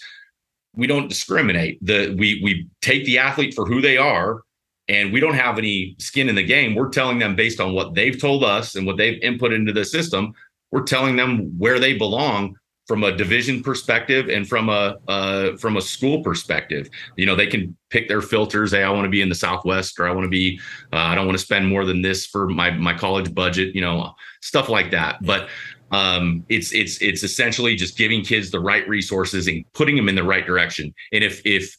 we 0.74 0.86
don't 0.86 1.08
discriminate. 1.08 1.84
The 1.84 2.14
we 2.18 2.40
we 2.42 2.68
take 2.82 3.04
the 3.04 3.18
athlete 3.18 3.54
for 3.54 3.64
who 3.64 3.80
they 3.80 3.96
are 3.96 4.42
and 4.88 5.12
we 5.12 5.20
don't 5.20 5.34
have 5.34 5.58
any 5.58 5.96
skin 5.98 6.28
in 6.28 6.34
the 6.34 6.44
game. 6.44 6.74
We're 6.74 6.90
telling 6.90 7.18
them 7.18 7.34
based 7.34 7.60
on 7.60 7.72
what 7.72 7.94
they've 7.94 8.20
told 8.20 8.44
us 8.44 8.76
and 8.76 8.86
what 8.86 8.96
they've 8.96 9.20
input 9.22 9.52
into 9.52 9.72
the 9.72 9.84
system. 9.84 10.32
We're 10.70 10.84
telling 10.84 11.16
them 11.16 11.58
where 11.58 11.80
they 11.80 11.96
belong 11.96 12.56
from 12.86 13.02
a 13.02 13.10
division 13.12 13.62
perspective 13.62 14.28
and 14.28 14.48
from 14.48 14.68
a 14.68 14.96
uh, 15.08 15.56
from 15.56 15.76
a 15.76 15.80
school 15.80 16.22
perspective. 16.22 16.88
You 17.16 17.26
know, 17.26 17.34
they 17.34 17.46
can 17.46 17.76
pick 17.90 18.08
their 18.08 18.22
filters. 18.22 18.72
Hey, 18.72 18.82
I 18.82 18.90
want 18.90 19.04
to 19.04 19.10
be 19.10 19.20
in 19.20 19.28
the 19.28 19.34
Southwest, 19.34 19.98
or 19.98 20.08
I 20.08 20.12
want 20.12 20.24
to 20.24 20.30
be. 20.30 20.60
Uh, 20.92 20.96
I 20.96 21.14
don't 21.14 21.26
want 21.26 21.38
to 21.38 21.44
spend 21.44 21.68
more 21.68 21.84
than 21.84 22.02
this 22.02 22.26
for 22.26 22.48
my 22.48 22.70
my 22.70 22.94
college 22.94 23.34
budget. 23.34 23.74
You 23.74 23.80
know, 23.80 24.12
stuff 24.40 24.68
like 24.68 24.90
that. 24.92 25.18
But 25.22 25.48
um, 25.90 26.44
it's 26.48 26.72
it's 26.72 27.00
it's 27.02 27.22
essentially 27.22 27.74
just 27.76 27.96
giving 27.96 28.22
kids 28.22 28.50
the 28.50 28.60
right 28.60 28.88
resources 28.88 29.48
and 29.48 29.64
putting 29.72 29.96
them 29.96 30.08
in 30.08 30.14
the 30.14 30.24
right 30.24 30.46
direction. 30.46 30.94
And 31.12 31.22
if 31.24 31.42
if 31.44 31.76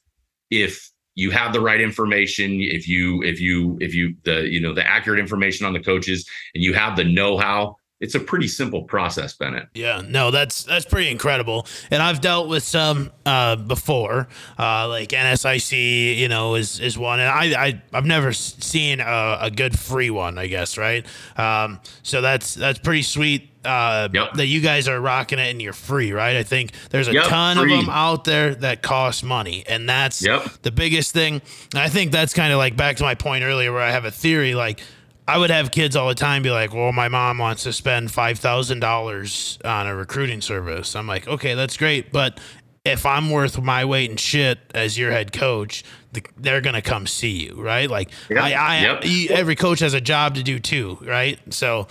if 0.50 0.92
you 1.16 1.32
have 1.32 1.52
the 1.52 1.60
right 1.60 1.82
information 1.82 2.62
if 2.62 2.88
you 2.88 3.24
if 3.24 3.42
you 3.42 3.76
if 3.82 3.94
you 3.94 4.16
the 4.24 4.48
you 4.48 4.62
know 4.62 4.74
the 4.74 4.86
accurate 4.86 5.20
information 5.20 5.66
on 5.66 5.74
the 5.74 5.80
coaches 5.80 6.30
and 6.54 6.64
you 6.64 6.74
have 6.74 6.96
the 6.96 7.04
know-how 7.04 7.76
it's 8.00 8.14
a 8.14 8.20
pretty 8.20 8.48
simple 8.48 8.84
process, 8.84 9.34
Bennett. 9.34 9.70
Yeah, 9.74 10.02
no, 10.08 10.30
that's 10.30 10.64
that's 10.64 10.86
pretty 10.86 11.10
incredible. 11.10 11.66
And 11.90 12.02
I've 12.04 12.22
dealt 12.22 12.48
with 12.48 12.64
some 12.64 13.12
uh, 13.26 13.56
before, 13.56 14.28
uh, 14.60 14.88
like 14.88 15.10
NSIC, 15.10 16.18
you 16.18 16.28
know, 16.28 16.56
is 16.56 16.80
is 16.80 16.98
one, 16.98 17.20
and 17.20 17.30
I, 17.30 17.68
I 17.68 17.82
I've 17.94 18.06
never 18.06 18.34
seen 18.34 19.00
a, 19.00 19.38
a 19.42 19.52
good 19.52 19.78
free 19.78 20.12
one, 20.12 20.38
I 20.38 20.48
guess, 20.48 20.78
right? 20.78 21.06
Um, 21.38 21.80
so 22.04 22.22
that's 22.22 22.54
that's 22.54 22.80
pretty 22.80 23.04
sweet. 23.04 23.50
Uh, 23.66 24.08
yep. 24.14 24.34
That 24.36 24.46
you 24.46 24.62
guys 24.62 24.88
are 24.88 25.02
rocking 25.02 25.40
it 25.40 25.50
and 25.50 25.62
you're 25.62 25.74
free, 25.74 26.14
right? 26.14 26.38
I 26.38 26.44
think 26.44 26.72
there's 26.90 27.10
a 27.10 27.14
yep, 27.14 27.26
ton 27.26 27.58
free. 27.58 27.74
of 27.74 27.82
them 27.82 27.90
out 27.90 28.24
there 28.24 28.56
that 28.56 28.82
cost 28.82 29.26
money, 29.26 29.66
and 29.68 29.90
that's 29.90 30.24
yep. 30.24 30.44
the 30.62 30.72
biggest 30.72 31.12
thing. 31.12 31.42
And 31.74 31.82
I 31.82 31.90
think 31.90 32.14
that's 32.14 32.34
kind 32.34 32.54
of 32.54 32.60
like 32.60 32.78
back 32.78 32.96
to 32.98 33.04
my 33.04 33.16
point 33.16 33.44
earlier, 33.44 33.74
where 33.74 33.82
I 33.82 33.92
have 33.92 34.06
a 34.06 34.12
theory 34.12 34.54
like 34.54 34.80
I 35.28 35.38
would 35.38 35.50
have 35.50 35.72
kids 35.72 35.96
all 35.96 36.08
the 36.08 36.16
time 36.16 36.42
be 36.42 36.52
like, 36.52 36.74
"Well, 36.74 36.94
my 36.94 37.10
mom 37.10 37.38
wants 37.38 37.64
to 37.64 37.74
spend 37.74 38.12
five 38.12 38.40
thousand 38.40 38.80
dollars 38.80 39.60
on 39.66 39.88
a 39.88 39.96
recruiting 39.96 40.42
service." 40.42 40.96
I'm 40.96 41.08
like, 41.08 41.28
"Okay, 41.28 41.54
that's 41.54 41.76
great, 41.76 42.12
but 42.12 42.40
if 42.86 43.06
I'm 43.06 43.30
worth 43.30 43.62
my 43.62 43.84
weight 43.84 44.10
in 44.10 44.16
shit 44.16 44.60
as 44.74 44.98
your 44.98 45.12
head 45.12 45.34
coach, 45.34 45.84
the, 46.14 46.24
they're 46.38 46.62
gonna 46.62 46.82
come 46.82 47.06
see 47.06 47.46
you, 47.48 47.62
right? 47.62 47.90
Like, 47.90 48.12
yep. 48.30 48.42
I, 48.42 48.54
I 48.54 48.82
yep. 48.82 49.32
every 49.32 49.56
coach 49.56 49.80
has 49.80 49.94
a 49.94 50.02
job 50.02 50.36
to 50.36 50.44
do 50.44 50.60
too, 50.60 50.98
right? 51.02 51.38
So, 51.54 51.88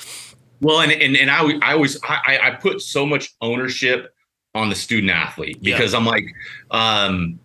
well, 0.63 0.81
and 0.81 0.91
and 0.91 1.17
and 1.17 1.31
I, 1.31 1.59
I 1.63 1.75
always 1.75 1.99
I, 2.03 2.39
I 2.43 2.51
put 2.53 2.81
so 2.81 3.05
much 3.05 3.35
ownership 3.43 4.15
on 4.55 4.71
the 4.71 4.75
student 4.75 5.13
athlete 5.13 5.63
because 5.63 5.93
I'm 5.93 6.07
like, 6.07 6.25
um, 6.71 7.39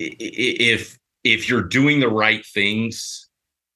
if 0.00 0.98
if 1.22 1.48
you're 1.48 1.62
doing 1.62 2.00
the 2.00 2.08
right 2.08 2.44
things 2.44 3.23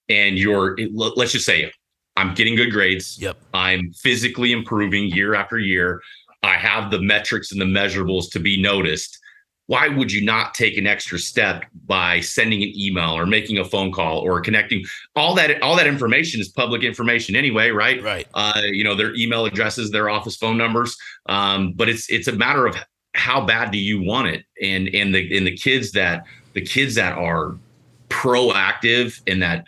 and 0.09 0.39
you're 0.39 0.77
let's 0.93 1.33
just 1.33 1.45
say 1.45 1.71
I'm 2.19 2.35
getting 2.35 2.57
good 2.57 2.73
grades. 2.73 3.17
Yep. 3.21 3.37
I'm 3.55 3.93
physically 3.93 4.51
improving 4.51 5.09
year 5.11 5.35
after 5.35 5.59
year. 5.59 6.03
I 6.43 6.55
have 6.55 6.91
the 6.91 7.01
metrics 7.01 7.53
and 7.53 7.61
the 7.61 7.65
measurables 7.65 8.31
to 8.33 8.41
be 8.41 8.61
noticed. 8.61 9.19
Why 9.67 9.87
would 9.89 10.11
you 10.11 10.25
not 10.25 10.55
take 10.55 10.79
an 10.79 10.87
extra 10.87 11.19
step 11.19 11.65
by 11.87 12.21
sending 12.21 12.63
an 12.63 12.73
email 12.75 13.11
or 13.11 13.27
making 13.27 13.59
a 13.59 13.65
phone 13.65 13.93
call 13.93 14.19
or 14.21 14.41
connecting? 14.41 14.85
All 15.15 15.35
that 15.35 15.63
all 15.63 15.77
that 15.77 15.87
information 15.87 16.41
is 16.41 16.49
public 16.49 16.83
information 16.83 17.37
anyway, 17.37 17.71
right? 17.71 18.03
Right. 18.03 18.27
Uh, 18.35 18.63
you 18.65 18.83
know 18.83 18.95
their 18.95 19.15
email 19.15 19.45
addresses, 19.45 19.91
their 19.91 20.09
office 20.09 20.37
phone 20.37 20.57
numbers. 20.57 20.97
Um, 21.27 21.73
but 21.75 21.89
it's 21.89 22.11
it's 22.11 22.29
a 22.29 22.33
matter 22.33 22.67
of 22.67 22.77
how 23.15 23.45
bad 23.45 23.71
do 23.71 23.79
you 23.79 24.03
want 24.03 24.29
it, 24.29 24.45
and 24.61 24.89
and 24.95 25.15
the 25.15 25.37
and 25.37 25.47
the 25.47 25.57
kids 25.57 25.93
that 25.93 26.25
the 26.55 26.63
kids 26.63 26.95
that 26.95 27.17
are 27.19 27.57
proactive 28.09 29.21
and 29.27 29.43
that 29.43 29.67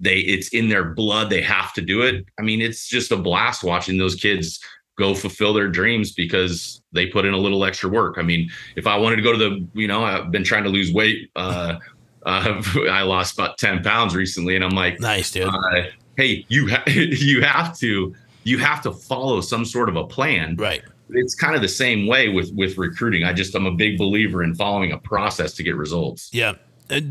they 0.00 0.18
it's 0.18 0.48
in 0.48 0.68
their 0.68 0.84
blood 0.84 1.30
they 1.30 1.42
have 1.42 1.72
to 1.74 1.82
do 1.82 2.02
it. 2.02 2.24
I 2.38 2.42
mean 2.42 2.60
it's 2.60 2.88
just 2.88 3.12
a 3.12 3.16
blast 3.16 3.62
watching 3.62 3.98
those 3.98 4.14
kids 4.14 4.60
go 4.98 5.14
fulfill 5.14 5.52
their 5.54 5.68
dreams 5.68 6.12
because 6.12 6.82
they 6.92 7.06
put 7.06 7.24
in 7.24 7.32
a 7.32 7.38
little 7.38 7.64
extra 7.64 7.88
work. 7.88 8.16
I 8.18 8.22
mean 8.22 8.50
if 8.76 8.86
i 8.86 8.96
wanted 8.96 9.16
to 9.16 9.22
go 9.22 9.32
to 9.32 9.38
the 9.38 9.66
you 9.74 9.88
know 9.88 10.04
i've 10.04 10.30
been 10.30 10.44
trying 10.44 10.64
to 10.64 10.70
lose 10.70 10.92
weight 10.92 11.30
uh, 11.36 11.78
uh 12.26 12.62
i 12.90 13.02
lost 13.02 13.34
about 13.34 13.56
10 13.58 13.82
pounds 13.82 14.14
recently 14.14 14.54
and 14.54 14.64
i'm 14.64 14.74
like 14.74 15.00
nice 15.00 15.30
dude. 15.30 15.48
uh, 15.48 15.82
hey 16.16 16.44
you 16.48 16.68
ha- 16.68 16.84
you 16.86 17.42
have 17.42 17.76
to 17.78 18.14
you 18.44 18.58
have 18.58 18.82
to 18.82 18.92
follow 18.92 19.40
some 19.40 19.64
sort 19.64 19.88
of 19.88 19.96
a 19.96 20.04
plan. 20.04 20.56
Right. 20.56 20.82
It's 21.10 21.34
kind 21.34 21.54
of 21.54 21.62
the 21.62 21.68
same 21.68 22.06
way 22.06 22.28
with 22.28 22.52
with 22.54 22.78
recruiting. 22.78 23.24
I 23.24 23.32
just 23.32 23.54
i'm 23.54 23.66
a 23.66 23.72
big 23.72 23.98
believer 23.98 24.42
in 24.42 24.54
following 24.54 24.92
a 24.92 24.98
process 24.98 25.54
to 25.54 25.62
get 25.62 25.76
results. 25.76 26.30
Yeah. 26.32 26.54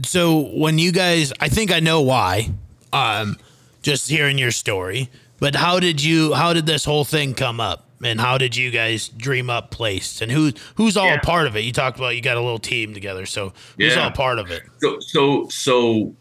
So 0.04 0.50
when 0.54 0.78
you 0.78 0.92
guys 0.92 1.32
i 1.40 1.48
think 1.48 1.72
i 1.72 1.80
know 1.80 2.02
why 2.02 2.50
um, 2.94 3.38
just 3.82 4.10
hearing 4.10 4.38
your 4.38 4.52
story. 4.52 5.10
But 5.40 5.56
how 5.56 5.80
did 5.80 6.04
you? 6.04 6.34
How 6.34 6.54
did 6.54 6.66
this 6.66 6.86
whole 6.86 7.06
thing 7.06 7.34
come 7.34 7.60
up? 7.60 7.86
And 8.04 8.20
how 8.20 8.38
did 8.38 8.56
you 8.56 8.72
guys 8.72 9.10
dream 9.10 9.50
up 9.50 9.72
Playced? 9.72 10.22
And 10.22 10.32
who 10.32 10.52
who's 10.76 10.98
all 10.98 11.08
yeah. 11.08 11.20
part 11.20 11.48
of 11.48 11.56
it? 11.56 11.62
You 11.62 11.74
talked 11.74 11.98
about 11.98 12.16
you 12.16 12.22
got 12.22 12.38
a 12.38 12.42
little 12.42 12.60
team 12.60 12.94
together. 12.94 13.26
So 13.26 13.54
who's 13.78 13.96
yeah. 13.96 14.06
all 14.06 14.12
part 14.12 14.40
of 14.40 14.52
it? 14.52 14.64
So 14.80 15.00
so 15.00 15.48
so 15.50 16.16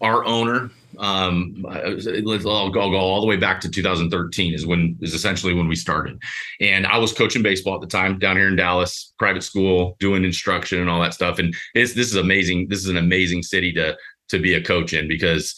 our 0.00 0.24
owner 0.24 0.70
um 0.98 1.56
let's 1.58 2.46
I'll 2.46 2.70
go, 2.70 2.80
I'll 2.80 2.90
go 2.90 2.98
all 2.98 3.20
the 3.20 3.26
way 3.26 3.36
back 3.36 3.60
to 3.62 3.68
2013 3.68 4.54
is 4.54 4.66
when 4.66 4.96
is 5.00 5.14
essentially 5.14 5.54
when 5.54 5.66
we 5.66 5.74
started 5.74 6.20
and 6.60 6.86
i 6.86 6.98
was 6.98 7.12
coaching 7.12 7.42
baseball 7.42 7.74
at 7.74 7.80
the 7.80 7.86
time 7.86 8.18
down 8.18 8.36
here 8.36 8.48
in 8.48 8.56
dallas 8.56 9.12
private 9.18 9.42
school 9.42 9.96
doing 9.98 10.24
instruction 10.24 10.80
and 10.80 10.88
all 10.88 11.00
that 11.00 11.14
stuff 11.14 11.38
and 11.38 11.54
this 11.74 11.94
this 11.94 12.08
is 12.08 12.16
amazing 12.16 12.68
this 12.68 12.78
is 12.78 12.88
an 12.88 12.96
amazing 12.96 13.42
city 13.42 13.72
to 13.72 13.96
to 14.28 14.38
be 14.38 14.54
a 14.54 14.62
coach 14.62 14.92
in 14.92 15.08
because 15.08 15.56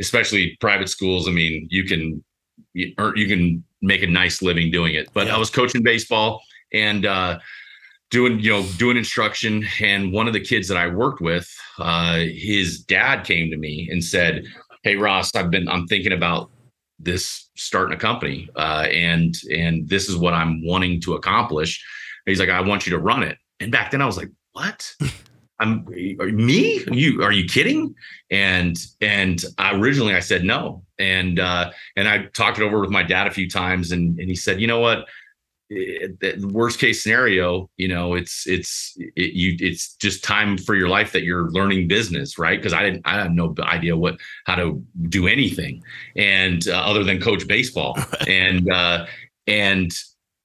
especially 0.00 0.56
private 0.60 0.88
schools. 0.88 1.28
I 1.28 1.30
mean, 1.30 1.68
you 1.70 1.84
can 1.84 2.24
you, 2.72 2.94
you 3.14 3.26
can 3.26 3.64
make 3.82 4.02
a 4.02 4.06
nice 4.06 4.42
living 4.42 4.70
doing 4.70 4.94
it. 4.94 5.08
But 5.12 5.26
yeah. 5.26 5.36
I 5.36 5.38
was 5.38 5.50
coaching 5.50 5.82
baseball 5.82 6.42
and 6.72 7.06
uh, 7.06 7.38
doing 8.10 8.40
you 8.40 8.50
know 8.50 8.66
doing 8.78 8.96
instruction, 8.96 9.66
and 9.80 10.12
one 10.12 10.26
of 10.26 10.32
the 10.32 10.40
kids 10.40 10.68
that 10.68 10.76
I 10.76 10.88
worked 10.88 11.20
with, 11.20 11.48
uh, 11.78 12.18
his 12.18 12.80
dad 12.80 13.24
came 13.24 13.50
to 13.50 13.56
me 13.56 13.88
and 13.90 14.02
said, 14.02 14.44
"Hey 14.82 14.96
Ross, 14.96 15.34
I've 15.34 15.50
been 15.50 15.68
I'm 15.68 15.86
thinking 15.86 16.12
about." 16.12 16.50
this 17.02 17.48
starting 17.56 17.96
a 17.96 17.98
company 17.98 18.46
uh, 18.56 18.86
and 18.92 19.34
and 19.50 19.88
this 19.88 20.06
is 20.06 20.16
what 20.18 20.34
i'm 20.34 20.62
wanting 20.66 21.00
to 21.00 21.14
accomplish 21.14 21.82
he's 22.26 22.38
like 22.38 22.50
i 22.50 22.60
want 22.60 22.86
you 22.86 22.90
to 22.90 22.98
run 22.98 23.22
it 23.22 23.38
and 23.58 23.72
back 23.72 23.90
then 23.90 24.02
i 24.02 24.06
was 24.06 24.18
like 24.18 24.28
what 24.52 24.94
I'm 25.60 25.84
me? 25.86 26.84
Are 26.86 26.94
you 26.94 27.22
are 27.22 27.32
you 27.32 27.44
kidding? 27.44 27.94
And 28.30 28.76
and 29.00 29.44
I, 29.58 29.76
originally 29.76 30.14
I 30.14 30.20
said 30.20 30.42
no. 30.42 30.82
And 30.98 31.38
uh, 31.38 31.70
and 31.96 32.08
I 32.08 32.24
talked 32.34 32.58
it 32.58 32.62
over 32.62 32.80
with 32.80 32.90
my 32.90 33.02
dad 33.02 33.26
a 33.26 33.30
few 33.30 33.48
times, 33.48 33.92
and 33.92 34.18
and 34.18 34.28
he 34.28 34.34
said, 34.34 34.60
you 34.60 34.66
know 34.66 34.80
what? 34.80 35.06
the 35.70 36.50
worst 36.52 36.80
case 36.80 37.00
scenario, 37.00 37.70
you 37.76 37.86
know, 37.86 38.14
it's 38.14 38.44
it's 38.46 38.96
it, 38.98 39.34
you 39.34 39.56
it's 39.60 39.94
just 39.94 40.24
time 40.24 40.58
for 40.58 40.74
your 40.74 40.88
life 40.88 41.12
that 41.12 41.22
you're 41.22 41.48
learning 41.50 41.86
business, 41.86 42.38
right? 42.38 42.58
Because 42.58 42.72
I 42.72 42.82
didn't 42.82 43.02
I 43.04 43.22
had 43.22 43.32
no 43.32 43.54
idea 43.60 43.96
what 43.96 44.18
how 44.46 44.56
to 44.56 44.84
do 45.08 45.28
anything, 45.28 45.82
and 46.16 46.66
uh, 46.66 46.72
other 46.72 47.04
than 47.04 47.20
coach 47.20 47.46
baseball, 47.46 47.96
and 48.26 48.68
uh, 48.70 49.06
and 49.46 49.92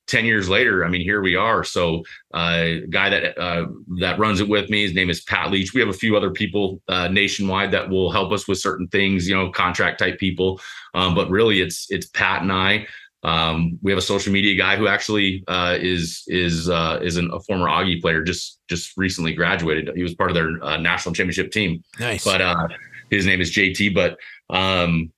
10 0.07 0.25
years 0.25 0.47
later, 0.47 0.85
I 0.85 0.89
mean, 0.89 1.01
here 1.01 1.21
we 1.21 1.35
are. 1.35 1.63
So, 1.63 2.03
uh, 2.33 2.67
guy 2.89 3.09
that 3.09 3.37
uh, 3.39 3.67
that 3.99 4.19
runs 4.19 4.39
it 4.39 4.47
with 4.47 4.69
me, 4.69 4.83
his 4.83 4.93
name 4.93 5.09
is 5.09 5.21
Pat 5.21 5.51
Leach. 5.51 5.73
We 5.73 5.79
have 5.81 5.89
a 5.89 5.93
few 5.93 6.15
other 6.15 6.31
people 6.31 6.81
uh, 6.87 7.07
nationwide 7.07 7.71
that 7.71 7.89
will 7.89 8.11
help 8.11 8.31
us 8.31 8.47
with 8.47 8.59
certain 8.59 8.87
things, 8.89 9.27
you 9.27 9.35
know, 9.35 9.49
contract 9.49 9.99
type 9.99 10.19
people. 10.19 10.61
Um, 10.93 11.15
but 11.15 11.29
really, 11.29 11.61
it's 11.61 11.87
it's 11.89 12.07
Pat 12.07 12.41
and 12.41 12.51
I. 12.51 12.87
Um, 13.23 13.79
we 13.81 13.91
have 13.91 13.97
a 13.97 14.03
social 14.03 14.31
media 14.31 14.55
guy 14.55 14.75
who 14.75 14.87
actually 14.87 15.43
uh, 15.47 15.77
is 15.79 16.23
is 16.27 16.69
uh, 16.69 16.99
is 17.01 17.17
an, 17.17 17.31
a 17.33 17.39
former 17.39 17.65
Augie 17.65 17.99
player, 17.99 18.23
just 18.23 18.59
just 18.69 18.95
recently 18.97 19.33
graduated. 19.33 19.95
He 19.95 20.03
was 20.03 20.13
part 20.13 20.29
of 20.29 20.35
their 20.35 20.63
uh, 20.63 20.77
national 20.77 21.15
championship 21.15 21.51
team. 21.51 21.83
Nice. 21.99 22.23
But 22.23 22.41
uh, 22.41 22.67
his 23.09 23.25
name 23.25 23.41
is 23.41 23.51
JT. 23.51 23.95
But 23.95 24.17
um, 24.55 25.11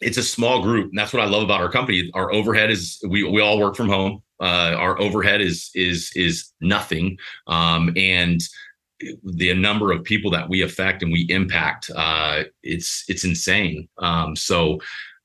it's 0.00 0.16
a 0.18 0.22
small 0.22 0.62
group, 0.62 0.90
and 0.90 0.98
that's 0.98 1.12
what 1.12 1.22
I 1.22 1.26
love 1.26 1.42
about 1.42 1.60
our 1.60 1.70
company. 1.70 2.10
Our 2.14 2.32
overhead 2.32 2.70
is 2.70 2.98
we 3.08 3.24
we 3.24 3.40
all 3.40 3.58
work 3.58 3.76
from 3.76 3.88
home. 3.88 4.22
Uh, 4.40 4.74
our 4.76 5.00
overhead 5.00 5.40
is 5.40 5.70
is 5.74 6.10
is 6.14 6.52
nothing, 6.60 7.18
um, 7.46 7.92
and 7.96 8.40
the 9.24 9.54
number 9.54 9.92
of 9.92 10.02
people 10.04 10.30
that 10.32 10.48
we 10.48 10.62
affect 10.62 11.02
and 11.02 11.12
we 11.12 11.26
impact 11.28 11.90
uh, 11.94 12.44
it's 12.62 13.04
it's 13.08 13.24
insane. 13.24 13.88
Um, 13.98 14.34
so 14.36 14.80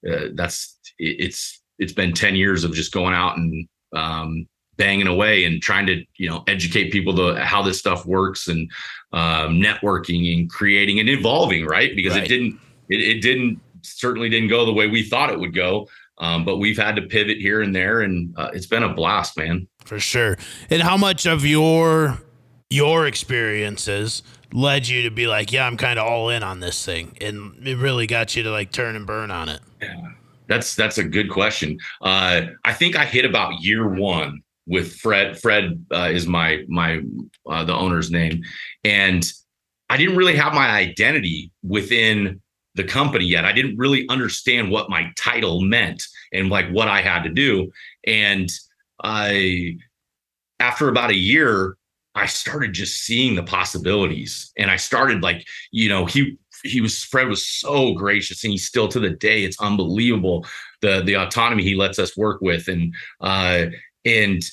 uh, 0.09 0.27
that's 0.33 0.77
it's 0.99 1.61
it's 1.79 1.93
been 1.93 2.13
10 2.13 2.35
years 2.35 2.63
of 2.63 2.73
just 2.73 2.91
going 2.91 3.13
out 3.13 3.37
and 3.37 3.67
um, 3.95 4.47
banging 4.77 5.07
away 5.07 5.45
and 5.45 5.61
trying 5.61 5.85
to 5.87 6.03
you 6.17 6.29
know 6.29 6.43
educate 6.47 6.91
people 6.91 7.15
to 7.15 7.43
how 7.43 7.61
this 7.61 7.79
stuff 7.79 8.05
works 8.05 8.47
and 8.47 8.69
um, 9.11 9.59
networking 9.59 10.37
and 10.37 10.49
creating 10.49 10.99
and 10.99 11.09
evolving 11.09 11.65
right 11.65 11.95
because 11.95 12.13
Right. 12.13 12.23
it 12.23 12.27
didn't 12.27 12.59
it, 12.89 13.01
it 13.01 13.21
didn't 13.21 13.59
certainly 13.83 14.29
didn't 14.29 14.49
go 14.49 14.65
the 14.65 14.73
way 14.73 14.87
we 14.87 15.03
thought 15.03 15.29
it 15.29 15.39
would 15.39 15.55
go 15.55 15.87
um, 16.19 16.45
but 16.45 16.57
we've 16.57 16.77
had 16.77 16.95
to 16.95 17.01
pivot 17.01 17.37
here 17.37 17.61
and 17.61 17.75
there 17.75 18.01
and 18.01 18.33
uh, 18.37 18.49
it's 18.53 18.67
been 18.67 18.83
a 18.83 18.93
blast 18.93 19.37
man 19.37 19.67
for 19.85 19.99
sure. 19.99 20.37
And 20.69 20.81
how 20.81 20.97
much 20.97 21.25
of 21.25 21.45
your 21.45 22.19
your 22.69 23.05
experiences 23.05 24.23
led 24.51 24.87
you 24.87 25.03
to 25.03 25.11
be 25.11 25.27
like, 25.27 25.51
yeah, 25.51 25.65
I'm 25.65 25.77
kind 25.77 25.99
of 25.99 26.07
all 26.07 26.29
in 26.29 26.43
on 26.43 26.59
this 26.59 26.83
thing, 26.85 27.17
and 27.21 27.55
it 27.65 27.77
really 27.77 28.07
got 28.07 28.35
you 28.35 28.43
to 28.43 28.51
like 28.51 28.71
turn 28.71 28.95
and 28.95 29.05
burn 29.05 29.31
on 29.31 29.49
it? 29.49 29.61
Yeah, 29.81 30.01
that's 30.47 30.75
that's 30.75 30.97
a 30.97 31.03
good 31.03 31.29
question. 31.29 31.77
Uh, 32.01 32.43
I 32.63 32.73
think 32.73 32.95
I 32.95 33.05
hit 33.05 33.25
about 33.25 33.61
year 33.61 33.87
one 33.87 34.41
with 34.65 34.95
Fred. 34.95 35.39
Fred 35.39 35.85
uh, 35.93 36.09
is 36.11 36.27
my 36.27 36.63
my 36.67 37.01
uh, 37.47 37.63
the 37.63 37.75
owner's 37.75 38.11
name, 38.11 38.41
and 38.83 39.29
I 39.89 39.97
didn't 39.97 40.15
really 40.15 40.35
have 40.35 40.53
my 40.53 40.69
identity 40.69 41.51
within 41.61 42.41
the 42.75 42.83
company 42.83 43.25
yet. 43.25 43.45
I 43.45 43.51
didn't 43.51 43.77
really 43.77 44.07
understand 44.09 44.71
what 44.71 44.89
my 44.89 45.11
title 45.15 45.61
meant 45.61 46.03
and 46.31 46.49
like 46.49 46.69
what 46.69 46.87
I 46.87 47.01
had 47.01 47.23
to 47.23 47.29
do. 47.29 47.71
And 48.05 48.49
I, 49.03 49.77
after 50.59 50.89
about 50.89 51.11
a 51.11 51.15
year, 51.15 51.77
I 52.15 52.25
started 52.27 52.73
just 52.73 53.03
seeing 53.03 53.35
the 53.35 53.43
possibilities, 53.43 54.51
and 54.57 54.69
I 54.69 54.75
started 54.75 55.23
like 55.23 55.47
you 55.71 55.89
know 55.89 56.05
he 56.05 56.37
he 56.63 56.79
was 56.79 57.03
Fred 57.03 57.27
was 57.27 57.45
so 57.45 57.93
gracious 57.93 58.43
and 58.43 58.51
he's 58.51 58.67
still 58.67 58.87
to 58.89 58.99
the 58.99 59.09
day 59.09 59.43
it's 59.43 59.59
unbelievable 59.59 60.45
the 60.81 61.01
the 61.03 61.15
autonomy 61.15 61.63
he 61.63 61.75
lets 61.75 61.99
us 61.99 62.15
work 62.15 62.39
with 62.41 62.67
and 62.67 62.93
uh 63.21 63.65
and 64.05 64.43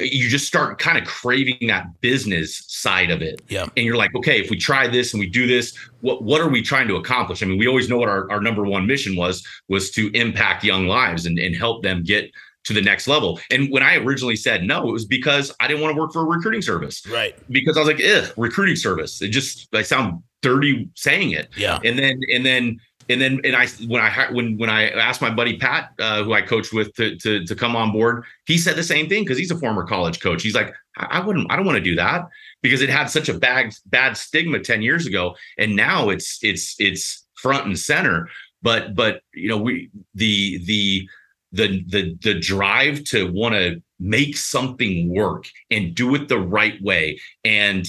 you- 0.00 0.28
just 0.28 0.46
start 0.46 0.78
kind 0.78 0.96
of 0.98 1.04
craving 1.04 1.66
that 1.68 1.84
business 2.00 2.64
side 2.68 3.10
of 3.10 3.20
it 3.22 3.42
Yeah. 3.48 3.66
and 3.76 3.84
you're 3.86 3.96
like 3.96 4.14
okay 4.14 4.40
if 4.40 4.50
we 4.50 4.56
try 4.56 4.86
this 4.88 5.12
and 5.12 5.20
we 5.20 5.28
do 5.28 5.46
this 5.46 5.76
what 6.00 6.22
what 6.22 6.40
are 6.40 6.48
we 6.48 6.62
trying 6.62 6.88
to 6.88 6.96
accomplish 6.96 7.42
i 7.42 7.46
mean 7.46 7.58
we 7.58 7.66
always 7.68 7.88
know 7.88 7.98
what 7.98 8.08
our, 8.08 8.30
our 8.30 8.40
number 8.40 8.64
one 8.64 8.86
mission 8.86 9.16
was 9.16 9.46
was 9.68 9.90
to 9.92 10.10
impact 10.14 10.64
young 10.64 10.86
lives 10.86 11.26
and, 11.26 11.38
and 11.38 11.54
help 11.56 11.82
them 11.82 12.02
get 12.02 12.30
to 12.64 12.72
the 12.72 12.80
next 12.80 13.08
level 13.08 13.40
and 13.50 13.70
when 13.72 13.82
i 13.82 13.96
originally 13.96 14.36
said 14.36 14.62
no 14.64 14.88
it 14.88 14.92
was 14.92 15.04
because 15.04 15.52
i 15.60 15.66
didn't 15.66 15.82
want 15.82 15.94
to 15.94 16.00
work 16.00 16.12
for 16.12 16.22
a 16.22 16.24
recruiting 16.24 16.62
service 16.62 17.02
Right. 17.10 17.34
because 17.50 17.76
I 17.76 17.80
was 17.80 17.88
like, 17.88 18.00
eh, 18.00 18.26
recruiting 18.36 18.76
service. 18.76 19.20
It 19.20 19.28
just 19.28 19.68
I 19.74 19.82
sound 19.82 20.22
dirty 20.42 20.88
saying 20.96 21.30
it. 21.32 21.48
Yeah. 21.56 21.78
And 21.84 21.98
then 21.98 22.20
and 22.32 22.44
then 22.46 22.78
and 23.08 23.20
then 23.20 23.40
and 23.44 23.56
I 23.56 23.66
when 23.86 24.02
I 24.02 24.30
when 24.30 24.58
when 24.58 24.70
I 24.70 24.90
asked 24.90 25.20
my 25.20 25.30
buddy 25.30 25.58
Pat, 25.58 25.90
uh, 25.98 26.22
who 26.22 26.32
I 26.32 26.42
coached 26.42 26.72
with, 26.72 26.94
to 26.94 27.16
to 27.16 27.44
to 27.44 27.54
come 27.54 27.76
on 27.76 27.92
board, 27.92 28.24
he 28.46 28.58
said 28.58 28.76
the 28.76 28.82
same 28.82 29.08
thing 29.08 29.24
because 29.24 29.38
he's 29.38 29.50
a 29.50 29.58
former 29.58 29.84
college 29.84 30.20
coach. 30.20 30.42
He's 30.42 30.54
like, 30.54 30.74
I, 30.96 31.18
I 31.18 31.20
wouldn't, 31.20 31.50
I 31.50 31.56
don't 31.56 31.66
want 31.66 31.76
to 31.76 31.84
do 31.84 31.96
that 31.96 32.28
because 32.62 32.80
it 32.80 32.88
had 32.88 33.06
such 33.06 33.28
a 33.28 33.34
bad 33.34 33.74
bad 33.86 34.16
stigma 34.16 34.60
ten 34.60 34.82
years 34.82 35.06
ago, 35.06 35.34
and 35.58 35.74
now 35.76 36.08
it's 36.10 36.38
it's 36.42 36.76
it's 36.78 37.26
front 37.34 37.66
and 37.66 37.78
center. 37.78 38.28
But 38.62 38.94
but 38.94 39.22
you 39.34 39.48
know 39.48 39.58
we 39.58 39.90
the 40.14 40.58
the 40.64 41.08
the 41.52 41.84
the 41.88 42.18
the 42.22 42.38
drive 42.38 43.04
to 43.04 43.30
want 43.30 43.54
to 43.54 43.82
make 43.98 44.36
something 44.36 45.08
work 45.08 45.46
and 45.70 45.94
do 45.94 46.14
it 46.14 46.28
the 46.28 46.38
right 46.38 46.80
way 46.82 47.20
and 47.44 47.86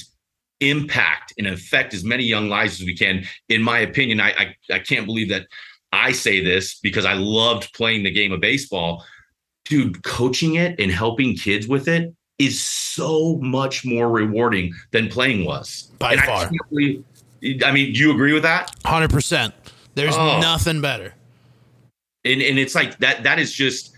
impact 0.60 1.34
and 1.38 1.48
affect 1.48 1.94
as 1.94 2.04
many 2.04 2.24
young 2.24 2.48
lives 2.48 2.80
as 2.80 2.86
we 2.86 2.96
can 2.96 3.24
in 3.50 3.62
my 3.62 3.80
opinion 3.80 4.22
I, 4.22 4.30
I 4.32 4.56
i 4.76 4.80
can't 4.80 5.06
believe 5.06 5.28
that 5.30 5.48
i 5.92 6.12
say 6.12 6.42
this 6.44 6.80
because 6.80 7.06
i 7.06 7.14
loved 7.14 7.74
playing 7.74 8.04
the 8.04 8.12
game 8.12 8.32
of 8.32 8.40
baseball 8.40 9.04
dude 9.66 10.04
coaching 10.04 10.56
it 10.56 10.80
and 10.80 10.92
helping 10.92 11.36
kids 11.36 11.68
with 11.68 11.88
it 11.88 12.14
is 12.40 12.62
so 12.64 13.38
much 13.42 13.84
more 13.84 14.10
rewarding 14.10 14.74
than 14.92 15.08
playing 15.10 15.46
was 15.46 15.92
By 16.00 16.14
And 16.14 16.22
I 16.22 16.26
far. 16.26 16.42
can't 16.44 16.70
believe- 16.70 17.04
I 17.66 17.72
mean 17.72 17.92
do 17.94 18.00
you 18.00 18.12
agree 18.14 18.34
with 18.34 18.44
that 18.44 18.74
Hundred 18.86 19.10
percent. 19.10 19.54
There's 19.96 20.16
Oh. 20.16 20.40
nothing 20.40 20.80
better. 20.82 21.14
and 22.26 22.42
and 22.42 22.58
it's 22.58 22.74
like 22.76 22.98
that 23.00 23.24
that 23.24 23.38
is 23.40 23.52
just 23.54 23.92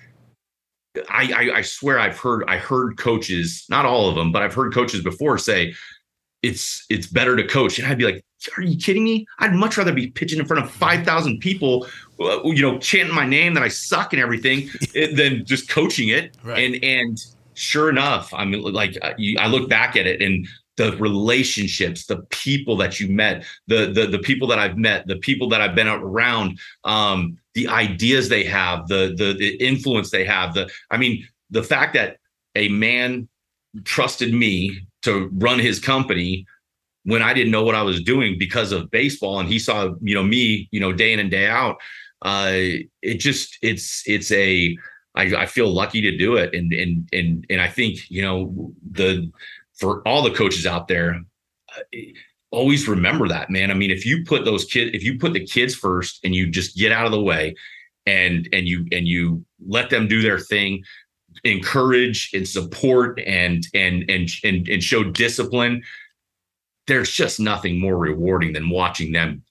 I, 1.09 1.31
I 1.51 1.57
I 1.57 1.61
swear 1.61 1.99
I've 1.99 2.17
heard 2.17 2.45
I 2.47 2.57
heard 2.57 2.97
coaches, 2.97 3.65
not 3.69 3.85
all 3.85 4.07
of 4.09 4.15
them, 4.15 4.31
but 4.31 4.41
I've 4.41 4.53
heard 4.53 4.73
coaches 4.73 5.01
before 5.03 5.37
say 5.37 5.73
it's 6.45 6.85
it's 6.89 7.07
better 7.07 7.35
to 7.35 7.45
coach. 7.45 7.79
And 7.79 7.87
I'd 7.87 7.97
be 7.97 8.05
like, 8.05 8.23
are 8.57 8.61
you 8.61 8.77
kidding 8.77 9.03
me? 9.03 9.25
I'd 9.39 9.53
much 9.53 9.77
rather 9.77 9.93
be 9.93 10.11
pitching 10.11 10.39
in 10.39 10.45
front 10.45 10.63
of 10.63 10.69
5,000 10.71 11.39
people, 11.39 11.87
uh, 12.19 12.43
you 12.43 12.61
know, 12.61 12.77
chanting 12.77 13.15
my 13.15 13.25
name 13.25 13.55
that 13.55 13.63
I 13.63 13.67
suck 13.67 14.13
and 14.13 14.21
everything 14.21 14.69
eh, 14.95 15.13
than 15.15 15.45
just 15.45 15.69
coaching 15.69 16.09
it. 16.09 16.37
Right. 16.43 16.63
And 16.63 16.83
and 16.83 17.25
sure 17.55 17.89
enough, 17.89 18.33
I 18.33 18.45
mean 18.45 18.61
like 18.61 18.97
uh, 19.01 19.13
I 19.39 19.47
look 19.47 19.69
back 19.69 19.95
at 19.95 20.05
it 20.05 20.21
and 20.21 20.47
the 20.77 20.95
relationships, 20.97 22.05
the 22.05 22.17
people 22.29 22.75
that 22.77 22.99
you 22.99 23.09
met, 23.09 23.45
the 23.67 23.87
the 23.87 24.07
the 24.07 24.19
people 24.19 24.47
that 24.49 24.59
I've 24.59 24.77
met, 24.77 25.07
the 25.07 25.15
people 25.15 25.49
that 25.49 25.61
I've 25.61 25.73
been 25.73 25.87
around, 25.87 26.59
um, 26.83 27.37
the 27.53 27.69
ideas 27.69 28.27
they 28.27 28.43
have, 28.43 28.87
the, 28.87 29.15
the 29.17 29.33
the 29.33 29.55
influence 29.55 30.11
they 30.11 30.25
have. 30.25 30.53
The 30.53 30.69
I 30.91 30.97
mean, 30.97 31.25
the 31.49 31.63
fact 31.63 31.93
that 31.93 32.17
a 32.55 32.67
man 32.69 33.29
trusted 33.83 34.33
me 34.33 34.85
to 35.05 35.29
run 35.33 35.59
his 35.59 35.79
company 35.79 36.45
when 37.03 37.21
I 37.21 37.33
didn't 37.33 37.51
know 37.51 37.63
what 37.63 37.75
I 37.75 37.83
was 37.83 38.01
doing 38.01 38.37
because 38.37 38.71
of 38.71 38.91
baseball, 38.91 39.39
and 39.39 39.47
he 39.47 39.59
saw 39.59 39.93
you 40.01 40.15
know 40.15 40.23
me 40.23 40.67
you 40.71 40.79
know 40.79 40.91
day 40.91 41.13
in 41.13 41.19
and 41.19 41.31
day 41.31 41.47
out. 41.47 41.77
Uh, 42.21 42.51
it 43.01 43.19
just 43.19 43.57
it's 43.61 44.03
it's 44.05 44.31
a 44.31 44.77
I, 45.15 45.23
I 45.35 45.45
feel 45.45 45.71
lucky 45.71 46.01
to 46.01 46.17
do 46.17 46.35
it, 46.35 46.53
and 46.53 46.73
and 46.73 47.07
and 47.13 47.45
and 47.49 47.61
I 47.61 47.67
think 47.67 48.09
you 48.09 48.21
know 48.21 48.73
the 48.91 49.31
for 49.79 50.05
all 50.07 50.21
the 50.21 50.31
coaches 50.31 50.65
out 50.65 50.87
there, 50.87 51.21
uh, 51.77 51.99
always 52.51 52.87
remember 52.87 53.27
that, 53.27 53.49
man. 53.49 53.71
I 53.71 53.73
mean, 53.73 53.91
if 53.91 54.05
you 54.05 54.23
put 54.23 54.45
those 54.45 54.65
kids, 54.65 54.91
if 54.93 55.03
you 55.03 55.19
put 55.19 55.33
the 55.33 55.45
kids 55.45 55.75
first, 55.75 56.19
and 56.23 56.33
you 56.33 56.49
just 56.49 56.75
get 56.75 56.91
out 56.91 57.05
of 57.05 57.11
the 57.11 57.21
way, 57.21 57.55
and 58.05 58.49
and 58.51 58.67
you 58.67 58.85
and 58.91 59.07
you 59.07 59.45
let 59.67 59.89
them 59.89 60.07
do 60.07 60.21
their 60.21 60.39
thing, 60.39 60.83
encourage 61.43 62.31
and 62.33 62.47
support, 62.47 63.19
and 63.25 63.65
and 63.73 64.09
and 64.09 64.29
and, 64.43 64.67
and 64.67 64.83
show 64.83 65.03
discipline. 65.03 65.83
There's 66.87 67.11
just 67.11 67.39
nothing 67.39 67.79
more 67.79 67.97
rewarding 67.97 68.53
than 68.53 68.69
watching 68.69 69.11
them 69.11 69.43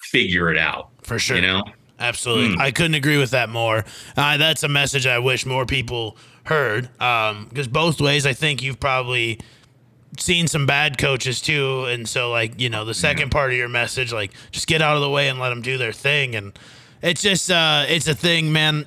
figure 0.00 0.50
it 0.50 0.58
out. 0.58 0.90
For 1.02 1.18
sure. 1.18 1.36
You 1.36 1.42
know, 1.42 1.62
Absolutely. 1.98 2.54
Hmm. 2.54 2.60
I 2.60 2.70
couldn't 2.70 2.94
agree 2.94 3.18
with 3.18 3.30
that 3.30 3.48
more. 3.48 3.84
Uh, 4.16 4.36
that's 4.36 4.62
a 4.62 4.68
message 4.68 5.06
I 5.06 5.18
wish 5.18 5.44
more 5.44 5.66
people 5.66 6.16
heard. 6.44 6.88
Because 6.98 7.68
both 7.68 8.00
ways, 8.00 8.26
I 8.26 8.32
think 8.32 8.62
you've 8.62 8.80
probably 8.80 9.40
seen 10.18 10.46
some 10.46 10.66
bad 10.66 10.98
coaches 10.98 11.40
too. 11.40 11.84
And 11.84 12.08
so, 12.08 12.30
like, 12.30 12.60
you 12.60 12.70
know, 12.70 12.84
the 12.84 12.94
second 12.94 13.30
part 13.30 13.50
of 13.50 13.56
your 13.56 13.68
message, 13.68 14.12
like, 14.12 14.32
just 14.50 14.66
get 14.66 14.80
out 14.80 14.96
of 14.96 15.02
the 15.02 15.10
way 15.10 15.28
and 15.28 15.38
let 15.38 15.50
them 15.50 15.62
do 15.62 15.76
their 15.76 15.92
thing. 15.92 16.36
And 16.36 16.58
it's 17.02 17.22
just, 17.22 17.50
uh, 17.50 17.84
it's 17.88 18.08
a 18.08 18.14
thing, 18.14 18.52
man. 18.52 18.86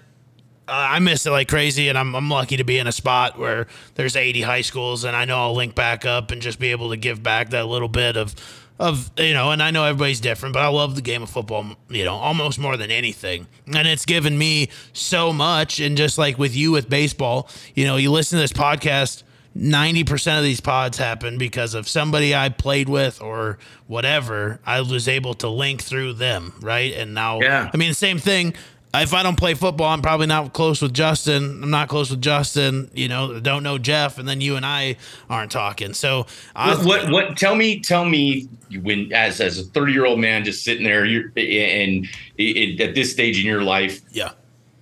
Uh, 0.67 0.71
I 0.91 0.99
miss 0.99 1.25
it 1.25 1.31
like 1.31 1.47
crazy, 1.47 1.89
and 1.89 1.97
I'm, 1.97 2.15
I'm 2.15 2.29
lucky 2.29 2.57
to 2.57 2.63
be 2.63 2.77
in 2.77 2.87
a 2.87 2.91
spot 2.91 3.37
where 3.37 3.67
there's 3.95 4.15
80 4.15 4.41
high 4.41 4.61
schools, 4.61 5.03
and 5.03 5.15
I 5.15 5.25
know 5.25 5.37
I'll 5.37 5.55
link 5.55 5.75
back 5.75 6.05
up 6.05 6.31
and 6.31 6.41
just 6.41 6.59
be 6.59 6.71
able 6.71 6.91
to 6.91 6.97
give 6.97 7.21
back 7.21 7.49
that 7.49 7.65
little 7.67 7.89
bit 7.89 8.15
of, 8.15 8.35
of 8.79 9.11
you 9.17 9.33
know. 9.33 9.51
And 9.51 9.61
I 9.61 9.71
know 9.71 9.83
everybody's 9.83 10.21
different, 10.21 10.53
but 10.53 10.61
I 10.61 10.67
love 10.67 10.95
the 10.95 11.01
game 11.01 11.23
of 11.23 11.29
football, 11.29 11.75
you 11.89 12.05
know, 12.05 12.13
almost 12.15 12.57
more 12.59 12.77
than 12.77 12.91
anything. 12.91 13.47
And 13.73 13.87
it's 13.87 14.05
given 14.05 14.37
me 14.37 14.69
so 14.93 15.33
much. 15.33 15.79
And 15.79 15.97
just 15.97 16.17
like 16.17 16.37
with 16.37 16.55
you 16.55 16.71
with 16.71 16.89
baseball, 16.89 17.49
you 17.75 17.85
know, 17.85 17.97
you 17.97 18.11
listen 18.11 18.37
to 18.37 18.41
this 18.41 18.53
podcast. 18.53 19.23
90% 19.57 20.37
of 20.37 20.43
these 20.45 20.61
pods 20.61 20.97
happen 20.97 21.37
because 21.37 21.73
of 21.73 21.85
somebody 21.85 22.33
I 22.33 22.47
played 22.47 22.87
with 22.87 23.21
or 23.21 23.57
whatever. 23.87 24.61
I 24.65 24.79
was 24.79 25.09
able 25.09 25.33
to 25.35 25.49
link 25.49 25.81
through 25.81 26.13
them, 26.13 26.53
right? 26.61 26.93
And 26.93 27.13
now, 27.13 27.41
Yeah. 27.41 27.69
I 27.73 27.75
mean, 27.75 27.93
same 27.93 28.17
thing. 28.17 28.53
If 28.93 29.13
I 29.13 29.23
don't 29.23 29.37
play 29.37 29.53
football, 29.53 29.87
I'm 29.87 30.01
probably 30.01 30.27
not 30.27 30.51
close 30.51 30.81
with 30.81 30.93
Justin. 30.93 31.63
I'm 31.63 31.69
not 31.69 31.87
close 31.87 32.09
with 32.11 32.21
Justin. 32.21 32.91
You 32.93 33.07
know, 33.07 33.39
don't 33.39 33.63
know 33.63 33.77
Jeff, 33.77 34.17
and 34.17 34.27
then 34.27 34.41
you 34.41 34.57
and 34.57 34.65
I 34.65 34.97
aren't 35.29 35.51
talking. 35.51 35.93
So, 35.93 36.25
I, 36.55 36.75
what, 36.75 36.85
what 36.85 37.11
what 37.11 37.37
tell 37.37 37.55
me 37.55 37.79
tell 37.79 38.03
me 38.03 38.49
when 38.81 39.13
as 39.13 39.39
as 39.39 39.57
a 39.59 39.63
30 39.63 39.93
year 39.93 40.05
old 40.05 40.19
man 40.19 40.43
just 40.43 40.63
sitting 40.63 40.83
there 40.83 41.05
you're 41.05 41.31
and, 41.37 42.07
and 42.37 42.81
at 42.81 42.95
this 42.95 43.11
stage 43.11 43.39
in 43.39 43.45
your 43.45 43.63
life 43.63 44.01
Yeah, 44.11 44.31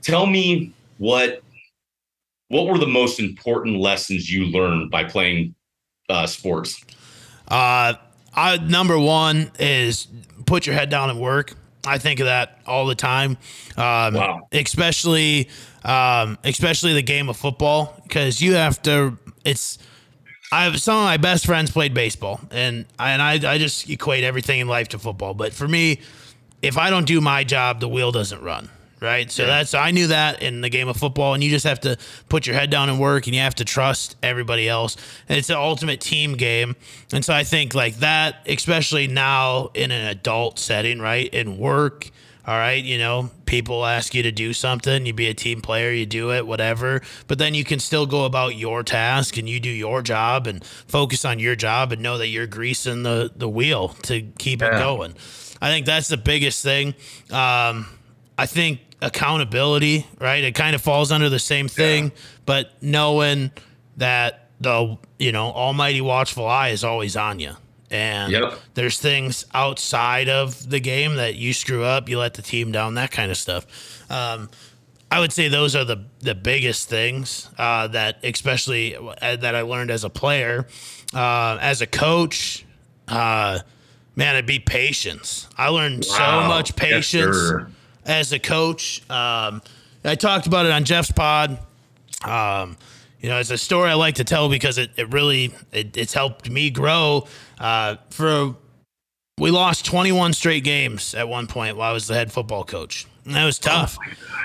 tell 0.02 0.26
me 0.26 0.74
what 0.98 1.44
what 2.48 2.66
were 2.66 2.80
the 2.80 2.88
most 2.88 3.20
important 3.20 3.78
lessons 3.78 4.32
you 4.32 4.48
learned 4.48 4.90
by 4.90 5.04
playing 5.04 5.54
uh, 6.10 6.26
sports? 6.26 6.84
Uh, 7.48 7.94
I 8.36 8.58
number 8.58 8.98
one 8.98 9.52
is 9.60 10.08
put 10.48 10.66
your 10.66 10.76
head 10.76 10.90
down 10.90 11.12
and 11.12 11.20
work. 11.20 11.54
I 11.86 11.98
think 11.98 12.20
of 12.20 12.26
that 12.26 12.60
all 12.68 12.86
the 12.86 12.96
time. 12.96 13.38
Um, 13.78 14.14
Wow. 14.14 14.48
Especially, 14.52 15.50
um, 15.84 16.38
especially 16.44 16.94
the 16.94 17.02
game 17.02 17.30
of 17.30 17.38
football 17.38 18.00
because 18.04 18.42
you 18.42 18.54
have 18.56 18.82
to. 18.84 19.18
It's. 19.46 19.78
I 20.52 20.64
have 20.64 20.82
some 20.82 20.98
of 20.98 21.04
my 21.04 21.18
best 21.18 21.46
friends 21.46 21.70
played 21.70 21.94
baseball, 21.94 22.42
and 22.50 22.86
I, 22.98 23.12
and 23.12 23.22
I 23.22 23.54
I 23.54 23.58
just 23.60 23.88
equate 23.90 24.24
everything 24.24 24.60
in 24.60 24.68
life 24.68 24.90
to 24.90 25.00
football. 25.00 25.34
But 25.36 25.54
for 25.54 25.68
me, 25.68 26.00
if 26.62 26.78
I 26.78 26.90
don't 26.90 27.06
do 27.06 27.22
my 27.22 27.44
job, 27.44 27.80
the 27.80 27.88
wheel 27.88 28.12
doesn't 28.12 28.42
run. 28.42 28.70
Right. 29.02 29.32
So 29.32 29.46
that's, 29.46 29.74
I 29.74 29.92
knew 29.92 30.08
that 30.08 30.42
in 30.42 30.60
the 30.60 30.70
game 30.70 30.90
of 30.90 30.98
football, 30.98 31.34
and 31.34 31.42
you 31.42 31.50
just 31.50 31.66
have 31.66 31.80
to 31.82 31.98
put 32.28 32.46
your 32.46 32.56
head 32.58 32.70
down 32.70 32.90
and 32.90 33.00
work, 33.00 33.28
and 33.28 33.36
you 33.36 33.42
have 33.42 33.56
to 33.56 33.66
trust 33.66 34.18
everybody 34.22 34.68
else. 34.68 34.98
And 35.30 35.38
it's 35.38 35.50
an 35.50 35.56
ultimate 35.56 36.02
team 36.02 36.34
game. 36.34 36.76
And 37.14 37.24
so 37.24 37.34
I 37.34 37.46
think 37.46 37.74
like 37.74 37.98
that, 37.98 38.46
especially 38.46 39.08
now 39.08 39.70
in 39.74 39.92
an 39.92 40.06
adult 40.08 40.60
setting, 40.60 41.00
right? 41.00 41.34
In 41.34 41.58
work, 41.58 42.12
all 42.46 42.58
right, 42.58 42.84
you 42.84 42.98
know, 42.98 43.30
people 43.46 43.86
ask 43.86 44.16
you 44.16 44.24
to 44.24 44.32
do 44.32 44.54
something, 44.54 45.06
you 45.06 45.14
be 45.14 45.28
a 45.28 45.34
team 45.34 45.62
player, 45.62 45.92
you 45.92 46.06
do 46.06 46.32
it, 46.34 46.48
whatever. 46.48 47.02
But 47.28 47.38
then 47.38 47.54
you 47.54 47.64
can 47.64 47.80
still 47.80 48.06
go 48.06 48.26
about 48.26 48.56
your 48.58 48.82
task 48.84 49.38
and 49.38 49.48
you 49.48 49.60
do 49.60 49.70
your 49.70 50.02
job 50.02 50.48
and 50.48 50.66
focus 50.66 51.24
on 51.26 51.40
your 51.40 51.56
job 51.56 51.92
and 51.92 52.02
know 52.02 52.18
that 52.18 52.28
you're 52.28 52.48
greasing 52.48 53.04
the, 53.04 53.32
the 53.36 53.48
wheel 53.48 53.90
to 54.04 54.24
keep 54.40 54.62
it 54.62 54.72
going. 54.72 55.14
I 55.62 55.70
think 55.70 55.86
that's 55.86 56.08
the 56.08 56.18
biggest 56.18 56.64
thing. 56.64 56.96
Um, 57.30 57.86
I 58.38 58.46
think 58.46 58.80
accountability, 59.02 60.06
right? 60.20 60.44
It 60.44 60.56
kind 60.56 60.76
of 60.76 60.82
falls 60.82 61.12
under 61.12 61.30
the 61.30 61.40
same 61.40 61.68
thing, 61.68 62.12
but 62.46 62.72
knowing 62.82 63.52
that 63.98 64.50
the 64.62 64.98
you 65.18 65.32
know 65.32 65.46
almighty 65.52 66.02
watchful 66.02 66.48
eye 66.48 66.70
is 66.70 66.84
always 66.84 67.16
on 67.16 67.40
you, 67.40 67.54
and 67.92 68.32
Yep. 68.34 68.54
there's 68.74 69.00
things 69.00 69.46
outside 69.54 70.30
of 70.30 70.70
the 70.70 70.80
game 70.80 71.16
that 71.16 71.36
you 71.36 71.54
screw 71.54 71.84
up, 71.84 72.10
you 72.10 72.20
let 72.20 72.34
the 72.34 72.42
team 72.42 72.72
down, 72.72 72.96
that 72.96 73.12
kind 73.12 73.32
of 73.32 73.38
stuff. 73.38 73.66
Um, 74.12 74.50
I 75.12 75.20
would 75.20 75.32
say 75.34 75.48
those 75.48 75.76
are 75.76 75.86
the 75.86 76.06
the 76.20 76.36
biggest 76.36 76.90
things 76.90 77.50
uh, 77.58 77.88
that, 77.88 78.18
especially 78.24 78.96
uh, 78.96 79.36
that 79.38 79.56
I 79.56 79.62
learned 79.62 79.92
as 79.92 80.04
a 80.04 80.10
player, 80.10 80.68
uh, 81.14 81.58
as 81.62 81.82
a 81.82 81.88
coach. 81.88 82.66
Uh, 83.08 83.60
man, 84.16 84.36
it'd 84.36 84.46
be 84.46 84.60
patience. 84.60 85.48
I 85.58 85.70
learned 85.70 86.06
so 86.06 86.20
Wow. 86.22 86.48
much 86.48 86.70
Yes, 86.72 86.78
patience 86.78 87.36
sir. 87.38 87.72
As 88.10 88.34
a 88.34 88.40
coach. 88.40 89.02
Um, 89.10 89.62
I 90.04 90.16
talked 90.16 90.48
about 90.48 90.66
it 90.66 90.72
on 90.72 90.84
Jeff's 90.84 91.12
pod. 91.12 91.60
Um, 92.26 92.76
you 93.22 93.30
know, 93.30 93.38
it's 93.38 93.52
a 93.52 93.58
story 93.58 93.90
I 93.90 93.94
like 93.94 94.16
to 94.16 94.24
tell 94.24 94.50
because 94.50 94.78
it, 94.78 94.92
it 94.98 95.14
really 95.14 95.54
it, 95.72 95.96
it's 95.96 96.14
helped 96.14 96.50
me 96.50 96.70
grow. 96.72 97.28
Uh, 97.60 97.98
for 98.10 98.56
we 99.38 99.52
lost 99.52 99.86
21 99.86 100.34
straight 100.34 100.64
games 100.64 101.14
at 101.14 101.30
one 101.30 101.48
point 101.48 101.78
while 101.78 101.92
I 101.92 101.94
was 101.94 102.08
the 102.08 102.16
head 102.16 102.32
football 102.32 102.64
coach. 102.64 103.06
And 103.26 103.36
that 103.36 103.46
was 103.46 103.60
tough. 103.60 103.98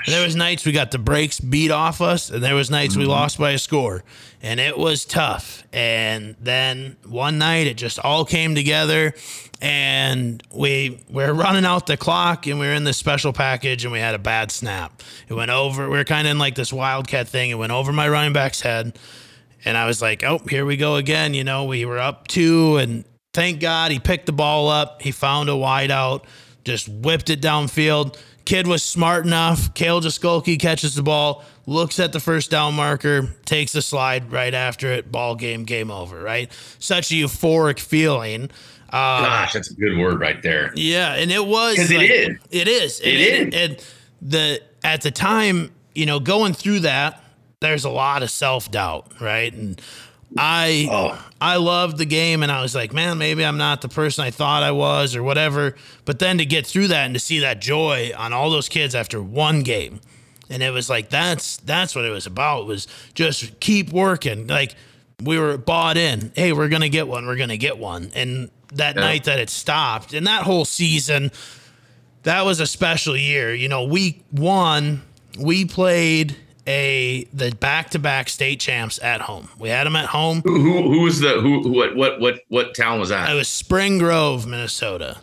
And 0.05 0.13
there 0.13 0.23
was 0.23 0.35
nights 0.35 0.65
we 0.65 0.71
got 0.71 0.91
the 0.91 0.99
breaks 0.99 1.39
beat 1.39 1.71
off 1.71 2.01
us, 2.01 2.29
and 2.29 2.43
there 2.43 2.53
was 2.53 2.69
nights 2.69 2.95
we 2.95 3.05
lost 3.05 3.39
by 3.39 3.51
a 3.51 3.57
score, 3.57 4.03
and 4.45 4.59
it 4.59 4.77
was 4.77 5.05
tough. 5.05 5.63
And 5.73 6.35
then 6.39 6.97
one 7.07 7.39
night 7.39 7.65
it 7.65 7.77
just 7.77 7.97
all 7.97 8.25
came 8.25 8.53
together, 8.53 9.15
and 9.59 10.41
we 10.53 11.03
we 11.09 11.23
were 11.23 11.33
running 11.33 11.65
out 11.65 11.87
the 11.87 11.97
clock, 11.97 12.45
and 12.45 12.59
we 12.59 12.67
were 12.67 12.73
in 12.73 12.83
this 12.83 12.95
special 12.95 13.33
package, 13.33 13.83
and 13.83 13.91
we 13.91 13.99
had 13.99 14.13
a 14.13 14.19
bad 14.19 14.51
snap. 14.51 15.01
It 15.27 15.33
went 15.33 15.49
over. 15.49 15.89
We 15.89 15.97
were 15.97 16.03
kind 16.03 16.27
of 16.27 16.31
in 16.31 16.37
like 16.37 16.53
this 16.53 16.71
wildcat 16.71 17.27
thing. 17.27 17.49
It 17.49 17.57
went 17.57 17.71
over 17.71 17.91
my 17.91 18.07
running 18.07 18.33
back's 18.33 18.61
head. 18.61 18.97
And 19.67 19.75
I 19.75 19.87
was 19.87 19.99
like, 19.99 20.23
oh, 20.23 20.37
here 20.47 20.63
we 20.63 20.77
go 20.77 20.97
again. 20.97 21.33
You 21.33 21.43
know, 21.43 21.65
we 21.65 21.85
were 21.85 21.97
up 21.97 22.27
two, 22.27 22.77
and 22.77 23.03
thank 23.33 23.59
God 23.59 23.91
he 23.91 23.99
picked 23.99 24.27
the 24.27 24.31
ball 24.31 24.69
up. 24.69 25.01
He 25.01 25.09
found 25.09 25.49
a 25.49 25.55
wide 25.55 25.89
out, 25.89 26.23
just 26.63 26.87
whipped 26.87 27.31
it 27.31 27.41
downfield. 27.41 28.15
Kid 28.45 28.67
was 28.67 28.83
smart 28.83 29.25
enough. 29.25 29.73
Kale 29.73 30.01
Jaskolke 30.01 30.59
catches 30.59 30.93
the 30.95 31.01
ball, 31.03 31.43
looks 31.65 31.99
at 31.99 32.13
the 32.13 32.19
first 32.19 32.51
down 32.51 32.75
marker, 32.75 33.29
takes 33.45 33.73
a 33.75 33.81
slide 33.81 34.31
right 34.31 34.53
after 34.53 34.91
it. 34.91 35.11
Ball 35.11 35.35
game, 35.35 35.63
game 35.63 35.89
over, 35.89 36.21
right? 36.21 36.51
Such 36.79 37.11
a 37.11 37.15
euphoric 37.15 37.79
feeling. 37.79 38.51
Uh, 38.91 39.25
Gosh, 39.25 39.53
that's 39.53 39.71
a 39.71 39.73
good 39.73 39.97
word 39.97 40.19
right 40.19 40.41
there. 40.43 40.71
yeah, 40.75 41.15
and 41.15 41.31
it 41.31 41.43
was 41.45 41.75
'Cause 41.75 41.89
it 41.91 41.97
like- 41.97 42.09
is. 42.11 42.29
It 42.51 42.67
is. 42.67 42.99
It 43.03 43.41
and. 43.43 43.53
And 43.53 43.85
the 44.21 44.61
at 44.83 45.01
the 45.01 45.11
time, 45.11 45.71
you 45.95 46.05
know, 46.05 46.19
going 46.19 46.53
through 46.53 46.81
that, 46.81 47.21
there's 47.61 47.83
a 47.83 47.89
lot 47.89 48.21
of 48.21 48.29
self 48.29 48.69
doubt, 48.69 49.11
right? 49.19 49.51
And 49.51 49.81
I 50.37 50.87
Oh. 50.91 51.21
I 51.41 51.57
loved 51.57 51.97
the 51.97 52.05
game, 52.05 52.43
and 52.43 52.51
I 52.51 52.61
was 52.61 52.73
like, 52.73 52.93
man, 52.93 53.17
maybe 53.17 53.45
I'm 53.45 53.57
not 53.57 53.81
the 53.81 53.89
person 53.89 54.23
I 54.25 54.31
thought 54.31 54.63
I 54.63 54.71
was, 54.71 55.15
or 55.15 55.21
whatever. 55.23 55.75
But 56.05 56.19
then 56.19 56.37
to 56.39 56.45
get 56.45 56.65
through 56.65 56.87
that 56.89 57.05
and 57.05 57.13
to 57.13 57.19
see 57.19 57.39
that 57.39 57.61
joy 57.61 58.11
on 58.17 58.33
all 58.33 58.49
those 58.49 58.67
kids 58.69 58.95
after 58.95 59.21
one 59.21 59.61
game, 59.63 59.99
and 60.49 60.63
it 60.63 60.71
was 60.71 60.89
like 60.89 61.09
that's 61.09 61.57
that's 61.57 61.95
what 61.95 62.05
it 62.05 62.09
was 62.11 62.25
about 62.25 62.65
was 62.67 62.87
just 63.13 63.59
keep 63.59 63.91
working 63.91 64.47
like 64.47 64.75
we 65.23 65.39
were 65.39 65.57
bought 65.57 65.95
in 65.97 66.31
hey 66.35 66.51
we're 66.53 66.67
gonna 66.69 66.89
get 66.89 67.07
one 67.07 67.25
we're 67.25 67.37
gonna 67.37 67.55
get 67.57 67.77
one 67.77 68.11
and 68.15 68.51
that 68.73 68.95
Yeah. 68.95 69.01
night 69.01 69.23
that 69.23 69.39
it 69.39 69.49
stopped 69.49 70.13
and 70.13 70.27
that 70.27 70.43
whole 70.43 70.65
season 70.65 71.31
that 72.23 72.45
was 72.45 72.59
a 72.59 72.67
special 72.67 73.15
year 73.17 73.53
you 73.55 73.67
know 73.69 73.85
week 73.85 74.23
one 74.29 75.01
we 75.39 75.63
played 75.65 76.35
a 76.67 77.25
the 77.33 77.51
back-to-back 77.55 78.29
state 78.29 78.59
champs 78.59 78.99
at 79.03 79.21
home 79.21 79.49
we 79.59 79.69
had 79.69 79.85
them 79.85 79.95
at 79.95 80.07
home 80.07 80.41
Who 80.43 80.59
who, 80.59 80.91
who 80.91 81.01
was 81.01 81.19
the 81.19 81.39
who, 81.41 81.69
what 81.69 81.95
what 81.95 82.19
what 82.19 82.41
what 82.49 82.75
town 82.75 82.99
was 82.99 83.09
that? 83.09 83.29
it 83.29 83.35
was 83.35 83.47
spring 83.47 83.97
grove 83.99 84.47
minnesota 84.47 85.17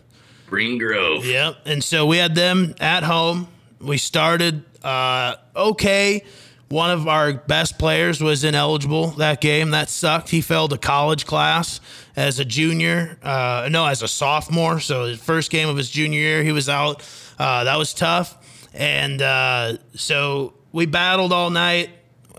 Green 0.53 0.77
Grove. 0.77 1.25
Yep. 1.25 1.55
And 1.65 1.83
so 1.83 2.05
we 2.05 2.17
had 2.17 2.35
them 2.35 2.75
at 2.79 3.01
home. 3.01 3.47
We 3.81 3.97
started 3.97 4.63
uh, 4.83 5.37
okay. 5.55 6.23
One 6.69 6.91
of 6.91 7.07
our 7.07 7.33
best 7.33 7.79
players 7.79 8.21
was 8.21 8.43
ineligible 8.43 9.07
that 9.17 9.41
game. 9.41 9.71
That 9.71 9.89
sucked. 9.89 10.29
He 10.29 10.41
failed 10.41 10.71
a 10.71 10.77
college 10.77 11.25
class 11.25 11.81
as 12.15 12.37
a 12.37 12.45
junior. 12.45 13.17
Uh, 13.23 13.67
no, 13.71 13.87
as 13.87 14.03
a 14.03 14.07
sophomore. 14.07 14.79
So 14.79 15.05
his 15.05 15.19
first 15.19 15.49
game 15.49 15.69
of 15.69 15.75
his 15.75 15.89
junior 15.89 16.19
year, 16.19 16.43
he 16.43 16.51
was 16.51 16.69
out. 16.69 17.01
Uh, 17.39 17.63
that 17.63 17.79
was 17.79 17.91
tough. 17.91 18.37
And 18.75 19.23
uh, 19.23 19.77
so 19.95 20.53
we 20.73 20.85
battled 20.85 21.31
all 21.31 21.49
night. 21.49 21.91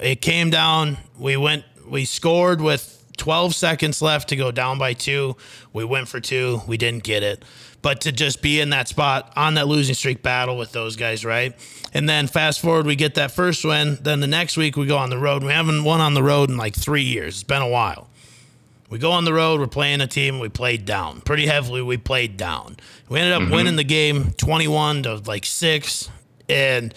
It 0.03 0.21
came 0.21 0.51
down. 0.51 0.99
We 1.19 1.39
went. 1.39 1.65
We 1.89 2.05
scored 2.05 2.61
with 2.61 3.03
12 3.17 3.55
seconds 3.55 4.03
left 4.03 4.29
to 4.31 4.37
go 4.37 4.51
down 4.51 4.79
by 4.79 4.93
two. 4.93 5.37
We 5.73 5.85
went 5.85 6.09
for 6.09 6.21
two. 6.21 6.61
We 6.67 6.77
didn't 6.77 7.05
get 7.05 7.23
it. 7.23 7.45
But 7.81 8.01
to 8.03 8.13
just 8.13 8.43
be 8.43 8.61
in 8.61 8.71
that 8.71 8.89
spot 8.89 9.33
on 9.37 9.55
that 9.55 9.69
losing 9.69 9.95
streak 9.95 10.23
battle 10.23 10.57
with 10.57 10.73
those 10.73 10.97
guys, 10.97 11.25
right? 11.25 11.55
And 11.93 12.09
then 12.09 12.27
fast 12.27 12.61
forward, 12.61 12.87
we 12.87 12.97
get 12.97 13.15
that 13.17 13.31
first 13.31 13.65
win. 13.65 13.99
Then 14.01 14.21
the 14.21 14.27
next 14.27 14.57
week 14.57 14.77
we 14.77 14.87
go 14.87 14.97
on 14.97 15.11
the 15.11 15.19
road. 15.19 15.45
We 15.45 15.53
haven't 15.53 15.85
won 15.85 16.01
on 16.01 16.15
the 16.15 16.23
road 16.23 16.49
in 16.49 16.57
like 16.57 16.75
three 16.75 17.03
years. 17.03 17.35
It's 17.35 17.43
been 17.43 17.63
a 17.63 17.69
while. 17.69 18.09
We 18.89 18.99
go 18.99 19.13
on 19.13 19.25
the 19.25 19.35
road. 19.35 19.61
We're 19.61 19.67
playing 19.67 20.01
a 20.01 20.07
team. 20.07 20.41
We 20.41 20.49
played 20.49 20.87
down 20.87 21.21
pretty 21.21 21.47
heavily. 21.47 21.83
We 21.83 21.99
played 21.99 22.37
down. 22.37 22.77
We 23.09 23.19
ended 23.19 23.35
up 23.35 23.43
mm-hmm. 23.43 23.53
winning 23.53 23.77
the 23.77 23.85
game 23.85 24.33
21 24.33 25.03
to 25.05 25.17
like 25.17 25.45
six. 25.45 26.11
And 26.49 26.95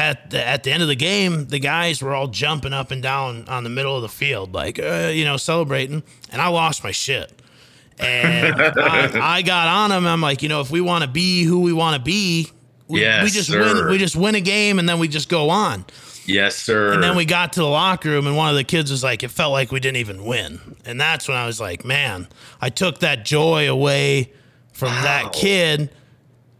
at 0.00 0.30
the, 0.30 0.46
at 0.46 0.62
the 0.64 0.72
end 0.72 0.82
of 0.82 0.88
the 0.88 0.96
game, 0.96 1.46
the 1.48 1.58
guys 1.58 2.02
were 2.02 2.14
all 2.14 2.26
jumping 2.28 2.72
up 2.72 2.90
and 2.90 3.02
down 3.02 3.46
on 3.48 3.64
the 3.64 3.70
middle 3.70 3.94
of 3.96 4.02
the 4.02 4.08
field, 4.08 4.54
like, 4.54 4.78
uh, 4.78 5.10
you 5.12 5.24
know, 5.24 5.36
celebrating. 5.36 6.02
And 6.32 6.40
I 6.40 6.48
lost 6.48 6.82
my 6.82 6.90
shit. 6.90 7.30
And 7.98 8.54
I, 8.60 9.36
I 9.38 9.42
got 9.42 9.68
on 9.68 9.90
them. 9.90 10.06
I'm 10.06 10.22
like, 10.22 10.42
you 10.42 10.48
know, 10.48 10.60
if 10.62 10.70
we 10.70 10.80
want 10.80 11.02
to 11.04 11.08
be 11.10 11.44
who 11.44 11.60
we 11.60 11.72
want 11.74 11.96
to 11.96 12.02
be, 12.02 12.48
we, 12.88 13.02
Yes, 13.02 13.24
we 13.24 13.30
just 13.30 13.50
sir. 13.50 13.60
win. 13.60 13.88
We 13.90 13.98
just 13.98 14.16
win 14.16 14.34
a 14.34 14.40
game 14.40 14.78
and 14.78 14.88
then 14.88 14.98
we 14.98 15.06
just 15.06 15.28
go 15.28 15.50
on. 15.50 15.84
Yes, 16.26 16.56
sir. 16.56 16.92
And 16.94 17.02
then 17.02 17.14
we 17.16 17.24
got 17.24 17.52
to 17.54 17.60
the 17.60 17.66
locker 17.68 18.08
room, 18.08 18.26
and 18.26 18.36
one 18.36 18.50
of 18.50 18.54
the 18.56 18.62
kids 18.64 18.90
was 18.90 19.02
like, 19.02 19.22
"It 19.24 19.30
felt 19.30 19.52
like 19.52 19.72
we 19.72 19.80
didn't 19.80 19.96
even 19.96 20.24
win." 20.24 20.60
And 20.84 21.00
that's 21.00 21.26
when 21.26 21.36
I 21.36 21.44
was 21.46 21.60
like, 21.60 21.84
"Man, 21.84 22.28
I 22.60 22.68
took 22.70 23.00
that 23.00 23.24
joy 23.24 23.68
away 23.70 24.30
from 24.72 24.88
Wow. 24.90 25.02
that 25.02 25.32
kid." 25.32 25.90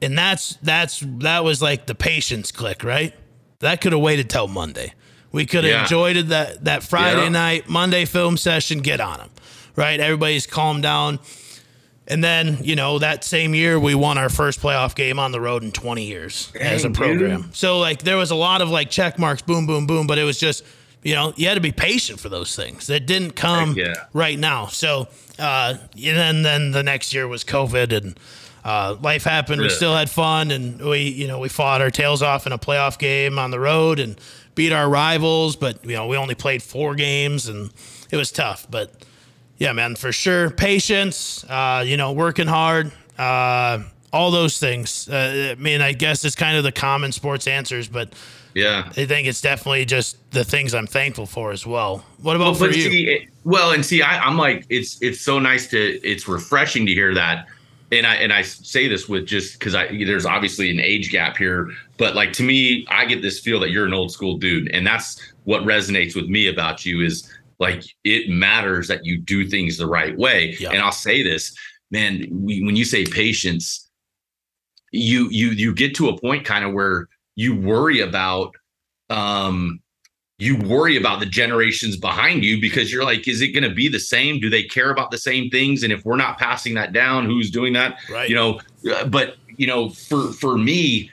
And 0.03 0.17
that's 0.19 0.57
that's 0.63 1.05
that 1.19 1.45
was 1.45 1.61
like 1.63 1.87
the 1.87 1.95
patience 1.95 2.51
click, 2.51 2.83
right? 2.83 3.15
That 3.61 3.81
could 3.81 3.93
have 3.93 4.01
waited 4.03 4.29
till 4.29 4.49
Monday. 4.49 4.95
We 5.33 5.47
could 5.47 5.65
have 5.65 5.71
Yeah. 5.73 5.83
enjoyed 5.83 6.17
it 6.17 6.29
that 6.31 6.65
that 6.65 6.83
Friday 6.83 7.25
Yeah. 7.25 7.29
night, 7.29 7.69
Monday 7.69 8.05
film 8.05 8.37
session. 8.37 8.81
Get 8.81 9.01
on 9.01 9.19
them, 9.19 9.31
right? 9.77 10.01
Everybody's 10.01 10.47
calmed 10.47 10.83
down. 10.83 11.21
And 12.09 12.25
then, 12.25 12.59
you 12.63 12.75
know, 12.75 12.99
that 12.99 13.23
same 13.25 13.55
year 13.55 13.79
we 13.79 13.95
won 13.95 14.19
our 14.19 14.29
first 14.29 14.61
playoff 14.61 14.97
game 14.97 15.21
on 15.21 15.31
the 15.31 15.41
road 15.41 15.63
in 15.63 15.71
20 15.71 16.07
years 16.07 16.51
as 16.59 16.85
a 16.85 16.91
program. 16.91 17.43
dude. 17.43 17.57
So 17.57 17.79
like 17.79 18.03
there 18.03 18.17
was 18.17 18.33
a 18.33 18.35
lot 18.35 18.63
of 18.63 18.69
like 18.69 18.91
check 18.91 19.17
marks, 19.19 19.43
boom, 19.43 19.65
boom, 19.67 19.87
boom, 19.87 20.09
but 20.09 20.19
it 20.19 20.25
was 20.25 20.37
just, 20.39 20.65
you 21.05 21.15
know, 21.15 21.33
you 21.37 21.47
had 21.47 21.55
to 21.55 21.61
be 21.61 21.71
patient 21.71 22.19
for 22.19 22.29
those 22.29 22.57
things. 22.57 22.89
That 22.89 23.07
didn't 23.07 23.37
come 23.37 23.75
yeah. 23.77 23.95
right 24.13 24.39
now. 24.39 24.67
So 24.67 25.07
uh 25.39 25.75
and 25.95 26.17
then 26.17 26.43
then 26.43 26.71
the 26.73 26.83
next 26.83 27.15
year 27.15 27.29
was 27.29 27.45
COVID 27.45 27.93
and 27.97 28.19
uh, 28.65 28.97
life 29.01 29.25
happened. 29.25 29.61
We 29.63 29.69
still 29.71 29.95
had 29.95 30.11
fun, 30.11 30.51
and 30.51 30.81
we 30.81 31.01
you 31.09 31.27
know 31.29 31.39
we 31.39 31.49
fought 31.49 31.81
our 31.81 31.91
tails 31.91 32.23
off 32.23 32.47
in 32.47 32.53
a 32.53 32.59
playoff 32.59 32.99
game 32.99 33.39
on 33.39 33.51
the 33.51 33.61
road 33.61 33.99
and 33.99 34.21
beat 34.55 34.73
our 34.73 34.89
rivals. 34.89 35.57
But 35.57 35.85
you 35.85 35.95
know 35.97 36.07
we 36.07 36.17
only 36.17 36.35
played 36.35 36.63
four 36.63 36.95
games, 36.95 37.49
and 37.49 37.71
it 38.11 38.17
was 38.17 38.31
tough. 38.33 38.67
But 38.71 38.93
yeah, 39.59 39.73
man, 39.73 39.97
for 39.97 40.13
sure, 40.13 40.51
patience. 40.51 41.45
Uh, 41.49 41.85
you 41.87 41.97
know, 41.97 42.13
working 42.13 42.47
hard. 42.47 42.93
Uh, 43.19 43.81
all 44.13 44.31
those 44.31 44.59
things. 44.59 45.09
Uh, 45.09 45.55
I 45.57 45.61
mean, 45.61 45.81
I 45.81 45.93
guess 45.93 46.25
it's 46.25 46.35
kind 46.35 46.57
of 46.57 46.65
the 46.65 46.73
common 46.73 47.13
sports 47.13 47.47
answers, 47.47 47.87
but 47.87 48.13
Yeah. 48.55 48.89
I 48.97 49.07
think 49.07 49.29
it's 49.29 49.41
definitely 49.41 49.85
just 49.85 50.17
the 50.33 50.43
things 50.43 50.75
I'm 50.75 50.89
thankful 50.89 51.27
for 51.27 51.53
as 51.53 51.65
well. 51.65 52.05
What 52.21 52.35
about 52.35 52.47
well, 52.47 52.55
for 52.55 52.67
you? 52.71 52.91
see, 52.91 53.09
it- 53.09 53.29
well, 53.45 53.71
and 53.71 53.87
see, 53.87 54.03
I, 54.03 54.19
I'm 54.19 54.37
like, 54.37 54.67
it's 54.69 55.01
it's 55.01 55.21
so 55.21 55.39
nice 55.39 55.69
to, 55.69 55.79
it's 55.79 56.27
refreshing 56.27 56.87
to 56.87 56.93
hear 56.93 57.15
that, 57.15 57.47
and 57.93 58.07
I 58.07 58.15
and 58.17 58.33
I 58.33 58.43
say 58.43 58.89
this 58.89 59.09
with 59.09 59.27
just 59.27 59.59
because 59.59 59.75
I 59.75 59.89
there's 60.05 60.27
obviously 60.27 60.71
an 60.71 60.81
age 60.81 61.11
gap 61.11 61.37
here, 61.37 61.71
but 61.97 62.15
like 62.15 62.33
to 62.35 62.43
me, 62.43 62.87
I 62.89 63.05
get 63.05 63.23
this 63.23 63.41
feel 63.41 63.61
that 63.61 63.71
you're 63.71 63.87
an 63.87 63.95
old 63.95 64.13
school 64.13 64.37
dude, 64.39 64.69
and 64.69 64.87
that's 64.87 65.21
what 65.45 65.63
resonates 65.63 66.15
with 66.15 66.27
me 66.27 66.49
about 66.49 66.85
you 66.87 67.01
is 67.01 67.33
like 67.59 67.85
it 68.05 68.31
matters 68.31 68.89
that 68.89 69.05
you 69.05 69.19
do 69.19 69.47
things 69.47 69.77
the 69.77 69.87
right 69.87 70.17
way. 70.17 70.57
Yeah. 70.59 70.71
And 70.71 70.81
I'll 70.81 70.93
say 70.93 71.23
this, 71.23 71.55
man, 71.91 72.27
we, 72.31 72.63
when 72.63 72.77
you 72.77 72.85
say 72.85 73.05
patience, 73.05 73.91
you 74.93 75.29
you 75.31 75.51
you 75.51 75.75
get 75.75 75.95
to 75.97 76.09
a 76.09 76.21
point 76.21 76.45
kind 76.45 76.65
of 76.65 76.73
where 76.73 77.09
you 77.35 77.57
worry 77.57 78.01
about 78.01 78.55
um 79.09 79.81
you 80.41 80.57
worry 80.57 80.97
about 80.97 81.21
the 81.21 81.27
generations 81.27 81.99
behind 81.99 82.43
you 82.45 82.59
because 82.59 82.91
you're 82.91 83.05
like, 83.05 83.29
is 83.29 83.43
it 83.43 83.49
going 83.49 83.69
to 83.69 83.75
be 83.75 83.89
the 83.89 84.01
same? 84.01 84.41
Do 84.41 84.49
they 84.49 84.63
care 84.63 84.91
about 84.91 85.11
the 85.11 85.19
same 85.19 85.51
things? 85.51 85.83
And 85.83 85.93
if 85.93 86.03
we're 86.07 86.17
not 86.17 86.39
passing 86.39 86.73
that 86.75 86.95
down, 86.95 87.27
who's 87.27 87.51
doing 87.51 87.75
that? 87.75 87.99
Right. 88.11 88.29
You 88.29 88.35
know, 88.35 88.61
uh, 88.91 89.05
but 89.05 89.37
you 89.59 89.67
know, 89.67 89.91
for 89.91 90.33
for 90.33 90.57
me, 90.57 91.11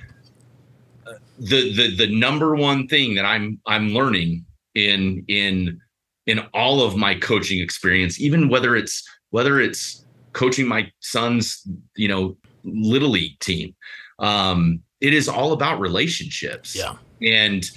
uh, 1.06 1.16
the 1.40 1.74
the 1.76 1.96
the 1.96 2.08
number 2.08 2.56
one 2.56 2.88
thing 2.88 3.16
that 3.16 3.26
I'm 3.26 3.60
I'm 3.68 3.90
learning 3.90 4.46
in 4.76 5.26
in 5.28 5.78
in 6.26 6.40
all 6.54 6.82
of 6.82 6.96
my 6.96 7.14
coaching 7.14 7.60
experience, 7.60 8.22
even 8.22 8.48
whether 8.48 8.78
it's 8.78 9.06
whether 9.32 9.60
it's 9.60 10.06
coaching 10.32 10.66
my 10.66 10.90
son's 11.02 11.68
you 11.98 12.08
know 12.08 12.38
little 12.64 13.10
league 13.10 13.38
team, 13.40 13.76
um, 14.20 14.82
it 15.02 15.14
is 15.14 15.28
all 15.28 15.52
about 15.52 15.82
relationships 15.82 16.74
yeah. 16.74 16.96
and 17.22 17.70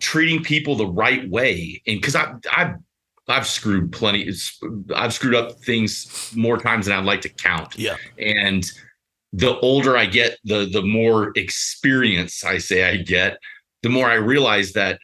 treating 0.00 0.42
people 0.42 0.76
the 0.76 0.86
right 0.86 1.28
way. 1.30 1.82
And 1.86 2.00
because 2.00 2.16
I 2.16 2.34
I've 2.56 2.74
I've 3.28 3.46
screwed 3.46 3.90
plenty, 3.92 4.30
I've 4.94 5.14
screwed 5.14 5.34
up 5.34 5.52
things 5.60 6.30
more 6.36 6.58
times 6.58 6.86
than 6.86 6.96
I'd 6.96 7.04
like 7.06 7.22
to 7.22 7.28
count. 7.30 7.78
Yeah. 7.78 7.96
And 8.18 8.64
the 9.32 9.58
older 9.60 9.96
I 9.96 10.06
get, 10.06 10.38
the 10.44 10.66
the 10.70 10.82
more 10.82 11.32
experience 11.36 12.44
I 12.44 12.58
say 12.58 12.84
I 12.88 12.96
get, 12.98 13.38
the 13.82 13.88
more 13.88 14.08
I 14.10 14.14
realize 14.14 14.72
that 14.74 14.98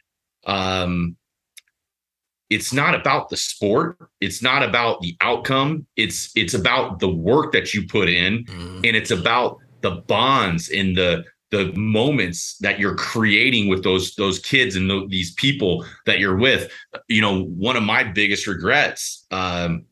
um 0.47 1.17
it's 2.49 2.73
not 2.73 2.95
about 2.95 3.29
the 3.29 3.37
sport 3.37 3.97
it's 4.21 4.43
not 4.43 4.63
about 4.63 5.01
the 5.03 5.15
outcome 5.21 5.87
it's 5.97 6.31
it's 6.35 6.55
about 6.55 6.99
the 6.99 7.09
work 7.09 7.53
that 7.53 7.75
you 7.75 7.87
put 7.87 8.09
in 8.09 8.45
Mhm. 8.47 8.77
and 8.87 8.97
it's 8.97 9.11
about 9.11 9.59
the 9.83 9.91
bonds 10.09 10.71
and 10.71 10.97
the 10.97 11.25
the 11.51 11.73
moments 11.73 12.57
that 12.59 12.79
you're 12.79 12.95
creating 12.95 13.69
with 13.69 13.83
those 13.83 14.15
those 14.15 14.39
kids 14.39 14.77
and 14.77 14.89
tho- 14.89 15.09
these 15.09 15.33
people 15.35 15.85
that 16.07 16.19
you're 16.19 16.37
with 16.37 16.71
you 17.09 17.21
know 17.21 17.45
one 17.45 17.77
of 17.77 17.83
my 17.83 18.05
biggest 18.05 18.47
regrets 18.47 19.27
um 19.31 19.85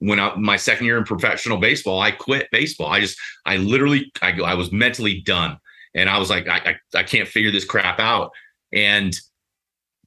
when 0.00 0.20
I, 0.20 0.34
my 0.34 0.56
second 0.56 0.86
year 0.86 0.98
in 0.98 1.04
professional 1.04 1.58
baseball 1.58 2.00
i 2.00 2.10
quit 2.10 2.50
baseball. 2.50 2.88
I 2.88 3.00
just 3.00 3.18
i 3.46 3.56
literally 3.56 4.12
i, 4.22 4.32
I 4.40 4.54
was 4.54 4.72
mentally 4.72 5.20
done. 5.20 5.58
And 5.94 6.10
i 6.10 6.18
was 6.18 6.30
like 6.30 6.48
I, 6.48 6.58
I 6.94 6.98
i 6.98 7.02
can't 7.02 7.28
figure 7.28 7.50
this 7.50 7.64
crap 7.64 8.00
out. 8.00 8.32
And 8.72 9.14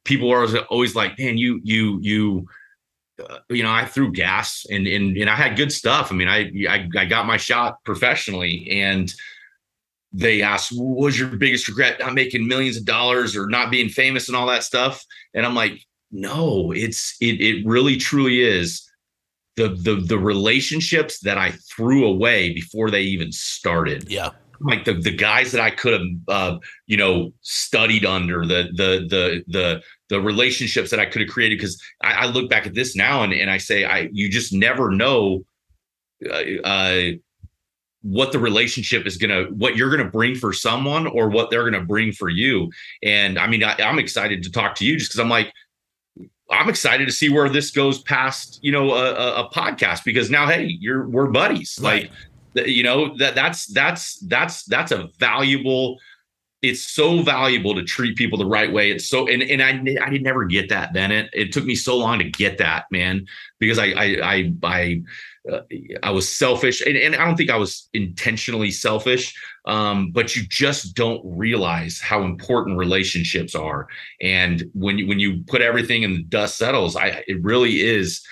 people 0.04 0.32
are 0.32 0.42
always, 0.42 0.56
always 0.70 0.96
like 0.96 1.18
man 1.18 1.38
you 1.38 1.62
you 1.64 2.00
you 2.02 2.48
uh, 3.20 3.40
you 3.50 3.64
know, 3.64 3.72
I 3.72 3.86
threw 3.86 4.12
gas 4.12 4.66
and 4.70 4.86
and 4.86 5.18
and 5.18 5.30
I 5.30 5.36
had 5.36 5.58
good 5.58 5.72
stuff. 5.72 6.12
I 6.12 6.16
mean, 6.16 6.28
I 6.28 6.52
I, 6.70 6.88
I 6.96 7.06
got 7.06 7.26
my 7.26 7.38
shot 7.38 7.84
professionally, 7.84 8.68
and 8.70 9.12
they 10.18 10.42
asked, 10.42 10.72
"What 10.74 11.06
was 11.06 11.20
your 11.20 11.28
biggest 11.30 11.68
regret? 11.68 12.00
Not 12.00 12.14
making 12.14 12.48
millions 12.48 12.78
of 12.78 12.86
dollars 12.86 13.36
or 13.36 13.48
not 13.48 13.70
being 13.70 13.90
famous 13.90 14.28
and 14.28 14.36
all 14.36 14.48
that 14.48 14.64
stuff?" 14.64 15.04
And 15.34 15.46
I'm 15.46 15.56
like, 15.56 15.80
"No, 16.12 16.72
it's 16.72 17.16
it 17.22 17.40
it 17.40 17.66
really 17.66 17.98
truly 17.98 18.42
is 18.42 18.84
the 19.56 19.70
the 19.70 19.96
the 19.96 20.18
relationships 20.18 21.20
that 21.20 21.38
I 21.38 21.52
threw 21.76 22.06
away 22.06 22.54
before 22.54 22.90
they 22.90 23.02
even 23.02 23.32
started." 23.32 24.10
Yeah. 24.10 24.32
like 24.60 24.86
the 24.86 24.94
the 24.94 25.16
guys 25.16 25.52
that 25.52 25.62
I 25.62 25.70
could 25.70 25.94
have 25.94 26.08
uh, 26.28 26.58
you 26.88 26.98
know 26.98 27.32
studied 27.42 28.06
under 28.06 28.46
the 28.46 28.70
the 28.76 29.06
the 29.08 29.44
the 29.48 29.82
the 30.10 30.20
relationships 30.20 30.90
that 30.90 31.00
I 31.00 31.06
could 31.06 31.22
have 31.22 31.30
created 31.30 31.60
because 31.60 31.80
I, 32.02 32.12
I 32.12 32.26
look 32.26 32.50
back 32.50 32.66
at 32.66 32.74
this 32.74 32.96
now 32.96 33.24
and 33.24 33.34
and 33.34 33.52
I 33.52 33.60
say 33.60 33.86
I 33.86 34.10
you 34.12 34.30
just 34.30 34.52
never 34.52 34.90
know 34.90 35.46
uh, 36.26 36.44
uh, 36.64 37.12
what 38.08 38.32
the 38.32 38.40
relationship 38.40 39.06
is 39.06 39.18
gonna 39.18 39.44
what 39.50 39.76
you're 39.76 39.90
gonna 39.90 40.10
bring 40.10 40.34
for 40.34 40.54
someone 40.54 41.08
or 41.08 41.28
what 41.30 41.50
they're 41.50 41.66
gonna 41.70 41.84
bring 41.84 42.14
for 42.14 42.30
you 42.30 42.72
and 43.04 43.38
I 43.38 43.48
mean 43.48 43.64
I, 43.66 43.76
I'm 43.80 44.00
excited 44.00 44.44
to 44.44 44.52
talk 44.52 44.76
to 44.76 44.86
you 44.86 44.98
just 44.98 45.12
because 45.12 45.20
I'm 45.20 45.30
like 45.30 45.52
I'm 46.50 46.70
excited 46.70 47.06
to 47.06 47.12
see 47.12 47.28
where 47.30 47.50
this 47.50 47.70
goes 47.72 48.02
past 48.04 48.60
you 48.62 48.72
know 48.72 48.92
a, 48.94 49.14
a, 49.14 49.46
a 49.46 49.50
podcast 49.50 50.06
because 50.06 50.30
now 50.30 50.48
hey 50.48 50.64
you're 50.80 51.06
we're 51.10 51.28
buddies 51.28 51.78
Right. 51.82 52.10
like 52.56 52.68
you 52.68 52.82
know 52.82 53.14
that 53.18 53.36
that's 53.36 53.66
that's 53.74 54.20
that's 54.28 54.64
that's 54.64 54.94
a 54.94 55.10
valuable 55.20 56.00
it's 56.68 56.84
so 56.84 57.22
valuable 57.22 57.74
to 57.76 57.84
treat 57.84 58.18
people 58.18 58.38
the 58.38 58.46
right 58.46 58.72
way. 58.72 58.92
It's 58.92 59.10
so 59.10 59.28
and, 59.28 59.42
and 59.44 59.62
i 59.62 60.06
i 60.06 60.10
did 60.10 60.24
never 60.24 60.46
get 60.46 60.70
that 60.70 60.94
bennett. 60.94 61.30
It 61.34 61.52
took 61.52 61.66
me 61.66 61.76
so 61.76 61.98
long 61.98 62.20
to 62.20 62.30
get 62.30 62.58
that 62.60 62.86
man 62.92 63.26
because 63.60 63.80
i 63.80 63.88
i 63.88 64.06
i 64.24 64.54
i, 64.64 65.02
uh, 65.52 65.62
I 66.04 66.12
was 66.12 66.28
selfish. 66.28 66.82
And, 66.86 66.98
and 66.98 67.16
i 67.16 67.26
don't 67.26 67.38
think 67.38 67.50
i 67.50 67.58
was 67.58 67.90
intentionally 67.94 68.72
selfish 68.72 69.36
um, 69.66 70.12
but 70.12 70.36
you 70.36 70.44
just 70.48 70.96
don't 70.96 71.22
realize 71.26 72.00
how 72.00 72.24
important 72.24 72.78
relationships 72.78 73.54
are. 73.54 73.88
And 74.22 74.64
when 74.74 74.98
you 74.98 75.08
when 75.08 75.20
you 75.20 75.44
put 75.46 75.62
everything 75.62 76.06
and 76.06 76.16
the 76.16 76.24
dust 76.24 76.58
settles 76.58 76.96
i 76.96 77.24
it 77.28 77.44
really 77.44 77.82
is 77.82 78.26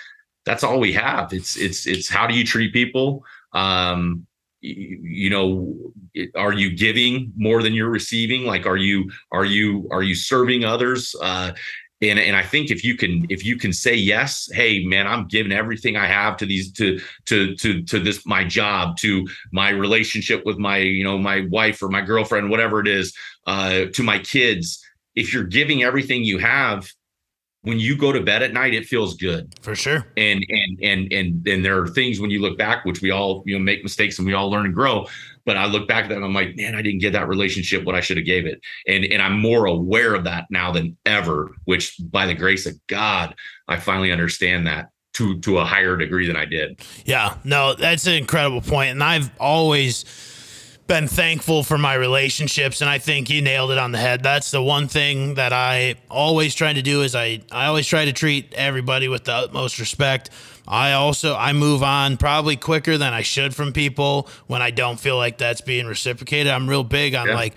that's 0.45 0.63
all 0.63 0.79
we 0.79 0.93
have. 0.93 1.33
It's 1.33 1.57
it's 1.57 1.87
it's 1.87 2.07
how 2.07 2.27
do 2.27 2.35
you 2.35 2.45
treat 2.45 2.71
people? 2.71 3.23
Um 3.53 4.27
you, 4.65 5.29
know 5.29 5.75
are 6.35 6.53
you 6.53 6.75
giving 6.75 7.31
more 7.35 7.61
than 7.61 7.73
you're 7.73 7.89
receiving 7.89 8.45
like 8.45 8.65
are 8.65 8.77
you 8.77 9.09
are 9.31 9.45
you 9.45 9.87
are 9.91 10.03
you 10.03 10.15
serving 10.15 10.63
others 10.63 11.15
uh 11.21 11.51
and 12.01 12.19
and 12.19 12.35
I 12.35 12.43
think 12.43 12.71
if 12.71 12.83
you 12.83 12.95
can 12.95 13.25
if 13.29 13.45
you 13.45 13.57
can 13.57 13.71
say 13.71 13.95
yes, 13.95 14.49
hey 14.53 14.85
man, 14.85 15.07
I'm 15.07 15.27
giving 15.27 15.51
everything 15.51 15.95
I 15.95 16.07
have 16.07 16.37
to 16.37 16.45
these 16.45 16.71
to 16.73 16.99
to 17.25 17.55
to 17.55 17.83
to 17.83 17.99
this 17.99 18.25
my 18.25 18.43
job, 18.43 18.97
to 18.97 19.27
my 19.51 19.69
relationship 19.69 20.45
with 20.45 20.57
my 20.57 20.77
you 20.77 21.03
know 21.03 21.17
my 21.17 21.45
wife 21.49 21.81
or 21.81 21.89
my 21.89 22.01
girlfriend, 22.01 22.49
whatever 22.49 22.79
it 22.79 22.87
is, 22.87 23.15
uh, 23.47 23.85
to 23.93 24.03
my 24.03 24.19
kids. 24.19 24.83
If 25.15 25.33
you're 25.33 25.45
giving 25.45 25.83
everything 25.83 26.25
you 26.25 26.39
have, 26.39 26.91
when 27.65 27.79
you 27.79 27.97
go 27.97 28.11
to 28.11 28.21
bed 28.21 28.41
at 28.41 28.53
night, 28.53 28.73
it 28.73 28.85
feels 28.85 29.15
good. 29.15 29.53
For 29.61 29.75
sure. 29.75 30.07
and 30.15 30.45
and 30.47 30.79
and 30.81 31.13
and 31.13 31.47
and 31.47 31.65
there 31.65 31.81
are 31.81 31.87
things 31.87 32.19
when 32.19 32.31
you 32.31 32.41
look 32.41 32.57
back 32.57 32.85
which 32.85 33.01
we 33.01 33.11
all 33.11 33.43
you 33.45 33.57
know 33.57 33.63
make 33.63 33.83
mistakes 33.83 34.17
and 34.17 34.25
we 34.25 34.33
all 34.33 34.49
learn 34.49 34.65
and 34.65 34.73
grow. 34.73 35.05
But 35.45 35.57
i 35.57 35.65
look 35.65 35.87
back 35.87 36.05
at 36.05 36.09
that 36.09 36.15
and 36.15 36.25
i'm 36.25 36.33
like 36.33 36.55
man 36.55 36.73
i 36.73 36.81
didn't 36.81 37.01
give 37.01 37.13
that 37.13 37.27
relationship 37.27 37.83
what 37.83 37.93
i 37.93 38.01
should 38.01 38.17
have 38.17 38.25
gave 38.25 38.45
it. 38.47 38.61
And 38.87 39.05
and 39.05 39.21
i'm 39.21 39.39
more 39.39 39.65
aware 39.65 40.15
of 40.15 40.23
that 40.23 40.45
now 40.49 40.71
than 40.71 40.97
ever 41.05 41.51
which 41.65 41.95
by 41.99 42.25
the 42.25 42.33
grace 42.33 42.65
of 42.65 42.73
god 42.87 43.35
i 43.67 43.77
finally 43.77 44.11
understand 44.11 44.65
that 44.65 44.89
to 45.13 45.39
to 45.41 45.59
a 45.59 45.65
higher 45.65 45.97
degree 45.97 46.27
than 46.27 46.35
i 46.35 46.45
did. 46.45 46.79
Yeah, 47.05 47.37
no, 47.43 47.73
that's 47.73 48.05
an 48.07 48.13
incredible 48.13 48.61
point, 48.61 48.91
and 48.91 49.03
I've 49.03 49.29
always 49.39 50.03
been 50.87 51.07
thankful 51.07 51.63
for 51.63 51.77
my 51.77 51.95
relationships, 51.95 52.81
and 52.81 52.89
I 52.89 52.99
think 52.99 53.29
you 53.29 53.41
nailed 53.41 53.71
it 53.71 53.77
on 53.79 53.91
the 53.91 53.97
head. 53.97 54.21
That's 54.21 54.51
the 54.51 54.61
one 54.61 54.87
thing 54.87 55.33
that 55.35 55.51
I 55.51 55.95
always 56.11 56.53
try 56.53 56.73
to 56.73 56.81
do 56.81 57.01
is 57.01 57.15
I 57.15 57.41
I 57.51 57.65
always 57.65 57.87
try 57.87 58.05
to 58.05 58.13
treat 58.13 58.53
everybody 58.53 59.07
with 59.07 59.23
the 59.23 59.33
utmost 59.33 59.79
respect. 59.79 60.29
I 60.67 60.93
also 60.93 61.35
I 61.35 61.53
move 61.53 61.81
on 61.83 62.17
probably 62.17 62.55
quicker 62.55 62.97
than 62.97 63.13
I 63.13 63.21
should 63.21 63.55
from 63.55 63.71
people 63.73 64.27
when 64.47 64.61
I 64.61 64.71
don't 64.71 64.99
feel 64.99 65.15
like 65.17 65.37
that's 65.37 65.61
being 65.61 65.85
reciprocated. 65.87 66.51
I'm 66.51 66.67
real 66.69 66.83
big 66.83 67.15
on 67.15 67.27
Yeah. 67.27 67.35
like 67.35 67.55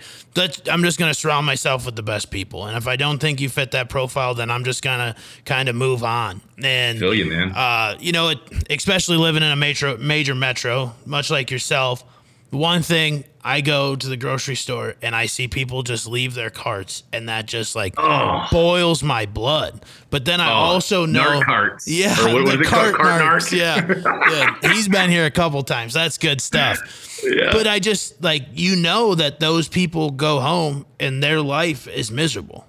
I'm 0.67 0.83
just 0.83 0.97
gonna 0.97 1.13
surround 1.13 1.45
myself 1.45 1.85
with 1.85 1.95
the 1.95 2.03
best 2.03 2.31
people, 2.31 2.65
and 2.65 2.75
if 2.77 2.87
I 2.87 2.95
don't 2.95 3.19
think 3.19 3.41
you 3.41 3.49
fit 3.49 3.71
that 3.71 3.89
profile, 3.89 4.33
then 4.33 4.49
I'm 4.49 4.63
just 4.63 4.81
gonna 4.83 5.15
kind 5.45 5.69
of 5.69 5.75
move 5.75 6.03
on. 6.03 6.41
And 6.63 6.97
feel 6.97 7.13
you 7.13 7.25
man 7.27 7.51
uh, 7.51 7.95
you 7.99 8.11
know, 8.11 8.29
it, 8.29 8.39
especially 8.71 9.17
living 9.17 9.43
in 9.43 9.51
a 9.51 9.55
major 9.55 9.97
major 9.97 10.33
metro, 10.33 10.95
much 11.05 11.29
like 11.29 11.51
yourself. 11.51 12.03
One 12.51 12.81
thing 12.81 13.25
I 13.43 13.61
go 13.61 13.95
to 13.95 14.07
the 14.07 14.17
grocery 14.17 14.55
store 14.55 14.95
and 15.01 15.15
I 15.15 15.27
see 15.27 15.47
people 15.47 15.83
just 15.83 16.07
leave 16.07 16.33
their 16.33 16.49
carts, 16.49 17.03
and 17.13 17.29
that 17.29 17.45
just 17.45 17.75
like 17.75 17.93
Oh. 17.97 18.47
boils 18.51 19.03
my 19.03 19.25
blood. 19.27 19.85
But 20.09 20.25
then 20.25 20.41
I 20.41 20.49
Oh, 20.49 20.53
also 20.55 21.05
know, 21.05 21.41
carts. 21.43 21.87
yeah, 21.87 22.19
Or 22.25 22.33
what 22.33 22.43
was 22.43 22.53
the 22.55 22.61
it 22.61 22.65
called? 22.65 22.95
cart 22.95 23.19
Cart 23.19 23.21
narcs, 23.21 23.51
narc? 23.53 24.03
yeah, 24.03 24.57
yeah. 24.63 24.73
He's 24.73 24.87
been 24.87 25.09
here 25.11 25.25
a 25.25 25.31
couple 25.31 25.61
times. 25.63 25.93
That's 25.93 26.17
good 26.17 26.41
stuff. 26.41 26.79
Yeah. 27.21 27.49
But 27.51 27.67
I 27.67 27.79
just 27.79 28.23
like 28.23 28.45
you 28.53 28.77
know 28.77 29.13
that 29.13 29.41
those 29.41 29.67
people 29.67 30.09
go 30.09 30.39
home 30.39 30.85
and 31.01 31.21
their 31.21 31.41
life 31.41 31.85
is 31.85 32.09
miserable. 32.09 32.65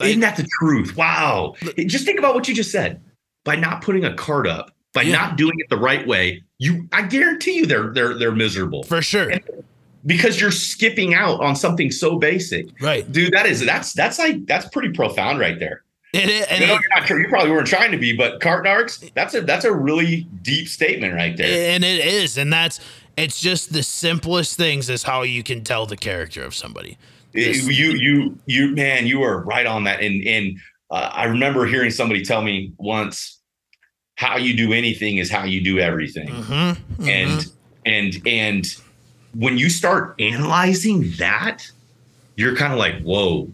Isn't 0.00 0.20
that 0.20 0.36
the 0.36 0.46
truth? 0.60 0.96
Wow. 0.96 1.54
Just 1.76 2.04
think 2.04 2.20
about 2.20 2.36
what 2.36 2.46
you 2.46 2.54
just 2.54 2.70
said. 2.70 3.00
By 3.44 3.56
not 3.56 3.82
putting 3.82 4.04
a 4.04 4.14
cart 4.14 4.46
up, 4.46 4.70
by 4.94 5.02
Yeah. 5.02 5.16
not 5.16 5.36
doing 5.36 5.54
it 5.58 5.68
the 5.68 5.76
right 5.78 6.06
way, 6.06 6.44
you 6.62 6.88
I 6.92 7.02
guarantee 7.02 7.56
you 7.58 7.66
they're 7.66 7.92
they're 7.92 8.14
they're 8.18 8.32
miserable. 8.46 8.82
For 8.84 9.02
sure. 9.02 9.32
because 10.06 10.40
you're 10.40 10.50
skipping 10.50 11.14
out 11.14 11.40
on 11.40 11.54
something 11.56 11.90
so 11.90 12.18
basic. 12.18 12.66
Right. 12.80 13.10
Dude, 13.10 13.32
that 13.32 13.46
is 13.46 13.64
that's 13.64 13.92
that's 13.92 14.18
like 14.18 14.46
that's 14.46 14.66
pretty 14.68 14.90
profound 14.90 15.38
right 15.40 15.58
there. 15.58 15.82
It, 16.12 16.28
is- 16.28 16.46
and 16.50 16.60
You 16.60 16.66
know, 16.66 16.74
it- 16.74 16.80
you're 16.82 17.00
not 17.00 17.08
you 17.22 17.28
probably 17.28 17.50
weren't 17.50 17.66
trying 17.66 17.90
to 17.92 17.98
be, 17.98 18.14
but 18.16 18.40
cart 18.40 18.64
narcs, 18.66 19.10
that's 19.14 19.34
a 19.34 19.40
that's 19.40 19.64
a 19.64 19.72
really 19.72 20.26
deep 20.42 20.68
statement 20.68 21.14
right 21.14 21.36
there. 21.36 21.74
and 21.74 21.84
it 21.84 22.04
is. 22.04 22.38
And 22.38 22.52
that's 22.52 22.80
it's 23.16 23.40
just 23.40 23.72
the 23.72 23.82
simplest 23.82 24.56
things 24.56 24.88
is 24.88 25.02
how 25.02 25.22
you 25.22 25.42
can 25.42 25.64
tell 25.64 25.84
the 25.86 25.96
character 25.96 26.42
of 26.44 26.54
somebody. 26.54 26.96
This- 27.32 27.66
you 27.66 27.92
you 27.92 28.38
you 28.46 28.74
man, 28.74 29.06
you 29.06 29.22
are 29.22 29.42
right 29.42 29.66
on 29.66 29.84
that. 29.84 30.00
And 30.00 30.26
and 30.26 30.58
uh, 30.90 31.10
I 31.12 31.24
remember 31.24 31.64
hearing 31.66 31.90
somebody 31.90 32.22
tell 32.22 32.42
me 32.42 32.72
once, 32.76 33.38
how 34.22 34.36
you 34.36 34.56
do 34.56 34.72
anything 34.72 35.18
is 35.18 35.30
how 35.30 35.44
you 35.44 35.60
do 35.60 35.78
everything. 35.78 36.28
Mhm, 36.28 36.76
mhm. 36.98 37.08
and 37.08 37.46
and 37.84 38.26
and 38.26 38.76
when 39.34 39.58
you 39.58 39.68
start 39.68 40.14
analyzing 40.20 41.10
that 41.18 41.70
you're 42.36 42.56
kind 42.56 42.72
of 42.72 42.78
like 42.78 43.00
whoa 43.02 43.48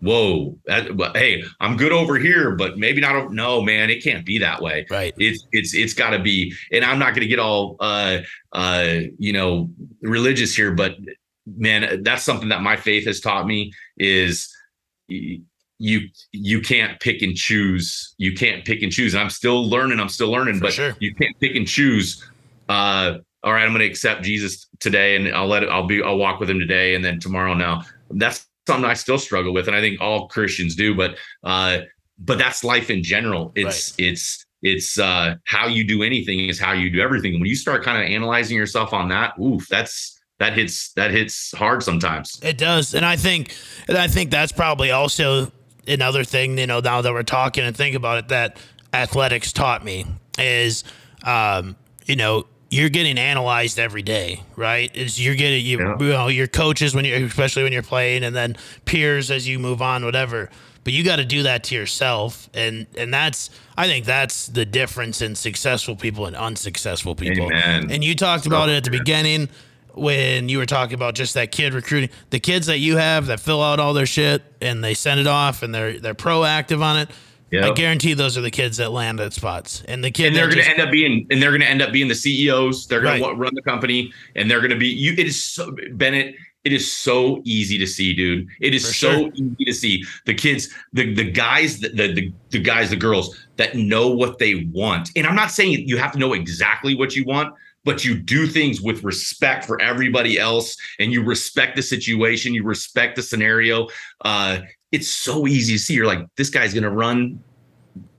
whoa 0.00 0.56
that, 0.66 0.96
but, 0.96 1.16
hey 1.16 1.44
i'm 1.60 1.76
good 1.76 1.92
over 1.92 2.18
here 2.18 2.52
but 2.56 2.76
maybe 2.76 3.00
not 3.00 3.32
no 3.32 3.62
man 3.62 3.88
it 3.88 4.02
can't 4.02 4.26
be 4.26 4.38
that 4.38 4.60
way 4.60 4.84
right. 4.90 5.14
it's 5.18 5.46
it's 5.52 5.74
it's 5.74 5.94
got 5.94 6.10
to 6.10 6.18
be 6.18 6.52
and 6.72 6.84
i'm 6.84 6.98
not 6.98 7.10
going 7.10 7.20
to 7.20 7.28
get 7.28 7.38
all 7.38 7.76
uh 7.80 8.18
uh 8.52 9.00
you 9.18 9.32
know 9.32 9.70
religious 10.02 10.54
here 10.56 10.72
but 10.72 10.96
man 11.46 12.02
that's 12.02 12.24
something 12.24 12.48
that 12.48 12.62
my 12.62 12.76
faith 12.76 13.06
has 13.06 13.20
taught 13.20 13.46
me 13.46 13.72
is 13.96 14.52
you 15.78 16.08
you 16.32 16.60
can't 16.60 17.00
pick 17.00 17.22
and 17.22 17.36
choose 17.36 18.14
you 18.18 18.32
can't 18.34 18.64
pick 18.64 18.82
and 18.82 18.92
choose. 18.92 19.14
And 19.14 19.22
i'm 19.22 19.30
still 19.30 19.68
learning 19.68 20.00
i'm 20.00 20.08
still 20.08 20.30
learning 20.30 20.56
For 20.56 20.64
but 20.64 20.72
sure. 20.72 20.96
you 21.00 21.14
can't 21.14 21.38
pick 21.40 21.56
and 21.56 21.66
choose 21.66 22.24
uh 22.68 23.18
all 23.42 23.52
right 23.52 23.64
i'm 23.64 23.70
going 23.70 23.80
to 23.80 23.86
accept 23.86 24.22
jesus 24.22 24.68
today 24.78 25.16
and 25.16 25.34
i'll 25.34 25.48
let 25.48 25.62
it 25.62 25.68
i'll 25.68 25.86
be 25.86 26.02
i'll 26.02 26.18
walk 26.18 26.38
with 26.40 26.48
him 26.48 26.60
today 26.60 26.94
and 26.94 27.04
then 27.04 27.18
tomorrow 27.18 27.54
now. 27.54 27.82
That's 28.10 28.46
something 28.66 28.88
i 28.88 28.94
still 28.94 29.18
struggle 29.18 29.52
with 29.52 29.66
and 29.66 29.76
i 29.76 29.80
think 29.80 30.00
all 30.00 30.28
christians 30.28 30.76
do 30.76 30.94
but 30.94 31.16
uh 31.42 31.78
but 32.24 32.38
that's 32.38 32.62
life 32.64 32.90
in 32.90 33.02
general. 33.02 33.52
It's 33.54 33.94
it's 33.98 34.46
it's 34.62 34.98
uh 34.98 35.36
how 35.44 35.66
you 35.66 35.84
do 35.84 36.02
anything 36.02 36.48
is 36.48 36.60
how 36.60 36.72
you 36.72 36.90
do 36.90 37.00
everything. 37.00 37.34
When 37.34 37.46
you 37.46 37.56
start 37.56 37.82
kind 37.82 38.02
of 38.02 38.08
analyzing 38.08 38.56
yourself 38.56 38.92
on 38.92 39.08
that 39.08 39.34
oof 39.40 39.66
that's 39.68 40.20
that 40.38 40.54
hits 40.54 40.92
that 40.94 41.10
hits 41.10 41.52
hard 41.56 41.82
sometimes. 41.82 42.38
It 42.42 42.58
does, 42.58 42.94
and 42.94 43.04
I 43.04 43.16
think, 43.16 43.54
and 43.88 43.96
I 43.96 44.08
think 44.08 44.30
that's 44.30 44.52
probably 44.52 44.90
also 44.90 45.52
another 45.86 46.24
thing. 46.24 46.58
You 46.58 46.66
know, 46.66 46.80
now 46.80 47.02
that 47.02 47.12
we're 47.12 47.22
talking 47.22 47.64
and 47.64 47.76
think 47.76 47.94
about 47.96 48.18
it, 48.18 48.28
that 48.28 48.56
athletics 48.92 49.52
taught 49.52 49.84
me 49.84 50.06
is, 50.38 50.84
um, 51.24 51.76
you 52.06 52.16
know, 52.16 52.46
you're 52.70 52.88
getting 52.88 53.18
analyzed 53.18 53.78
every 53.78 54.02
day, 54.02 54.42
right? 54.56 54.94
Is 54.96 55.22
you're 55.22 55.34
getting 55.34 55.64
you, 55.64 55.78
Yeah. 55.78 55.96
you 56.00 56.08
know 56.08 56.28
your 56.28 56.46
coaches 56.46 56.94
when 56.94 57.04
you, 57.04 57.26
especially 57.26 57.64
when 57.64 57.72
you're 57.72 57.82
playing, 57.82 58.24
and 58.24 58.34
then 58.34 58.56
peers 58.86 59.30
as 59.30 59.46
you 59.46 59.58
move 59.58 59.82
on, 59.82 60.04
whatever. 60.04 60.48
But 60.84 60.94
you 60.94 61.04
got 61.04 61.16
to 61.16 61.24
do 61.24 61.42
that 61.44 61.64
to 61.64 61.74
yourself, 61.76 62.48
and 62.54 62.86
and 62.96 63.12
that's 63.12 63.50
I 63.76 63.86
think 63.86 64.04
that's 64.06 64.46
the 64.48 64.64
difference 64.64 65.20
in 65.22 65.34
successful 65.36 65.94
people 65.96 66.26
and 66.26 66.34
unsuccessful 66.34 67.14
people. 67.14 67.44
Amen. 67.46 67.90
And 67.90 68.02
you 68.02 68.14
talked 68.16 68.46
about 68.46 68.68
it 68.68 68.72
at 68.76 68.84
the 68.84 68.90
beginning 68.90 69.48
when 69.94 70.48
you 70.48 70.58
were 70.58 70.66
talking 70.66 70.94
about 70.94 71.14
just 71.14 71.34
that 71.34 71.52
kid 71.52 71.74
recruiting 71.74 72.10
the 72.30 72.40
kids 72.40 72.66
that 72.66 72.78
you 72.78 72.96
have 72.96 73.26
that 73.26 73.40
fill 73.40 73.62
out 73.62 73.78
all 73.80 73.92
their 73.94 74.06
shit 74.06 74.42
and 74.60 74.82
they 74.82 74.94
send 74.94 75.20
it 75.20 75.26
off 75.26 75.62
and 75.62 75.74
they're 75.74 75.98
they're 75.98 76.14
proactive 76.14 76.82
on 76.82 76.98
it. 76.98 77.10
I 77.54 77.70
guarantee 77.72 78.14
those 78.14 78.38
are 78.38 78.40
the 78.40 78.50
kids 78.50 78.78
that 78.78 78.92
land 78.92 79.20
at 79.20 79.34
spots. 79.34 79.82
And 79.86 80.02
the 80.02 80.10
kid 80.10 80.28
and 80.28 80.36
they're 80.36 80.46
going 80.48 80.62
to 80.64 80.70
end 80.70 80.80
up 80.80 80.90
being 80.90 81.26
and 81.30 81.42
they're 81.42 81.50
going 81.50 81.60
to 81.60 81.68
end 81.68 81.82
up 81.82 81.92
being 81.92 82.08
the 82.08 82.14
CEOs. 82.14 82.86
They're 82.86 83.02
going 83.02 83.20
Right. 83.20 83.28
to 83.28 83.34
run 83.36 83.54
the 83.54 83.60
company, 83.60 84.10
and 84.36 84.50
they're 84.50 84.60
going 84.60 84.70
to 84.70 84.76
be 84.78 84.88
you. 84.88 85.12
It 85.12 85.26
is 85.26 85.44
so 85.44 85.70
Bennett. 85.92 86.34
It 86.64 86.72
is 86.72 86.90
so 86.90 87.42
easy 87.44 87.76
to 87.76 87.86
see, 87.86 88.14
dude. 88.14 88.46
It 88.60 88.72
is 88.72 88.86
For 88.86 88.94
so 88.94 89.10
sure. 89.12 89.30
easy 89.34 89.64
to 89.66 89.72
see 89.74 90.04
the 90.24 90.32
kids, 90.32 90.70
the 90.94 91.12
the 91.12 91.30
guys, 91.30 91.80
the 91.80 91.88
the 91.90 92.32
the 92.48 92.58
guys, 92.58 92.88
the 92.88 92.96
girls 92.96 93.36
that 93.58 93.74
know 93.76 94.08
what 94.08 94.38
they 94.38 94.66
want. 94.72 95.10
And 95.14 95.26
I'm 95.26 95.34
not 95.34 95.50
saying 95.50 95.86
you 95.86 95.98
have 95.98 96.12
to 96.12 96.18
know 96.18 96.32
exactly 96.32 96.94
what 96.94 97.14
you 97.14 97.24
want, 97.26 97.52
but 97.84 98.04
you 98.04 98.18
do 98.18 98.46
things 98.46 98.80
with 98.80 99.02
respect 99.04 99.64
for 99.64 99.80
everybody 99.80 100.38
else, 100.38 100.76
and 100.98 101.12
you 101.12 101.22
respect 101.22 101.76
the 101.76 101.82
situation, 101.82 102.54
you 102.54 102.64
respect 102.64 103.16
the 103.16 103.22
scenario. 103.22 103.88
Uh, 104.24 104.60
it's 104.92 105.08
so 105.08 105.46
easy 105.46 105.74
to 105.74 105.78
see. 105.78 105.94
You're 105.94 106.06
like, 106.06 106.26
this 106.36 106.50
guy's 106.50 106.74
going 106.74 106.84
to 106.84 106.90
run 106.90 107.42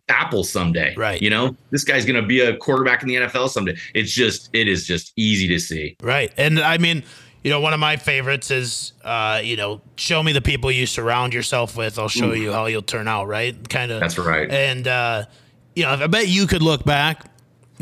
Apple 0.10 0.44
someday. 0.44 0.94
Right. 0.96 1.22
You 1.22 1.30
know, 1.30 1.56
this 1.72 1.84
guy's 1.84 2.06
going 2.06 2.22
to 2.22 2.28
be 2.28 2.42
a 2.42 2.58
quarterback 2.58 3.04
in 3.04 3.08
the 3.08 3.16
NFL 3.16 3.50
someday. 3.50 3.78
It's 3.94 4.12
just, 4.12 4.50
it 4.54 4.68
is 4.68 4.86
just 4.86 5.14
easy 5.16 5.48
to 5.48 5.60
see. 5.60 5.96
Right. 6.02 6.34
And 6.38 6.60
I 6.60 6.78
mean, 6.78 7.04
you 7.44 7.52
know, 7.52 7.60
one 7.60 7.74
of 7.74 7.80
my 7.80 7.98
favorites 7.98 8.52
is, 8.52 8.94
uh, 9.04 9.42
you 9.44 9.56
know, 9.56 9.82
show 9.96 10.24
me 10.24 10.32
the 10.32 10.42
people 10.42 10.72
you 10.72 10.86
surround 10.86 11.34
yourself 11.34 11.76
with. 11.78 12.00
I'll 12.00 12.10
show 12.10 12.32
Oof. 12.32 12.38
you 12.38 12.52
how 12.52 12.66
you'll 12.66 12.82
turn 12.82 13.08
out. 13.08 13.28
Right. 13.28 13.70
Kind 13.70 13.92
of. 13.92 14.00
That's 14.00 14.18
right. 14.18 14.50
And, 14.50 14.88
uh, 14.88 15.26
you 15.76 15.84
know, 15.84 15.92
I 15.92 16.08
bet 16.08 16.28
you 16.28 16.48
could 16.48 16.62
look 16.62 16.86
back. 16.86 17.26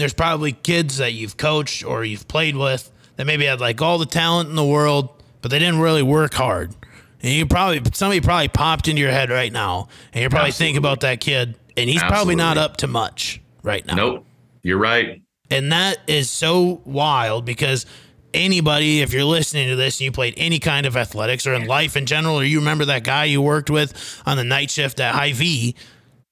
There's 0.02 0.14
probably 0.14 0.52
kids 0.52 0.98
that 0.98 1.14
you've 1.14 1.38
coached 1.38 1.86
or 1.86 2.04
you've 2.04 2.28
played 2.28 2.56
with 2.56 2.92
that 3.16 3.26
maybe 3.26 3.46
had 3.46 3.62
like 3.62 3.82
all 3.82 3.98
the 3.98 4.06
talent 4.06 4.50
in 4.50 4.56
the 4.56 4.66
world, 4.66 5.10
but 5.42 5.52
they 5.52 5.60
didn't 5.60 5.80
really 5.80 6.04
work 6.04 6.34
hard. 6.34 6.76
And 7.22 7.32
you 7.32 7.46
probably, 7.46 7.82
somebody 7.94 8.20
probably 8.20 8.48
popped 8.48 8.88
into 8.88 9.02
your 9.02 9.12
head 9.12 9.30
right 9.30 9.54
now. 9.54 9.90
And 10.12 10.22
you're 10.22 10.30
probably 10.30 10.52
thinking 10.52 10.78
about 10.78 11.02
that 11.02 11.22
kid 11.22 11.56
and 11.78 11.90
he's 11.90 12.04
probably 12.04 12.36
not 12.36 12.58
up 12.58 12.78
to 12.78 12.88
much 12.88 13.42
right 13.64 13.86
now. 13.86 13.96
Nope. 13.96 14.26
You're 14.64 14.80
right. 14.80 15.22
And 15.50 15.72
that 15.72 16.00
is 16.08 16.30
so 16.30 16.82
wild 16.86 17.46
because 17.46 17.86
anybody, 18.34 19.02
if 19.02 19.14
you're 19.14 19.24
listening 19.24 19.70
to 19.70 19.76
this 19.76 20.00
and 20.00 20.06
you 20.06 20.12
played 20.12 20.34
any 20.38 20.60
kind 20.60 20.86
of 20.86 20.98
athletics 20.98 21.46
or 21.46 21.54
in 21.54 21.68
life 21.68 21.96
in 21.96 22.06
general, 22.06 22.40
or 22.40 22.44
you 22.44 22.60
remember 22.60 22.86
that 22.86 23.04
guy 23.04 23.26
you 23.26 23.42
worked 23.42 23.70
with 23.70 24.22
on 24.26 24.38
the 24.38 24.44
night 24.44 24.72
shift 24.72 25.00
at 25.00 25.14
Hy-Vee, 25.14 25.76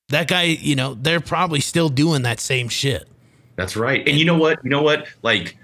that 0.10 0.28
guy, 0.28 0.44
you 0.44 0.76
know, 0.76 0.96
they're 0.96 1.20
probably 1.20 1.60
still 1.60 1.90
doing 1.90 2.24
that 2.24 2.40
same 2.40 2.68
shit. 2.70 3.08
That's 3.60 3.76
right. 3.76 4.08
And 4.08 4.18
you 4.18 4.24
know 4.24 4.38
what? 4.38 4.58
You 4.64 4.70
know 4.70 4.82
what? 4.82 5.10
Like, 5.22 5.58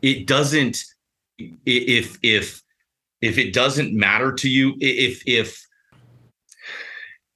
it 0.00 0.26
doesn't, 0.26 0.82
if, 1.38 2.18
if, 2.22 2.62
if 3.20 3.36
it 3.36 3.52
doesn't 3.52 3.92
matter 3.92 4.32
to 4.32 4.48
you, 4.48 4.74
if, 4.80 5.22
if, 5.26 5.62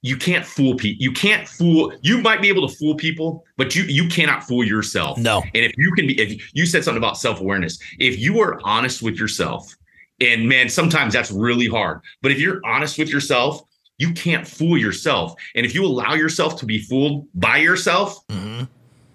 you 0.01 0.17
can't 0.17 0.45
fool 0.45 0.75
people. 0.75 1.01
You 1.01 1.13
can't 1.13 1.47
fool. 1.47 1.93
You 2.01 2.17
might 2.21 2.41
be 2.41 2.49
able 2.49 2.67
to 2.67 2.75
fool 2.75 2.95
people, 2.95 3.45
but 3.55 3.73
you 3.73 3.83
you 3.83 4.09
cannot 4.09 4.43
fool 4.43 4.61
yourself. 4.61 5.17
No. 5.17 5.41
And 5.53 5.63
if 5.63 5.71
you 5.77 5.93
can 5.93 6.07
be, 6.07 6.19
if 6.19 6.53
you 6.53 6.65
said 6.65 6.83
something 6.83 6.97
about 6.97 7.17
self 7.17 7.39
awareness, 7.39 7.79
if 7.99 8.19
you 8.19 8.41
are 8.41 8.59
honest 8.65 9.01
with 9.01 9.15
yourself, 9.15 9.73
and 10.19 10.49
man, 10.49 10.67
sometimes 10.67 11.13
that's 11.13 11.31
really 11.31 11.67
hard. 11.67 12.01
But 12.21 12.33
if 12.33 12.39
you're 12.39 12.59
honest 12.65 12.99
with 12.99 13.07
yourself, 13.07 13.61
you 13.97 14.11
can't 14.11 14.45
fool 14.45 14.77
yourself. 14.77 15.35
And 15.55 15.65
if 15.65 15.73
you 15.73 15.85
allow 15.85 16.15
yourself 16.15 16.59
to 16.59 16.65
be 16.65 16.79
fooled 16.79 17.25
by 17.33 17.57
yourself, 17.57 18.25
hmm 18.29 18.63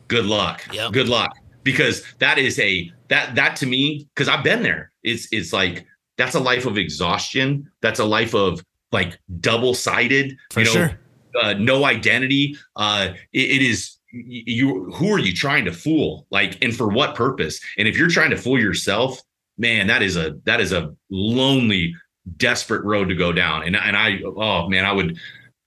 good 0.09 0.27
luck. 0.27 0.67
Yep. 0.73 0.93
Good 0.93 1.09
luck. 1.09 1.33
Because 1.63 2.03
that 2.19 2.39
is 2.39 2.59
a 2.59 2.91
that 3.09 3.35
that 3.35 3.57
to 3.57 3.67
me, 3.67 4.09
because 4.15 4.29
I've 4.29 4.45
been 4.45 4.63
there. 4.63 4.93
It's 5.03 5.29
it's 5.33 5.53
like 5.53 5.87
that's 6.17 6.35
a 6.35 6.41
life 6.41 6.67
of 6.67 6.79
exhaustion. 6.79 7.71
That's 7.81 8.01
a 8.01 8.05
life 8.05 8.35
of 8.35 8.63
like 8.93 9.19
double 9.41 9.75
sided. 9.75 10.37
For 10.51 10.61
you 10.61 10.67
know, 10.67 10.73
sure. 10.73 11.01
uh, 11.41 11.53
no 11.55 11.85
identity. 11.85 12.57
Uh, 12.77 13.11
it, 13.33 13.51
it 13.51 13.63
is 13.63 13.97
y- 14.13 14.43
you. 14.47 14.91
Who 14.93 15.13
are 15.13 15.19
you 15.19 15.35
trying 15.35 15.65
to 15.67 15.73
fool? 15.73 16.27
Like, 16.31 16.63
and 16.63 16.75
for 16.75 16.89
what 16.89 17.15
purpose? 17.15 17.61
And 17.77 17.87
if 17.87 17.97
you're 17.97 18.09
trying 18.09 18.31
to 18.31 18.37
fool 18.37 18.59
yourself, 18.59 19.21
man, 19.59 19.87
that 19.89 20.03
is 20.03 20.17
a 20.17 20.37
that 20.45 20.61
is 20.61 20.73
a 20.73 20.95
lonely, 21.11 21.95
desperate 22.37 22.85
road 22.85 23.09
to 23.09 23.15
go 23.15 23.33
down. 23.33 23.65
And 23.65 23.77
and 23.77 23.97
I, 23.97 24.21
oh 24.25 24.69
man, 24.69 24.85
I 24.85 24.93
would. 24.93 25.19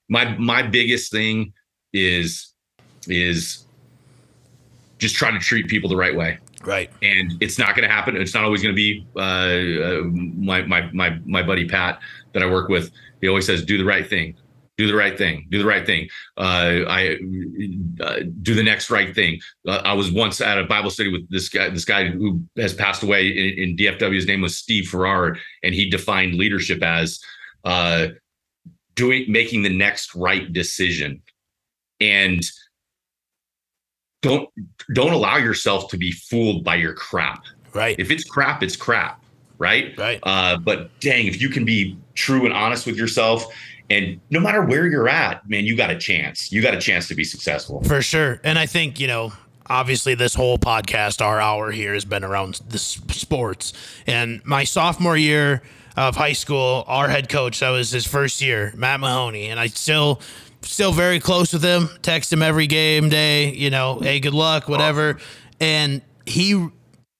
My 0.09 0.35
my 0.37 0.63
biggest 0.63 1.11
thing 1.11 1.53
is 1.93 2.53
is 3.07 3.65
just 5.01 5.15
try 5.15 5.31
to 5.31 5.39
treat 5.39 5.67
people 5.67 5.89
the 5.89 5.95
right 5.97 6.15
way 6.15 6.37
Right. 6.63 6.89
and 7.01 7.33
it's 7.41 7.57
not 7.57 7.75
going 7.75 7.87
to 7.87 7.93
happen. 7.93 8.15
It's 8.15 8.35
not 8.35 8.43
always 8.43 8.61
going 8.61 8.73
to 8.73 8.75
be 8.75 9.05
uh, 9.15 9.19
uh, 9.19 10.03
my 10.03 10.61
my 10.61 10.89
my 10.93 11.19
my 11.25 11.41
buddy 11.41 11.67
Pat 11.67 11.99
that 12.33 12.43
I 12.43 12.45
work 12.45 12.69
with. 12.69 12.91
He 13.19 13.27
always 13.27 13.47
says, 13.47 13.65
"Do 13.65 13.77
the 13.77 13.85
right 13.85 14.07
thing." 14.07 14.35
do 14.77 14.87
the 14.87 14.95
right 14.95 15.15
thing, 15.15 15.45
do 15.51 15.59
the 15.59 15.65
right 15.65 15.85
thing. 15.85 16.07
Uh, 16.37 16.85
I 16.87 17.17
uh, 17.99 18.19
do 18.41 18.55
the 18.55 18.63
next 18.63 18.89
right 18.89 19.13
thing. 19.13 19.39
Uh, 19.67 19.81
I 19.83 19.93
was 19.93 20.11
once 20.11 20.41
at 20.41 20.57
a 20.57 20.63
Bible 20.63 20.89
study 20.89 21.11
with 21.11 21.29
this 21.29 21.49
guy, 21.49 21.69
this 21.69 21.85
guy 21.85 22.07
who 22.07 22.41
has 22.57 22.73
passed 22.73 23.03
away 23.03 23.27
in, 23.27 23.69
in 23.69 23.77
DFW. 23.77 24.15
His 24.15 24.25
name 24.25 24.41
was 24.41 24.57
Steve 24.57 24.87
Farrar, 24.87 25.37
and 25.61 25.75
he 25.75 25.87
defined 25.89 26.33
leadership 26.35 26.81
as 26.81 27.19
uh, 27.63 28.07
doing, 28.95 29.25
making 29.27 29.61
the 29.61 29.69
next 29.75 30.15
right 30.15 30.51
decision, 30.51 31.21
and 31.99 32.41
don't 34.21 34.49
don't 34.93 35.13
allow 35.13 35.37
yourself 35.37 35.89
to 35.89 35.97
be 35.97 36.11
fooled 36.11 36.63
by 36.63 36.75
your 36.75 36.93
crap. 36.93 37.43
Right. 37.73 37.95
If 37.99 38.11
it's 38.11 38.23
crap, 38.23 38.63
it's 38.63 38.75
crap. 38.75 39.23
Right. 39.57 39.97
Right. 39.97 40.19
Uh, 40.23 40.57
but 40.57 40.89
dang, 40.99 41.27
if 41.27 41.41
you 41.41 41.49
can 41.49 41.65
be 41.65 41.97
true 42.15 42.45
and 42.45 42.53
honest 42.53 42.85
with 42.85 42.97
yourself 42.97 43.45
and 43.91 44.21
no 44.29 44.39
matter 44.39 44.61
where 44.63 44.87
you're 44.87 45.09
at, 45.09 45.47
man, 45.49 45.65
you 45.65 45.75
got 45.75 45.91
a 45.91 45.97
chance. 45.97 46.49
You 46.49 46.61
got 46.61 46.73
a 46.73 46.79
chance 46.79 47.09
to 47.09 47.15
be 47.15 47.25
successful. 47.25 47.83
For 47.83 48.01
sure. 48.01 48.39
And 48.41 48.57
I 48.57 48.65
think, 48.65 49.01
you 49.01 49.07
know, 49.07 49.33
obviously 49.67 50.15
this 50.15 50.33
whole 50.33 50.57
podcast, 50.57 51.21
our 51.21 51.41
hour 51.41 51.71
here 51.71 51.93
has 51.93 52.05
been 52.05 52.23
around 52.23 52.61
the 52.69 52.77
sports. 52.77 53.73
And 54.07 54.41
my 54.45 54.63
sophomore 54.63 55.17
year 55.17 55.61
of 55.97 56.15
high 56.15 56.31
school, 56.31 56.85
our 56.87 57.09
head 57.09 57.27
coach, 57.27 57.59
that 57.59 57.69
was 57.71 57.91
his 57.91 58.07
first 58.07 58.41
year, 58.41 58.71
Matt 58.77 59.01
Mahoney. 59.01 59.47
And 59.47 59.59
I 59.59 59.67
still 59.67 60.21
still 60.63 60.91
very 60.91 61.19
close 61.19 61.53
with 61.53 61.63
him. 61.63 61.89
Text 62.01 62.31
him 62.31 62.41
every 62.41 62.67
game 62.67 63.09
day, 63.09 63.53
you 63.53 63.69
know, 63.69 63.99
hey, 63.99 64.19
good 64.19 64.33
luck, 64.33 64.67
whatever. 64.67 65.17
And 65.59 66.01
he 66.25 66.69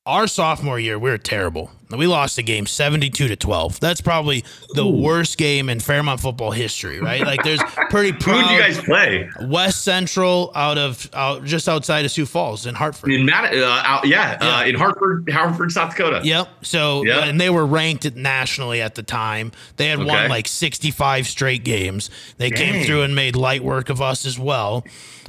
our 0.06 0.28
sophomore 0.28 0.80
year, 0.80 0.98
we 0.98 1.10
were 1.10 1.18
terrible. 1.18 1.72
We 1.98 2.08
lost 2.08 2.36
the 2.36 2.44
game 2.44 2.66
72 2.66 3.28
to 3.28 3.36
12. 3.36 3.80
That's 3.80 4.02
probably 4.02 4.44
the 4.74 4.86
Ooh. 4.86 5.02
worst 5.02 5.38
game 5.38 5.70
in 5.70 5.80
Fairmont 5.80 6.20
football 6.20 6.52
history, 6.52 7.00
right? 7.00 7.22
Like 7.22 7.44
there's 7.44 7.62
pretty 7.90 8.14
proud. 8.14 8.42
Who 8.42 8.48
did 8.48 8.52
you 8.52 8.60
guys 8.60 8.84
play? 8.84 9.30
West 9.42 9.84
Central 9.84 10.52
out 10.56 10.78
of 10.78 11.10
out 11.14 11.44
just 11.46 11.68
outside 11.68 12.06
of 12.06 12.12
Sioux 12.12 12.26
Falls 12.26 12.66
in 12.66 12.76
Hartford. 12.76 13.12
In 13.12 13.26
Matt, 13.26 13.54
uh, 13.56 13.84
out, 13.86 14.08
yeah, 14.08 14.38
yeah. 14.42 14.60
Uh, 14.60 14.66
in 14.66 14.76
Hartford, 14.76 15.30
Hartford, 15.30 15.72
South 15.72 15.92
Dakota. 15.92 16.22
Yep. 16.24 16.48
So 16.64 17.04
yep. 17.06 17.26
and 17.26 17.40
they 17.40 17.50
were 17.50 17.66
ranked 17.66 18.16
nationally 18.16 18.82
at 18.82 18.96
the 18.96 19.04
time. 19.04 19.52
They 19.78 19.88
had 19.88 20.00
okay. 20.00 20.08
won 20.08 20.30
like 20.30 20.48
65 20.48 21.28
straight 21.28 21.64
games. 21.64 22.10
They 22.38 22.50
Dang. 22.50 22.74
came 22.74 22.86
through 22.86 23.02
and 23.04 23.16
made 23.16 23.36
light 23.36 23.64
work 23.64 23.90
of 23.90 24.02
us 24.02 24.26
as 24.26 24.38
well. 24.38 24.86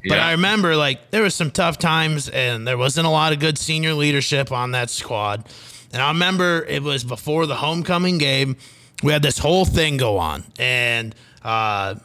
But 0.08 0.16
yeah. 0.16 0.26
I 0.26 0.32
remember 0.32 0.76
like 0.76 1.10
there 1.10 1.22
was 1.22 1.34
some 1.34 1.50
tough 1.50 1.78
times 1.78 2.28
and 2.28 2.66
there 2.66 2.78
wasn't 2.78 3.06
a 3.06 3.10
lot 3.10 3.32
of 3.32 3.38
good 3.38 3.56
senior 3.56 3.94
leadership 3.94 4.50
on 4.50 4.72
that 4.72 4.90
squad. 4.90 5.44
And 5.92 6.00
I 6.00 6.08
remember 6.08 6.64
it 6.68 6.82
was 6.82 7.04
before 7.04 7.46
the 7.46 7.56
homecoming 7.56 8.18
game. 8.18 8.56
We 9.02 9.12
had 9.12 9.22
this 9.22 9.38
whole 9.38 9.64
thing 9.64 9.96
go 9.96 10.18
on, 10.18 10.44
and 10.58 11.14
uh, 11.44 11.96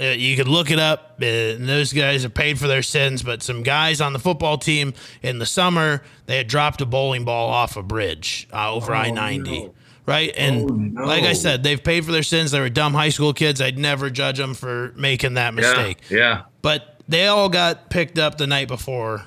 uh 0.00 0.04
you 0.04 0.36
could 0.36 0.48
look 0.48 0.70
it 0.70 0.78
up. 0.78 1.20
And 1.20 1.68
those 1.68 1.92
guys 1.92 2.22
have 2.22 2.34
paid 2.34 2.58
for 2.58 2.66
their 2.66 2.82
sins. 2.82 3.22
But 3.22 3.42
some 3.42 3.62
guys 3.62 4.00
on 4.00 4.12
the 4.12 4.18
football 4.18 4.58
team 4.58 4.94
in 5.22 5.38
the 5.38 5.46
summer 5.46 6.02
they 6.26 6.38
had 6.38 6.48
dropped 6.48 6.80
a 6.80 6.86
bowling 6.86 7.24
ball 7.24 7.50
off 7.50 7.76
a 7.76 7.82
bridge 7.82 8.48
uh, 8.52 8.72
over 8.72 8.94
oh, 8.94 8.98
I 8.98 9.10
ninety. 9.10 9.64
No 9.64 9.74
right? 10.06 10.32
And 10.36 10.70
oh, 10.70 10.74
no. 10.74 11.04
like 11.04 11.24
I 11.24 11.32
said, 11.32 11.62
they've 11.62 11.82
paid 11.82 12.04
for 12.04 12.12
their 12.12 12.22
sins. 12.22 12.52
They 12.52 12.60
were 12.60 12.70
dumb 12.70 12.94
high 12.94 13.10
school 13.10 13.32
kids. 13.32 13.60
I'd 13.60 13.78
never 13.78 14.08
judge 14.08 14.38
them 14.38 14.54
for 14.54 14.92
making 14.96 15.34
that 15.34 15.52
mistake. 15.52 15.98
Yeah. 16.08 16.18
yeah. 16.18 16.42
But 16.62 17.00
they 17.08 17.26
all 17.26 17.48
got 17.48 17.90
picked 17.90 18.18
up 18.18 18.38
the 18.38 18.46
night 18.46 18.68
before 18.68 19.24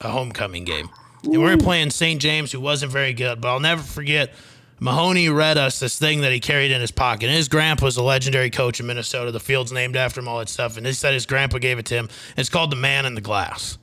a 0.00 0.08
homecoming 0.08 0.64
game. 0.64 0.90
And 1.22 1.32
we 1.32 1.38
were 1.38 1.56
playing 1.56 1.90
St. 1.90 2.20
James, 2.20 2.52
who 2.52 2.60
wasn't 2.60 2.92
very 2.92 3.12
good, 3.12 3.40
but 3.40 3.48
I'll 3.48 3.60
never 3.60 3.82
forget. 3.82 4.32
Mahoney 4.80 5.28
read 5.28 5.58
us 5.58 5.78
this 5.78 5.96
thing 5.96 6.22
that 6.22 6.32
he 6.32 6.40
carried 6.40 6.72
in 6.72 6.80
his 6.80 6.90
pocket. 6.90 7.26
And 7.26 7.36
his 7.36 7.48
grandpa 7.48 7.84
was 7.84 7.96
a 7.96 8.02
legendary 8.02 8.50
coach 8.50 8.80
in 8.80 8.86
Minnesota. 8.86 9.30
The 9.30 9.38
field's 9.38 9.70
named 9.70 9.94
after 9.94 10.20
him, 10.20 10.26
all 10.26 10.40
that 10.40 10.48
stuff. 10.48 10.76
And 10.76 10.84
he 10.84 10.92
said 10.92 11.14
his 11.14 11.24
grandpa 11.24 11.58
gave 11.58 11.78
it 11.78 11.86
to 11.86 11.94
him. 11.94 12.08
It's 12.36 12.48
called 12.48 12.72
The 12.72 12.76
Man 12.76 13.06
in 13.06 13.14
the 13.14 13.20
Glass. 13.20 13.78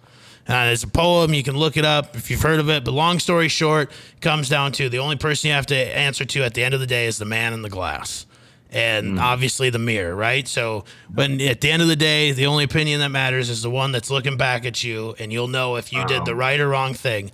And 0.46 0.72
it's 0.72 0.84
a 0.84 0.88
poem. 0.88 1.34
You 1.34 1.44
can 1.44 1.56
look 1.56 1.78
it 1.78 1.86
up 1.86 2.18
if 2.18 2.30
you've 2.30 2.42
heard 2.42 2.60
of 2.60 2.70
it. 2.70 2.84
But 2.84 2.92
long 2.92 3.20
story 3.20 3.48
short, 3.48 3.92
comes 4.20 4.50
down 4.50 4.74
to 4.74 4.90
the 4.90 5.00
only 5.00 5.16
person 5.16 5.48
you 5.48 5.54
have 5.54 5.68
to 5.68 5.76
answer 5.76 6.26
to 6.26 6.44
at 6.44 6.54
the 6.54 6.64
end 6.64 6.74
of 6.74 6.82
the 6.82 6.88
day 6.88 7.06
is 7.06 7.18
the 7.18 7.26
man 7.26 7.54
in 7.54 7.62
the 7.62 7.70
glass 7.70 8.26
and 8.72 9.18
mm. 9.18 9.22
obviously 9.22 9.70
the 9.70 9.80
mirror, 9.80 10.16
right? 10.16 10.48
So 10.48 10.86
when 11.14 11.42
at 11.42 11.62
the 11.62 11.72
end 11.72 11.82
of 11.82 11.88
the 11.88 11.96
day, 11.96 12.32
the 12.32 12.46
only 12.46 12.64
opinion 12.64 13.00
that 13.00 13.10
matters 13.10 13.50
is 13.50 13.62
the 13.62 13.70
one 13.70 13.92
that's 13.92 14.12
looking 14.12 14.38
back 14.38 14.66
at 14.66 14.84
you, 14.84 15.16
and 15.20 15.34
you'll 15.34 15.48
know 15.48 15.76
if 15.76 15.92
you 15.92 16.06
did 16.06 16.26
the 16.26 16.36
right 16.36 16.60
or 16.60 16.70
wrong 16.70 16.94
thing. 16.94 17.32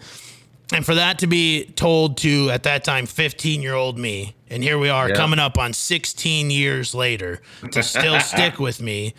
And 0.73 0.85
for 0.85 0.95
that 0.95 1.19
to 1.19 1.27
be 1.27 1.65
told 1.65 2.17
to 2.17 2.49
at 2.49 2.63
that 2.63 2.83
time 2.83 3.05
15 3.05 3.61
year 3.61 3.75
old 3.75 3.99
me, 3.99 4.35
and 4.49 4.63
here 4.63 4.79
we 4.79 4.89
are 4.89 5.09
coming 5.09 5.39
up 5.39 5.57
on 5.57 5.73
16 5.73 6.49
years 6.49 6.95
later 6.95 7.41
to 7.71 7.83
still 7.83 8.19
stick 8.21 8.59
with 8.59 8.81
me. 8.81 9.13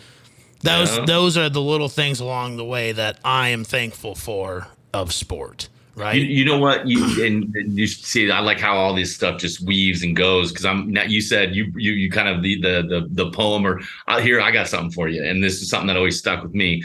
Those 0.61 1.05
those 1.05 1.37
are 1.37 1.49
the 1.49 1.61
little 1.61 1.87
things 1.87 2.19
along 2.19 2.57
the 2.57 2.65
way 2.65 2.91
that 2.91 3.19
I 3.23 3.49
am 3.49 3.63
thankful 3.63 4.15
for 4.15 4.67
of 4.93 5.13
sport 5.13 5.69
right? 5.97 6.15
You, 6.15 6.25
you, 6.25 6.45
know 6.45 6.57
what? 6.59 6.87
You 6.87 7.25
and, 7.25 7.53
and, 7.55 7.77
you 7.77 7.87
see, 7.87 8.29
I 8.31 8.39
like 8.39 8.59
how 8.59 8.75
all 8.75 8.93
this 8.93 9.13
stuff 9.13 9.39
just 9.39 9.65
weaves 9.65 10.03
and 10.03 10.15
goes 10.15 10.51
because 10.51 10.65
I'm. 10.65 10.91
not. 10.91 11.09
You 11.09 11.21
said 11.21 11.55
you 11.55 11.71
you 11.75 11.93
you 11.93 12.11
kind 12.11 12.29
of 12.29 12.41
the 12.43 12.61
the 12.61 12.83
the, 12.87 13.07
the 13.23 13.31
poem 13.31 13.65
or 13.65 13.81
uh, 14.07 14.19
here 14.19 14.39
I 14.39 14.51
got 14.51 14.67
something 14.67 14.91
for 14.91 15.09
you, 15.09 15.23
and 15.23 15.43
this 15.43 15.61
is 15.61 15.69
something 15.69 15.87
that 15.87 15.97
always 15.97 16.19
stuck 16.19 16.43
with 16.43 16.53
me. 16.53 16.83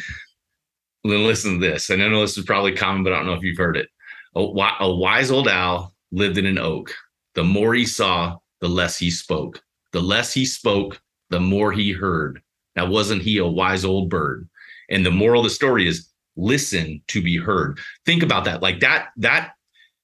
Listen 1.04 1.60
to 1.60 1.66
this, 1.66 1.90
and 1.90 2.02
I 2.02 2.08
know 2.08 2.20
this 2.20 2.38
is 2.38 2.44
probably 2.44 2.74
common, 2.74 3.04
but 3.04 3.12
I 3.12 3.16
don't 3.16 3.26
know 3.26 3.34
if 3.34 3.42
you've 3.42 3.58
heard 3.58 3.76
it. 3.76 3.88
A, 4.34 4.40
a 4.40 4.94
wise 4.94 5.30
old 5.30 5.48
owl 5.48 5.94
lived 6.10 6.38
in 6.38 6.46
an 6.46 6.58
oak. 6.58 6.94
The 7.34 7.44
more 7.44 7.74
he 7.74 7.84
saw, 7.86 8.38
the 8.60 8.68
less 8.68 8.98
he 8.98 9.10
spoke. 9.10 9.60
The 9.92 10.00
less 10.00 10.32
he 10.32 10.44
spoke, 10.44 11.00
the 11.30 11.40
more 11.40 11.72
he 11.72 11.92
heard. 11.92 12.40
Now, 12.76 12.86
wasn't 12.86 13.22
he 13.22 13.38
a 13.38 13.46
wise 13.46 13.84
old 13.84 14.08
bird? 14.08 14.48
And 14.90 15.04
the 15.04 15.10
moral 15.10 15.40
of 15.40 15.44
the 15.44 15.50
story 15.50 15.88
is 15.88 16.11
listen 16.36 17.02
to 17.08 17.22
be 17.22 17.36
heard. 17.36 17.78
Think 18.04 18.22
about 18.22 18.44
that. 18.44 18.62
Like 18.62 18.80
that, 18.80 19.10
that 19.16 19.54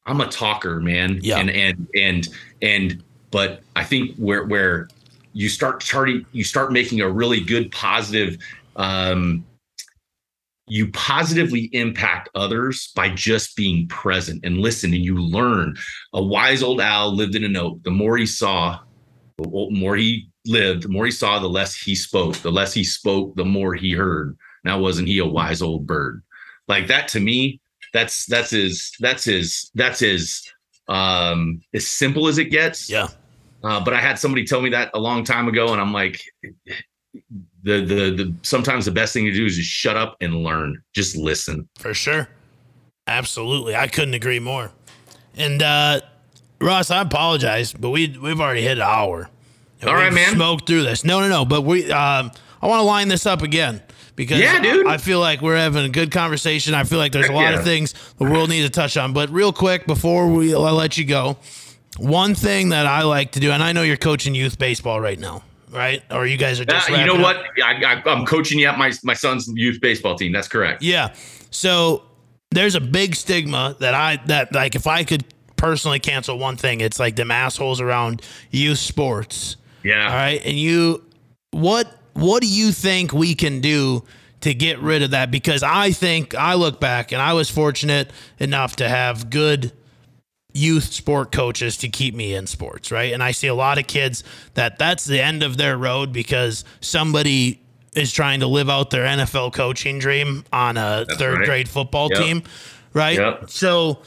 I'm 0.07 0.21
a 0.21 0.29
talker, 0.29 0.81
man. 0.81 1.21
Yeah. 1.23 1.39
And 1.39 1.51
and 1.51 1.89
and 1.95 2.29
and 2.63 3.03
but 3.31 3.63
I 3.77 3.85
think 3.85 4.17
where 4.17 4.45
where 4.45 4.89
you 5.33 5.49
start 5.49 5.81
charting, 5.81 6.25
you 6.33 6.45
start 6.45 6.73
making 6.73 7.01
a 7.01 7.09
really 7.09 7.41
good 7.41 7.71
positive 7.71 8.39
um 8.77 9.45
you 10.69 10.91
positively 10.93 11.71
impact 11.73 12.29
others 12.35 12.93
by 12.95 13.09
just 13.09 13.57
being 13.57 13.89
present 13.89 14.45
and 14.45 14.59
listen 14.59 14.93
and 14.93 15.03
you 15.03 15.17
learn. 15.19 15.77
A 16.13 16.23
wise 16.23 16.63
old 16.63 16.81
owl 16.81 17.15
lived 17.15 17.35
in 17.35 17.45
an 17.45 17.57
oak. 17.57 17.83
The 17.83 17.91
more 17.91 18.17
he 18.17 18.27
saw, 18.27 18.79
the 19.39 19.49
more 19.71 19.97
he 19.97 20.29
lived, 20.47 20.85
the 20.85 20.89
more 20.89 21.07
he 21.07 21.11
saw, 21.11 21.39
the 21.39 21.49
less 21.49 21.75
he 21.75 21.95
spoke. 21.95 22.37
The 22.37 22.53
less 22.53 22.75
he 22.75 22.85
spoke, 22.85 23.35
the 23.37 23.45
more 23.45 23.75
he 23.75 23.93
heard. 23.93 24.37
Now 24.65 24.79
wasn't 24.79 25.09
he 25.09 25.19
a 25.19 25.27
wise 25.27 25.63
old 25.63 25.87
bird? 25.87 26.23
Like 26.67 26.87
that 26.89 27.09
to 27.09 27.21
me, 27.21 27.61
that's 27.93 28.27
that's 28.27 28.51
his 28.51 28.93
that's 29.01 29.25
his 29.25 29.71
that's 29.75 30.01
his 30.01 30.43
um 30.89 31.61
as 31.75 31.87
simple 31.87 32.29
as 32.29 32.39
it 32.39 32.47
gets. 32.47 32.91
Yeah. 32.91 33.09
Uh, 33.65 33.81
but 33.81 33.93
I 33.93 34.01
had 34.01 34.19
somebody 34.19 34.45
tell 34.45 34.61
me 34.61 34.71
that 34.71 34.91
a 34.95 35.01
long 35.01 35.25
time 35.25 35.49
ago, 35.49 35.73
and 35.73 35.81
I'm 35.81 35.93
like, 35.93 36.23
the 37.63 37.81
the 37.81 38.15
the 38.15 38.35
sometimes 38.43 38.85
the 38.85 38.93
best 38.93 39.13
thing 39.13 39.25
to 39.25 39.33
do 39.33 39.47
is 39.47 39.57
just 39.57 39.69
shut 39.69 39.97
up 39.97 40.17
and 40.21 40.37
learn. 40.37 40.81
Just 40.95 41.17
listen. 41.17 41.69
For 41.77 41.95
sure. 41.95 42.29
Absolutely. 43.07 43.75
I 43.75 43.89
couldn't 43.89 44.15
agree 44.15 44.39
more. 44.39 44.71
And 45.37 45.63
uh 45.63 46.01
Ross, 46.61 46.91
I 46.91 47.01
apologize, 47.01 47.73
but 47.73 47.91
we 47.91 48.17
we've 48.19 48.41
already 48.41 48.63
hit 48.63 48.79
an 48.79 48.83
hour. 48.83 49.31
All 49.87 49.95
right, 49.95 50.13
man. 50.13 50.35
Smoked 50.35 50.67
through 50.67 50.83
this. 50.83 51.05
No, 51.05 51.21
no, 51.21 51.29
no. 51.29 51.45
But 51.45 51.63
we 51.63 51.91
um 51.91 52.31
I 52.61 52.67
want 52.67 52.81
to 52.81 52.85
line 52.85 53.09
this 53.09 53.27
up 53.27 53.43
again 53.43 53.83
because 54.19 54.41
yeah, 54.41 54.61
dude. 54.61 54.89
I, 54.89 54.99
feel 54.99 55.21
like 55.21 55.41
we're 55.41 55.57
having 55.57 55.85
a 55.85 55.89
good 55.89 56.11
conversation. 56.11 56.75
I 56.75 56.83
feel 56.83 56.99
like 56.99 57.13
there's 57.13 57.29
a 57.29 57.33
lot 57.33 57.53
yeah. 57.53 57.59
of 57.61 57.65
things 57.65 57.95
the 58.19 58.25
world 58.25 58.51
needs 58.51 58.67
to 58.67 58.71
touch 58.71 58.97
on. 58.97 59.13
But 59.13 59.31
real 59.31 59.53
quick, 59.53 59.87
before 59.87 60.27
we 60.27 60.53
I 60.53 60.59
let 60.73 60.99
you 60.99 61.05
go, 61.05 61.39
one 61.99 62.35
thing 62.35 62.71
that 62.71 62.85
I 62.85 63.03
like 63.03 63.31
to 63.33 63.41
do, 63.41 63.53
and 63.53 63.63
I 63.63 63.71
know 63.71 63.83
you're 63.83 63.97
coaching 63.97 64.35
youth 64.35 64.59
baseball 64.59 65.01
right 65.01 65.21
now, 65.21 65.45
right? 65.71 66.03
Or 66.11 66.27
you 66.27 66.37
guys 66.37 66.59
are 66.59 66.65
just. 66.65 66.91
Uh, 66.91 66.97
you 66.97 67.07
know 67.07 67.15
what? 67.15 67.37
I, 67.65 68.03
am 68.07 68.27
coaching 68.27 68.59
you 68.59 68.67
at 68.67 68.77
my 68.77 68.93
my 69.05 69.15
son's 69.15 69.49
youth 69.55 69.81
baseball 69.81 70.17
team. 70.17 70.33
That's 70.33 70.49
correct. 70.49 70.83
Yeah. 70.83 71.15
So 71.53 72.03
there's 72.51 72.75
a 72.75 72.81
big 72.81 73.15
stigma 73.15 73.77
that 73.79 73.95
I 73.95 74.21
that 74.27 74.53
like 74.53 74.75
if 74.75 74.89
I 74.89 75.05
could 75.05 75.25
personally 75.57 76.01
cancel 76.01 76.37
one 76.37 76.57
thing, 76.57 76.81
it's 76.81 76.99
like 76.99 77.15
them 77.15 77.31
assholes 77.31 77.81
around 77.81 78.23
youth 78.51 78.79
sports. 78.79 79.57
Yeah. 79.85 80.09
All 80.09 80.17
right. 80.17 80.45
And 80.45 80.59
you, 80.59 81.05
what 81.53 81.98
what 82.19 82.43
do 82.43 82.49
you 82.49 82.73
think 82.73 83.13
we 83.13 83.35
can 83.35 83.61
do 83.61 84.05
to 84.41 84.53
get 84.55 84.81
rid 84.81 85.03
of 85.03 85.13
that? 85.13 85.31
Because 85.31 85.63
I 85.63 85.93
think 85.93 86.35
I 86.35 86.55
look 86.55 86.81
back 86.81 87.13
and 87.13 87.23
I 87.23 87.33
was 87.33 87.49
fortunate 87.49 88.11
enough 88.39 88.77
to 88.77 88.89
have 88.89 89.31
good 89.31 89.73
youth 90.53 90.93
sport 90.93 91.31
coaches 91.31 91.77
to 91.79 91.89
keep 91.89 92.15
me 92.15 92.35
in 92.35 92.47
sports, 92.47 92.91
right? 92.91 93.13
And 93.13 93.23
I 93.23 93.31
see 93.31 93.47
a 93.47 93.55
lot 93.55 93.79
of 93.79 93.87
kids 93.87 94.25
that 94.55 94.79
that's 94.79 95.05
the 95.05 95.23
end 95.23 95.43
of 95.43 95.57
their 95.57 95.77
road 95.77 96.13
because 96.13 96.65
somebody 96.81 97.61
is 97.95 98.13
trying 98.13 98.41
to 98.41 98.47
live 98.47 98.69
out 98.69 98.91
their 98.91 99.05
NFL 99.05 99.53
coaching 99.53 99.99
dream 99.99 100.45
on 100.53 100.77
a 100.77 101.05
that's 101.07 101.17
third 101.19 101.39
right. 101.39 101.47
grade 101.47 101.69
football 101.69 102.09
yep. 102.11 102.21
team, 102.21 102.43
right? 102.93 103.19
Yep. 103.19 103.51
So, 103.51 104.01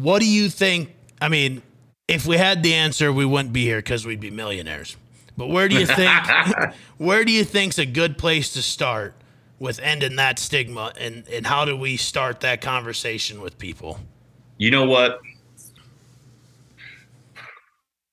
what 0.00 0.20
do 0.20 0.26
you 0.26 0.48
think? 0.48 0.94
I 1.20 1.28
mean, 1.28 1.62
if 2.08 2.26
we 2.26 2.36
had 2.36 2.62
the 2.62 2.74
answer, 2.74 3.12
we 3.12 3.24
wouldn't 3.24 3.52
be 3.52 3.64
here 3.64 3.78
because 3.78 4.06
we'd 4.06 4.20
be 4.20 4.30
millionaires. 4.30 4.96
But 5.36 5.48
where 5.48 5.68
do 5.68 5.78
you 5.78 5.86
think 5.86 6.10
where 6.98 7.24
do 7.24 7.32
you 7.32 7.44
think's 7.44 7.78
a 7.78 7.86
good 7.86 8.18
place 8.18 8.52
to 8.52 8.62
start 8.62 9.14
with 9.58 9.78
ending 9.80 10.16
that 10.16 10.38
stigma 10.38 10.92
and 10.98 11.26
and 11.28 11.46
how 11.46 11.64
do 11.64 11.76
we 11.76 11.96
start 11.96 12.40
that 12.40 12.60
conversation 12.60 13.40
with 13.40 13.58
people? 13.58 14.00
You 14.58 14.70
know 14.70 14.84
what? 14.84 15.20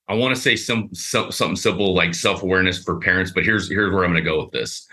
I 0.07 0.15
want 0.15 0.35
to 0.35 0.41
say 0.41 0.55
some, 0.55 0.89
some 0.93 1.31
something 1.31 1.55
simple 1.55 1.93
like 1.93 2.15
self-awareness 2.15 2.83
for 2.83 2.99
parents, 2.99 3.31
but 3.31 3.43
here's 3.43 3.69
here's 3.69 3.93
where 3.93 4.03
I'm 4.03 4.11
going 4.11 4.23
to 4.23 4.29
go 4.29 4.43
with 4.43 4.51
this. 4.51 4.87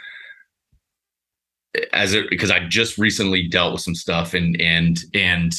As 1.92 2.14
it 2.14 2.28
because 2.28 2.50
I 2.50 2.66
just 2.68 2.98
recently 2.98 3.48
dealt 3.48 3.72
with 3.72 3.82
some 3.82 3.94
stuff 3.94 4.34
and 4.34 4.60
and 4.60 4.98
and 5.14 5.54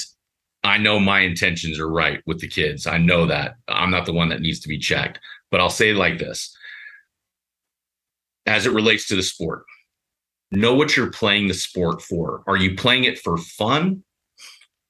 I 0.63 0.77
know 0.77 0.99
my 0.99 1.21
intentions 1.21 1.79
are 1.79 1.89
right 1.89 2.21
with 2.25 2.39
the 2.39 2.47
kids. 2.47 2.87
I 2.87 2.97
know 2.97 3.25
that. 3.27 3.55
I'm 3.67 3.91
not 3.91 4.05
the 4.05 4.13
one 4.13 4.29
that 4.29 4.41
needs 4.41 4.59
to 4.61 4.67
be 4.67 4.77
checked. 4.77 5.19
But 5.49 5.61
I'll 5.61 5.69
say 5.69 5.91
it 5.91 5.95
like 5.95 6.17
this. 6.17 6.56
As 8.47 8.65
it 8.65 8.73
relates 8.73 9.07
to 9.09 9.15
the 9.15 9.23
sport, 9.23 9.63
know 10.51 10.73
what 10.73 10.95
you're 10.95 11.11
playing 11.11 11.47
the 11.47 11.53
sport 11.53 12.01
for. 12.01 12.43
Are 12.47 12.57
you 12.57 12.75
playing 12.75 13.03
it 13.03 13.19
for 13.19 13.37
fun 13.37 14.03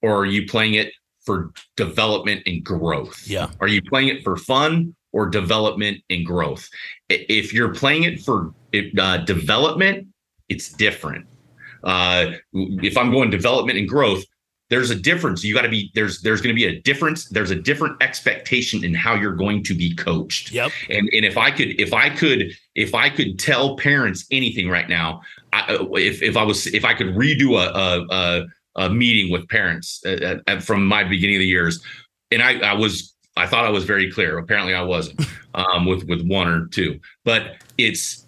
or 0.01 0.17
are 0.17 0.25
you 0.25 0.45
playing 0.45 0.75
it 0.75 0.93
for 1.25 1.51
development 1.75 2.43
and 2.45 2.63
growth? 2.63 3.27
Yeah. 3.27 3.49
Are 3.59 3.67
you 3.67 3.81
playing 3.81 4.09
it 4.09 4.23
for 4.23 4.37
fun 4.37 4.95
or 5.11 5.27
development 5.27 6.01
and 6.09 6.25
growth? 6.25 6.69
If 7.09 7.53
you're 7.53 7.73
playing 7.73 8.03
it 8.03 8.21
for 8.21 8.53
uh, 8.99 9.17
development, 9.17 10.07
it's 10.49 10.69
different. 10.69 11.25
Uh, 11.83 12.31
if 12.53 12.97
I'm 12.97 13.11
going 13.11 13.29
development 13.29 13.77
and 13.77 13.87
growth, 13.87 14.23
there's 14.70 14.89
a 14.89 14.95
difference. 14.95 15.43
You 15.43 15.53
got 15.53 15.61
to 15.61 15.70
be 15.70 15.91
there's 15.93 16.22
there's 16.22 16.41
going 16.41 16.53
to 16.53 16.59
be 16.59 16.65
a 16.65 16.82
difference. 16.82 17.30
There's 17.30 17.51
a 17.51 17.55
different 17.55 18.01
expectation 18.01 18.84
in 18.84 18.93
how 18.93 19.15
you're 19.15 19.36
going 19.36 19.63
to 19.63 19.74
be 19.74 19.95
coached. 19.95 20.51
Yep. 20.51 20.72
And 20.89 21.09
and 21.13 21.26
if 21.26 21.38
I 21.38 21.51
could 21.51 21.80
if 21.80 21.93
I 21.93 22.09
could 22.09 22.51
if 22.76 22.93
I 22.93 23.09
could 23.09 23.39
tell 23.39 23.78
parents 23.78 24.26
anything 24.32 24.70
right 24.70 24.89
now, 24.89 25.22
I, 25.53 25.78
if 25.93 26.22
if 26.22 26.36
I 26.36 26.43
was 26.43 26.68
if 26.68 26.84
I 26.84 26.93
could 26.93 27.07
redo 27.07 27.57
a 27.57 27.74
a, 27.78 28.07
a, 28.09 28.86
a 28.88 28.89
meeting 28.89 29.32
with 29.32 29.47
parents 29.47 30.01
uh, 30.05 30.39
uh, 30.47 30.59
from 30.59 30.86
my 30.86 31.03
beginning 31.03 31.38
of 31.38 31.41
the 31.41 31.47
years, 31.47 31.82
and 32.32 32.41
I 32.41 32.59
I 32.59 32.74
was 32.74 33.15
I 33.38 33.47
thought 33.47 33.65
I 33.65 33.70
was 33.70 33.86
very 33.86 34.11
clear. 34.11 34.38
Apparently 34.38 34.74
I 34.74 34.82
wasn't 34.82 35.22
um, 35.53 35.86
with 35.86 36.03
with 36.09 36.28
one 36.28 36.47
or 36.47 36.68
two, 36.68 36.99
but 37.24 37.63
it's 37.78 38.26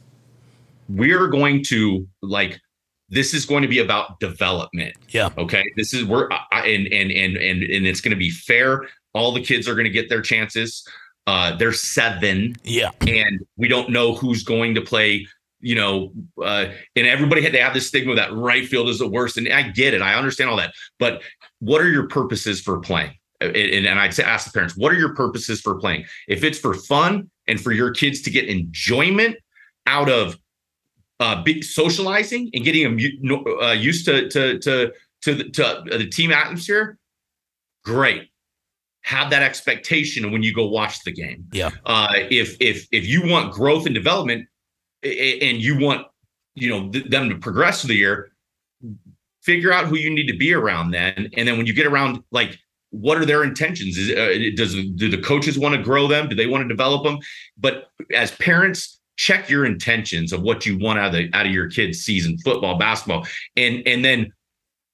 we're 0.88 1.28
going 1.28 1.64
to 1.66 2.08
like 2.22 2.60
this 3.10 3.34
is 3.34 3.46
going 3.46 3.62
to 3.62 3.68
be 3.68 3.80
about 3.80 4.20
development. 4.20 4.96
Yeah. 5.10 5.30
Okay. 5.38 5.64
This 5.76 5.94
is 5.94 6.06
where 6.06 6.30
and 6.52 6.88
and 6.88 7.12
and 7.12 7.38
and 7.38 7.64
and 7.64 7.88
it's 7.88 8.02
going 8.02 8.12
to 8.12 8.18
be 8.18 8.30
fair. 8.30 8.88
All 9.14 9.32
the 9.32 9.42
kids 9.42 9.68
are 9.68 9.74
going 9.74 9.86
to 9.86 9.92
get 9.92 10.10
their 10.10 10.22
chances. 10.22 10.88
Uh, 11.28 11.56
they're 11.56 11.74
seven. 11.74 12.56
Yeah. 12.64 12.92
And 13.02 13.46
we 13.58 13.68
don't 13.68 13.90
know 13.90 14.16
who's 14.16 14.44
going 14.44 14.76
to 14.76 14.82
play. 14.82 15.28
You 15.62 15.76
know, 15.76 16.14
uh, 16.42 16.68
and 16.96 17.06
everybody 17.06 17.42
had 17.42 17.52
to 17.52 17.62
have 17.62 17.74
this 17.74 17.88
stigma 17.88 18.16
that 18.16 18.34
right 18.34 18.66
field 18.66 18.88
is 18.88 19.00
the 19.00 19.10
worst. 19.10 19.36
And 19.36 19.52
I 19.52 19.64
get 19.64 19.94
it. 19.94 20.02
I 20.02 20.16
understand 20.16 20.50
all 20.50 20.56
that. 20.56 20.74
But 21.00 21.22
what 21.60 21.82
are 21.82 21.90
your 21.90 22.08
purposes 22.08 22.62
for 22.62 22.80
playing? 22.80 23.12
And, 23.42 23.56
and 23.56 24.00
I'd 24.00 24.14
say 24.14 24.24
ask 24.24 24.46
the 24.46 24.54
parents, 24.54 24.78
what 24.78 24.92
are 24.94 24.98
your 24.98 25.16
purposes 25.16 25.60
for 25.60 25.76
playing? 25.76 26.06
If 26.30 26.44
it's 26.44 26.58
for 26.58 26.74
fun 26.74 27.30
and 27.48 27.60
for 27.60 27.74
your 27.74 27.92
kids 27.92 28.22
to 28.22 28.30
get 28.30 28.48
enjoyment 28.48 29.36
out 29.86 30.10
of 30.10 30.38
uh, 31.20 31.44
socializing 31.62 32.50
and 32.54 32.64
getting 32.64 32.84
them 32.84 33.46
uh, 33.62 33.72
used 33.72 34.06
to 34.06 34.30
to 34.30 34.60
to 34.60 34.92
to 35.22 35.36
the, 35.36 35.44
to 35.50 35.84
the 35.98 36.08
team 36.08 36.32
atmosphere, 36.32 36.98
great. 37.84 38.30
Have 39.04 39.30
that 39.32 39.42
expectation 39.42 40.32
when 40.32 40.44
you 40.44 40.54
go 40.54 40.68
watch 40.68 41.04
the 41.04 41.12
game. 41.12 41.46
Yeah. 41.52 41.72
Uh, 41.86 42.14
if 42.30 42.58
if 42.60 42.88
if 42.92 43.08
you 43.08 43.28
want 43.28 43.54
growth 43.54 43.86
and 43.86 43.96
development, 43.96 44.48
and 45.04 45.58
you 45.58 45.78
want 45.80 46.06
you 46.56 46.70
know 46.70 46.90
them 46.92 47.30
to 47.30 47.38
progress 47.38 47.82
through 47.82 47.90
the 47.90 47.96
year, 47.96 48.32
figure 49.42 49.72
out 49.72 49.86
who 49.86 49.98
you 49.98 50.10
need 50.10 50.28
to 50.28 50.38
be 50.38 50.54
around 50.54 50.92
then, 50.92 51.30
and 51.34 51.48
then 51.48 51.58
when 51.58 51.66
you 51.66 51.74
get 51.74 51.86
around 51.86 52.24
like 52.32 52.58
what 52.92 53.18
are 53.18 53.26
their 53.26 53.44
intentions? 53.44 53.98
Is, 53.98 54.10
uh, 54.12 54.56
does 54.56 54.74
do 54.96 55.10
the 55.10 55.22
coaches 55.22 55.60
want 55.60 55.76
to 55.76 55.82
grow 55.82 56.08
them? 56.08 56.28
Do 56.28 56.36
they 56.36 56.48
want 56.48 56.64
to 56.64 56.68
develop 56.68 57.04
them? 57.04 57.20
But 57.58 57.90
as 58.14 58.32
parents, 58.32 58.99
check 59.20 59.50
your 59.50 59.66
intentions 59.66 60.32
of 60.32 60.42
what 60.42 60.66
you 60.66 60.78
want 60.78 60.98
out 60.98 61.08
of 61.08 61.14
the, 61.14 61.30
out 61.34 61.46
of 61.46 61.52
your 61.52 61.70
kids' 61.70 62.00
season, 62.00 62.38
football, 62.38 62.78
basketball, 62.78 63.28
and 63.58 63.86
and 63.86 64.04
then 64.04 64.32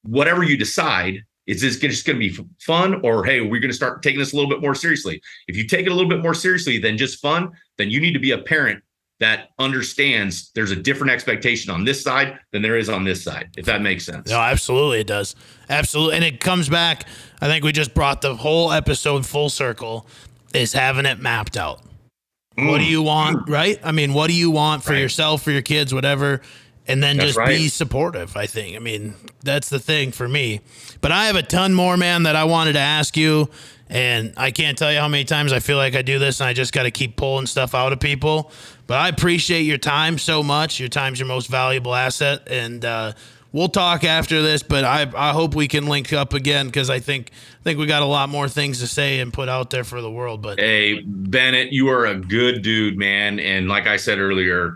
whatever 0.01 0.43
you 0.43 0.57
decide 0.57 1.23
is 1.45 1.61
this 1.61 1.77
just 1.77 2.07
going 2.07 2.19
to 2.19 2.29
be 2.29 2.35
fun 2.59 2.99
or 3.03 3.23
hey 3.23 3.41
we're 3.41 3.61
going 3.61 3.69
to 3.69 3.75
start 3.75 4.01
taking 4.01 4.19
this 4.19 4.33
a 4.33 4.35
little 4.35 4.49
bit 4.49 4.61
more 4.61 4.73
seriously? 4.73 5.21
If 5.47 5.55
you 5.55 5.67
take 5.67 5.85
it 5.85 5.91
a 5.91 5.93
little 5.93 6.09
bit 6.09 6.23
more 6.23 6.33
seriously 6.33 6.79
than 6.79 6.97
just 6.97 7.21
fun 7.21 7.51
then 7.77 7.91
you 7.91 8.01
need 8.01 8.13
to 8.13 8.19
be 8.19 8.31
a 8.31 8.39
parent 8.39 8.83
that 9.19 9.49
understands 9.59 10.51
there's 10.55 10.71
a 10.71 10.75
different 10.75 11.11
expectation 11.11 11.71
on 11.71 11.85
this 11.85 12.03
side 12.03 12.39
than 12.51 12.61
there 12.61 12.77
is 12.77 12.89
on 12.89 13.03
this 13.03 13.23
side 13.23 13.49
if 13.57 13.65
that 13.65 13.83
makes 13.83 14.05
sense. 14.05 14.27
No 14.29 14.39
absolutely 14.39 15.01
it 15.01 15.07
does. 15.07 15.35
Absolutely 15.69 16.15
and 16.15 16.25
it 16.25 16.39
comes 16.39 16.67
back 16.67 17.07
i 17.41 17.47
think 17.47 17.63
we 17.63 17.71
just 17.71 17.93
brought 17.93 18.21
the 18.21 18.35
whole 18.35 18.71
episode 18.71 19.23
full 19.23 19.49
circle 19.49 20.07
is 20.55 20.73
having 20.73 21.05
it 21.05 21.19
mapped 21.19 21.57
out 21.57 21.84
Mm. 22.57 22.69
What 22.69 22.77
do 22.77 22.85
you 22.85 23.01
want, 23.01 23.49
right? 23.49 23.79
I 23.83 23.91
mean, 23.91 24.13
what 24.13 24.27
do 24.27 24.33
you 24.33 24.51
want 24.51 24.83
for 24.83 24.93
right. 24.93 24.99
yourself, 24.99 25.41
for 25.43 25.51
your 25.51 25.61
kids, 25.61 25.93
whatever? 25.93 26.41
And 26.87 27.01
then 27.01 27.17
that's 27.17 27.29
just 27.29 27.37
right. 27.37 27.57
be 27.57 27.67
supportive, 27.67 28.37
I 28.37 28.45
think. 28.45 28.75
I 28.75 28.79
mean, 28.79 29.15
that's 29.43 29.69
the 29.69 29.79
thing 29.79 30.11
for 30.11 30.27
me. 30.27 30.61
But 31.01 31.11
I 31.11 31.25
have 31.25 31.35
a 31.35 31.41
ton 31.41 31.73
more, 31.73 31.97
man, 31.97 32.23
that 32.23 32.35
I 32.35 32.43
wanted 32.43 32.73
to 32.73 32.79
ask 32.79 33.17
you. 33.17 33.49
And 33.89 34.33
I 34.37 34.51
can't 34.51 34.77
tell 34.77 34.91
you 34.91 34.99
how 34.99 35.07
many 35.07 35.25
times 35.25 35.51
I 35.51 35.59
feel 35.59 35.77
like 35.77 35.95
I 35.95 36.01
do 36.01 36.17
this 36.17 36.39
and 36.39 36.47
I 36.47 36.53
just 36.53 36.73
got 36.73 36.83
to 36.83 36.91
keep 36.91 37.17
pulling 37.17 37.45
stuff 37.45 37.75
out 37.75 37.93
of 37.93 37.99
people. 37.99 38.51
But 38.87 38.97
I 38.97 39.09
appreciate 39.09 39.61
your 39.61 39.77
time 39.77 40.17
so 40.17 40.41
much. 40.41 40.79
Your 40.79 40.89
time's 40.89 41.19
your 41.19 41.27
most 41.27 41.47
valuable 41.47 41.93
asset. 41.93 42.47
And 42.47 42.83
uh, 42.83 43.13
we'll 43.55 43.69
talk 43.69 44.03
after 44.03 44.41
this, 44.41 44.61
but 44.61 44.83
I, 44.83 45.09
I 45.15 45.31
hope 45.31 45.55
we 45.55 45.67
can 45.69 45.87
link 45.87 46.11
up 46.11 46.33
again 46.33 46.67
because 46.67 46.89
I 46.89 46.99
think 46.99 47.31
I 47.61 47.63
think 47.63 47.79
we 47.79 47.85
got 47.85 48.03
a 48.03 48.05
lot 48.05 48.29
more 48.29 48.49
things 48.49 48.81
to 48.81 48.87
say 48.87 49.21
and 49.21 49.31
put 49.33 49.47
out 49.47 49.69
there 49.69 49.85
for 49.85 50.01
the 50.01 50.11
world. 50.11 50.41
But 50.41 50.59
hey, 50.59 51.01
Bennett, 51.01 51.71
you 51.71 51.87
are 51.89 52.05
a 52.05 52.15
good 52.15 52.61
dude, 52.61 52.97
man. 52.97 53.39
And 53.39 53.69
like 53.69 53.87
I 53.87 53.95
said 53.95 54.19
earlier, 54.19 54.75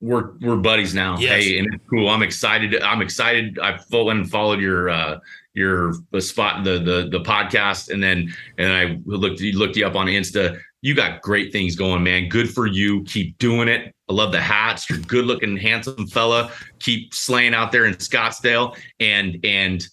we're 0.00 0.32
we're 0.40 0.56
buddies 0.56 0.92
now. 0.92 1.16
Yes. 1.18 1.44
Hey, 1.44 1.58
and 1.58 1.72
it's 1.72 1.84
cool. 1.88 2.10
I'm 2.10 2.22
excited. 2.22 2.82
I'm 2.82 3.00
excited. 3.00 3.58
I 3.60 3.78
went 3.92 4.18
and 4.18 4.30
followed 4.30 4.60
your 4.60 4.90
uh 4.90 5.20
your 5.54 5.94
the 6.10 6.20
spot 6.20 6.64
the 6.64 6.78
the 6.78 7.08
the 7.10 7.20
podcast 7.20 7.90
and 7.90 8.02
then 8.02 8.34
and 8.58 8.72
I 8.72 8.98
looked 9.06 9.40
you 9.40 9.56
looked 9.56 9.76
you 9.76 9.86
up 9.86 9.94
on 9.94 10.06
Insta. 10.06 10.60
You 10.82 10.94
got 10.94 11.22
great 11.22 11.52
things 11.52 11.74
going, 11.74 12.02
man. 12.02 12.28
Good 12.28 12.52
for 12.52 12.66
you. 12.66 13.02
Keep 13.04 13.38
doing 13.38 13.68
it. 13.68 13.94
I 14.08 14.12
love 14.12 14.30
the 14.30 14.40
hats. 14.40 14.88
You're 14.88 15.00
good 15.00 15.24
looking, 15.24 15.56
handsome 15.56 16.06
fella. 16.06 16.52
Keep 16.78 17.12
slaying 17.12 17.54
out 17.54 17.72
there 17.72 17.86
in 17.86 17.94
Scottsdale. 17.94 18.76
And 19.00 19.38
and 19.44 19.86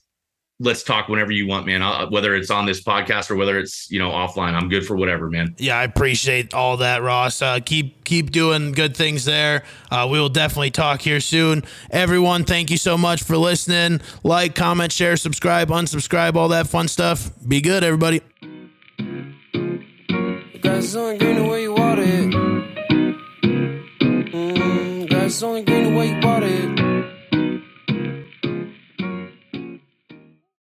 let's 0.59 0.83
talk 0.83 1.09
whenever 1.09 1.31
you 1.31 1.47
want, 1.47 1.65
man. 1.65 1.81
I'll, 1.81 2.09
whether 2.09 2.35
it's 2.35 2.49
on 2.49 2.65
this 2.65 2.81
podcast 2.83 3.29
or 3.29 3.35
whether 3.35 3.59
it's 3.59 3.89
you 3.91 3.99
know 3.99 4.09
offline, 4.09 4.53
I'm 4.53 4.69
good 4.69 4.85
for 4.85 4.95
whatever, 4.95 5.29
man. 5.29 5.55
Yeah, 5.57 5.77
I 5.77 5.83
appreciate 5.83 6.53
all 6.53 6.77
that, 6.77 7.01
Ross. 7.01 7.41
Uh, 7.41 7.59
keep 7.63 8.03
keep 8.03 8.31
doing 8.31 8.71
good 8.71 8.95
things 8.95 9.25
there. 9.25 9.63
Uh, 9.91 10.07
we 10.09 10.19
will 10.19 10.29
definitely 10.29 10.71
talk 10.71 11.01
here 11.01 11.19
soon. 11.19 11.63
Everyone, 11.91 12.43
thank 12.43 12.71
you 12.71 12.77
so 12.77 12.97
much 12.97 13.23
for 13.23 13.37
listening. 13.37 14.01
Like, 14.23 14.55
comment, 14.55 14.91
share, 14.91 15.17
subscribe, 15.17 15.69
unsubscribe, 15.69 16.35
all 16.35 16.49
that 16.49 16.67
fun 16.67 16.87
stuff. 16.87 17.31
Be 17.47 17.61
good, 17.61 17.83
everybody. 17.83 18.21
Grass 20.83 20.95
only 20.95 21.17
green 21.17 21.35
the 21.37 21.43
way 21.45 21.61
you 21.61 21.73
water 21.73 22.01
it. 22.01 22.29
Mm, 24.33 25.09
grass 25.09 25.41
only 25.41 25.61
green 25.63 25.83
the 25.85 25.97
way 25.97 26.09
you 26.09 26.19
water 26.27 26.45
it. 26.45 26.82